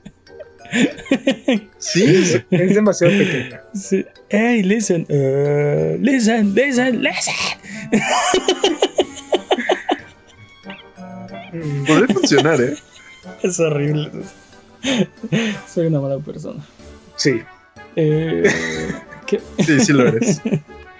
Sí, 1.78 2.40
Es 2.50 2.74
demasiado 2.74 3.12
pequeña. 3.18 3.60
Sí. 3.74 4.06
Hey, 4.30 4.62
listen, 4.62 5.02
uh, 5.10 5.98
listen, 6.00 6.54
listen, 6.54 7.02
listen. 7.02 7.34
Mm, 11.52 11.84
podría 11.84 12.14
funcionar, 12.14 12.60
¿eh? 12.60 12.74
Es 13.42 13.60
horrible. 13.60 14.10
Soy 15.68 15.86
una 15.86 16.00
mala 16.00 16.18
persona. 16.18 16.64
Sí. 17.16 17.40
Eh, 17.96 18.44
¿qué? 19.26 19.40
Sí, 19.64 19.80
sí 19.80 19.92
lo 19.92 20.08
eres. 20.08 20.40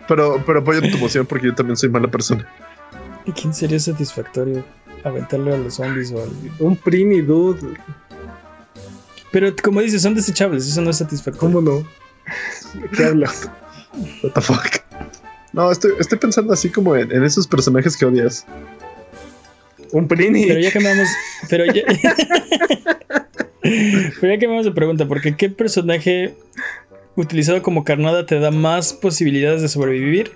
Pero, 0.09 0.43
pero 0.45 0.61
apoyo 0.61 0.81
tu 0.81 0.97
emoción 0.97 1.27
porque 1.27 1.47
yo 1.47 1.55
también 1.55 1.77
soy 1.77 1.89
mala 1.89 2.09
persona. 2.09 2.47
¿Y 3.24 3.33
quién 3.33 3.55
sería 3.55 3.79
satisfactorio? 3.79 4.65
Aventarle 5.05 5.55
a 5.55 5.59
los 5.59 5.74
zombies 5.74 6.12
o 6.12 6.23
al... 6.23 6.31
Un 6.59 6.77
Prini, 6.77 7.20
dude. 7.20 7.77
Pero 9.31 9.55
como 9.62 9.81
dices, 9.81 10.03
son 10.03 10.15
desechables, 10.15 10.66
eso 10.66 10.81
no 10.81 10.91
es 10.91 10.99
satisfactorio. 10.99 11.41
¿Cómo 11.41 11.61
no? 11.61 11.87
¿Qué 12.97 13.05
hablas? 13.05 13.51
What 14.23 14.33
the 14.33 14.41
fuck. 14.41 14.83
No, 15.53 15.70
estoy, 15.70 15.93
estoy 15.99 16.19
pensando 16.19 16.53
así 16.53 16.70
como 16.70 16.97
en, 16.97 17.12
en 17.12 17.24
esos 17.24 17.47
personajes 17.47 17.97
que 17.97 18.07
odias. 18.07 18.47
Un 19.93 20.09
Prini. 20.09 20.47
Pero 20.47 20.61
ya 20.61 20.73
cambiamos. 20.73 21.09
Pero 21.49 21.66
ya. 21.66 21.83
pero 23.62 24.35
ya 24.35 24.41
cambiamos 24.41 24.65
de 24.65 24.73
pregunta, 24.73 25.07
porque 25.07 25.37
¿qué 25.37 25.49
personaje 25.49 26.35
utilizado 27.17 27.63
como 27.63 27.85
carnada 27.85 28.27
te 28.27 28.39
da 28.41 28.51
más 28.51 28.93
posibilidades 28.93 29.63
de 29.63 29.69
sobrevivir? 29.69 30.33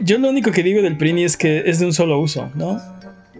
Yo 0.00 0.18
lo 0.18 0.28
único 0.28 0.50
que 0.52 0.62
digo 0.62 0.82
del 0.82 0.96
Prini 0.96 1.24
es 1.24 1.36
que 1.36 1.62
es 1.66 1.78
de 1.80 1.86
un 1.86 1.92
solo 1.92 2.20
uso, 2.20 2.50
¿no? 2.54 2.80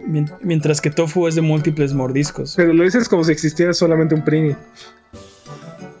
Mien- 0.05 0.31
Mientras 0.41 0.81
que 0.81 0.89
Tofu 0.89 1.27
es 1.27 1.35
de 1.35 1.41
múltiples 1.41 1.93
mordiscos. 1.93 2.53
Pero 2.55 2.73
lo 2.73 2.83
dices 2.83 3.07
como 3.07 3.23
si 3.23 3.31
existiera 3.31 3.73
solamente 3.73 4.15
un 4.15 4.23
Prini. 4.23 4.55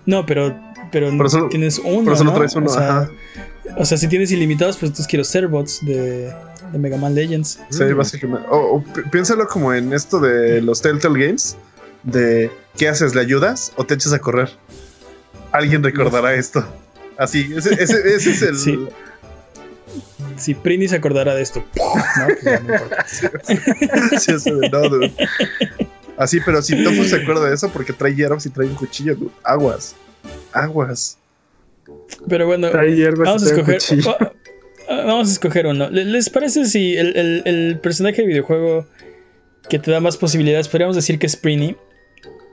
No, 0.05 0.25
pero. 0.25 0.57
Pero, 0.91 1.29
solo- 1.29 1.49
tienes 1.49 1.77
uno. 1.79 2.03
pero 2.05 2.15
solo 2.15 2.31
¿no? 2.31 2.37
traes 2.37 2.55
uno, 2.55 2.65
o, 2.65 2.69
sea, 2.69 2.89
ajá. 3.01 3.11
o 3.77 3.85
sea, 3.85 3.95
si 3.97 4.07
tienes 4.07 4.31
ilimitados, 4.31 4.75
pues 4.77 4.89
entonces 4.89 5.05
quiero 5.07 5.23
Serbots 5.23 5.85
de, 5.85 6.33
de 6.71 6.79
Mega 6.79 6.97
Man 6.97 7.13
Legends. 7.13 7.59
Sí, 7.69 7.83
Mm. 7.83 7.95
básicamente. 7.95 8.47
O, 8.49 8.57
o 8.77 8.83
pi- 8.83 9.03
piénsalo 9.11 9.47
como 9.47 9.71
en 9.71 9.93
esto 9.93 10.19
de 10.19 10.61
los 10.63 10.81
Telltale 10.81 11.27
Games. 11.27 11.57
De 12.01 12.49
¿qué 12.77 12.87
haces? 12.87 13.13
¿Le 13.13 13.21
ayudas 13.21 13.71
o 13.75 13.85
te 13.85 13.93
echas 13.93 14.13
a 14.13 14.19
correr? 14.19 14.49
Alguien 15.51 15.83
recordará 15.83 16.33
esto. 16.35 16.65
Así, 17.17 17.51
ese, 17.55 17.73
ese- 17.81 18.15
ese 18.15 18.31
es 18.31 18.41
el. 18.41 18.55
Sí. 18.59 18.79
Si 20.37 20.53
Prini 20.53 20.87
se 20.87 20.95
acordara 20.97 21.33
de 21.35 21.41
esto. 21.41 21.65
No, 21.75 22.27
pues 22.27 22.41
ya 22.43 22.59
no 22.59 22.73
importa. 22.75 23.05
Sí, 24.19 24.31
de, 24.37 24.69
no, 24.71 24.81
dude. 24.89 25.11
Así, 26.17 26.39
pero 26.45 26.61
si 26.61 26.81
Tofu 26.83 27.03
se 27.05 27.15
acuerda 27.17 27.49
de 27.49 27.55
eso 27.55 27.69
porque 27.69 27.91
trae 27.93 28.13
hierbas 28.15 28.45
y 28.45 28.49
trae 28.51 28.67
un 28.67 28.75
cuchillo, 28.75 29.15
dude. 29.15 29.31
Aguas. 29.43 29.95
Aguas. 30.53 31.17
Pero 32.27 32.45
bueno, 32.45 32.69
Trae 32.69 32.95
hierbas 32.95 33.27
vamos 33.27 33.43
a 33.43 33.45
y 33.47 33.49
trae 33.49 33.63
un 33.63 33.71
escoger. 33.71 34.07
oh, 34.87 34.95
Vamos 35.07 35.29
a 35.29 35.31
escoger 35.31 35.65
uno. 35.67 35.89
¿Le- 35.89 36.05
¿Les 36.05 36.29
parece 36.29 36.65
si 36.65 36.95
el, 36.95 37.17
el- 37.17 37.41
el 37.45 37.79
personaje 37.79 38.21
de 38.21 38.27
videojuego 38.27 38.87
que 39.69 39.79
te 39.79 39.89
da 39.91 39.99
más 39.99 40.17
posibilidades, 40.17 40.67
podríamos 40.67 40.95
decir 40.95 41.17
que 41.19 41.25
es 41.25 41.35
Prini? 41.35 41.75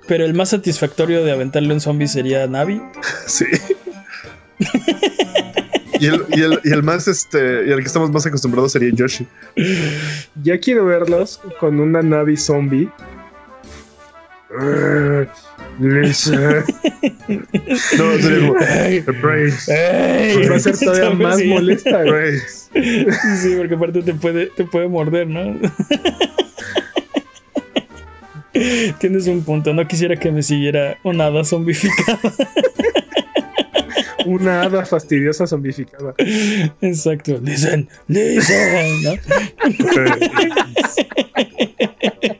Pero 0.06 0.24
el 0.24 0.34
más 0.34 0.50
satisfactorio 0.50 1.24
de 1.24 1.32
aventarle 1.32 1.74
un 1.74 1.80
zombie 1.80 2.08
sería 2.08 2.46
Navi. 2.46 2.80
Sí. 3.26 3.46
Y 5.98 6.06
el, 6.06 6.24
y, 6.28 6.42
el, 6.42 6.60
y 6.64 6.72
el 6.72 6.82
más, 6.82 7.08
este, 7.08 7.66
y 7.66 7.72
el 7.72 7.78
que 7.80 7.86
estamos 7.86 8.10
más 8.10 8.26
acostumbrados 8.26 8.72
sería 8.72 8.90
Yoshi. 8.92 9.26
Ya 10.42 10.58
quiero 10.58 10.84
verlos 10.84 11.40
con 11.58 11.80
una 11.80 12.02
Navi 12.02 12.36
zombie. 12.36 12.88
Lisa. 15.78 16.64
No, 17.98 18.18
sería 18.18 18.48
como. 18.48 18.58
The 18.58 19.12
brains. 19.20 19.64
Pues 19.66 20.50
va 20.50 20.56
a 20.56 20.60
ser 20.60 20.78
todavía 20.78 21.10
más 21.10 21.38
sí. 21.38 21.46
molesta. 21.46 22.02
güey. 22.04 22.38
Sí, 22.38 23.54
porque 23.56 23.74
aparte 23.74 24.02
te 24.02 24.14
puede, 24.14 24.46
te 24.46 24.64
puede 24.64 24.88
morder, 24.88 25.26
¿no? 25.26 25.58
Tienes 29.00 29.26
un 29.26 29.42
punto. 29.44 29.74
No 29.74 29.86
quisiera 29.86 30.16
que 30.16 30.30
me 30.30 30.42
siguiera 30.42 30.98
una 31.04 31.26
hada 31.26 31.44
zombificada. 31.44 32.18
Una 34.26 34.62
hada 34.62 34.84
fastidiosa 34.84 35.46
zombificada. 35.46 36.12
Exacto. 36.80 37.38
Listen, 37.44 37.88
listen. 38.08 39.02
¿no? 39.04 39.12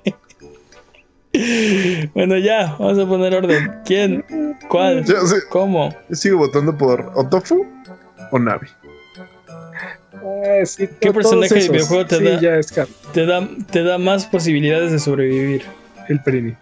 Bueno, 2.15 2.39
ya, 2.39 2.77
vamos 2.79 2.99
a 2.99 3.07
poner 3.07 3.35
orden. 3.35 3.71
¿Quién? 3.85 4.25
¿Cuál? 4.69 5.05
Yo, 5.05 5.27
sí, 5.27 5.37
¿Cómo? 5.51 5.95
yo 6.09 6.17
sigo 6.17 6.39
votando 6.39 6.77
por 6.77 7.13
o 7.15 7.29
Tofu 7.29 7.67
o 8.31 8.39
Navi. 8.39 8.67
Sí, 10.65 10.89
¿Qué 11.01 11.13
personaje 11.13 11.49
todos 11.49 11.51
de 11.51 11.59
esos. 11.59 11.71
videojuego 11.73 12.07
te 12.07 12.19
sí, 12.19 12.25
da? 12.25 12.41
ya 12.41 12.57
es 12.57 12.73
Car- 12.73 12.89
Te 13.13 13.27
da, 13.27 13.47
te 13.71 13.83
da 13.85 13.99
más 13.99 14.27
posibilidades 14.27 14.91
de 14.93 14.99
sobrevivir. 14.99 15.63
El 16.09 16.23
Prini. 16.23 16.55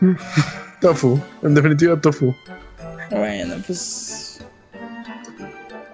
Tofu. 0.80 1.20
En 1.42 1.54
definitiva, 1.54 2.00
Tofu. 2.00 2.34
Bueno, 3.10 3.56
pues. 3.66 4.40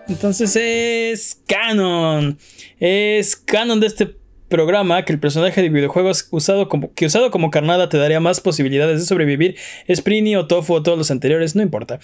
Entonces 0.08 0.54
es 0.56 1.40
canon. 1.46 2.38
Es 2.78 3.36
canon 3.36 3.80
de 3.80 3.86
este 3.88 4.16
programa 4.48 5.04
que 5.04 5.12
el 5.12 5.18
personaje 5.18 5.60
de 5.60 5.68
videojuegos 5.68 6.28
usado 6.30 6.68
como, 6.68 6.92
que 6.94 7.06
usado 7.06 7.30
como 7.30 7.50
carnada 7.50 7.88
te 7.88 7.98
daría 7.98 8.20
más 8.20 8.40
posibilidades 8.40 9.00
de 9.00 9.06
sobrevivir. 9.06 9.56
Es 9.86 10.00
Prini 10.00 10.36
o 10.36 10.46
Tofu 10.46 10.74
o 10.74 10.82
todos 10.82 10.96
los 10.96 11.10
anteriores, 11.10 11.56
no 11.56 11.62
importa. 11.62 11.98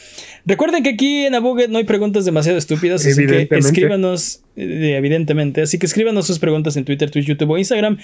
Recuerden 0.44 0.82
que 0.82 0.90
aquí 0.90 1.27
en 1.27 1.35
Abuget 1.35 1.70
no 1.70 1.78
hay 1.78 1.85
preguntas 1.85 2.24
demasiado 2.24 2.59
estúpidas, 2.59 3.06
así 3.06 3.27
que 3.27 3.48
escríbanos, 3.51 4.43
eh, 4.56 4.94
evidentemente, 4.97 5.62
así 5.62 5.78
que 5.78 5.86
escríbanos 5.86 6.27
sus 6.27 6.39
preguntas 6.39 6.77
en 6.77 6.85
Twitter, 6.85 7.10
Twitch, 7.10 7.27
YouTube 7.27 7.51
o 7.51 7.59
Instagram 7.59 7.98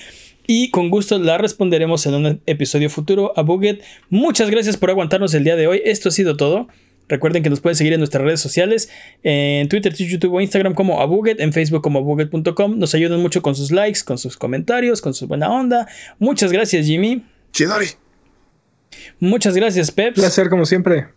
y 0.47 0.71
con 0.71 0.89
gusto 0.89 1.19
las 1.19 1.41
responderemos 1.41 2.07
en 2.07 2.15
un 2.15 2.41
episodio 2.47 2.89
futuro. 2.91 3.33
Abuget, 3.37 3.83
muchas 4.09 4.51
gracias 4.51 4.77
por 4.77 4.91
aguantarnos 4.91 5.35
el 5.35 5.45
día 5.45 5.57
de 5.57 5.67
hoy. 5.67 5.83
Esto 5.85 6.09
ha 6.09 6.13
sido 6.13 6.37
todo. 6.37 6.69
Recuerden 7.09 7.43
que 7.43 7.51
nos 7.51 7.61
pueden 7.61 7.77
seguir 7.77 7.93
en 7.93 8.01
nuestras 8.01 8.23
redes 8.23 8.41
sociales, 8.41 8.91
en 9.23 9.69
Twitter, 9.69 9.95
YouTube 9.95 10.35
o 10.35 10.41
Instagram 10.41 10.75
como 10.75 11.01
Abuget, 11.01 11.41
en 11.41 11.53
Facebook 11.53 11.83
como 11.83 12.01
abuget.com. 12.01 12.79
Nos 12.79 12.95
ayudan 12.95 13.21
mucho 13.21 13.43
con 13.43 13.55
sus 13.55 13.71
likes, 13.71 14.01
con 14.05 14.19
sus 14.19 14.37
comentarios, 14.37 15.01
con 15.01 15.15
su 15.15 15.27
buena 15.27 15.51
onda. 15.51 15.89
Muchas 16.19 16.53
gracias, 16.53 16.87
Jimmy. 16.87 17.25
Chidori. 17.53 17.89
Muchas 19.21 19.55
gracias, 19.55 19.91
Peps. 19.91 20.19
Placer 20.19 20.49
como 20.49 20.65
siempre. 20.65 21.09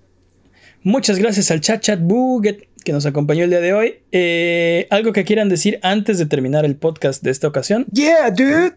Muchas 0.83 1.19
gracias 1.19 1.51
al 1.51 1.61
chat 1.61 1.81
chat 1.81 1.99
Buget 2.01 2.67
que 2.83 2.91
nos 2.91 3.05
acompañó 3.05 3.43
el 3.43 3.49
día 3.49 3.61
de 3.61 3.73
hoy. 3.73 3.99
Eh, 4.11 4.87
¿Algo 4.89 5.13
que 5.13 5.23
quieran 5.23 5.49
decir 5.49 5.79
antes 5.83 6.17
de 6.17 6.25
terminar 6.25 6.65
el 6.65 6.75
podcast 6.75 7.23
de 7.23 7.31
esta 7.31 7.47
ocasión? 7.47 7.85
Yeah, 7.91 8.31
dude. 8.31 8.73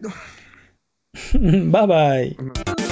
bye 1.39 1.87
bye. 1.87 2.84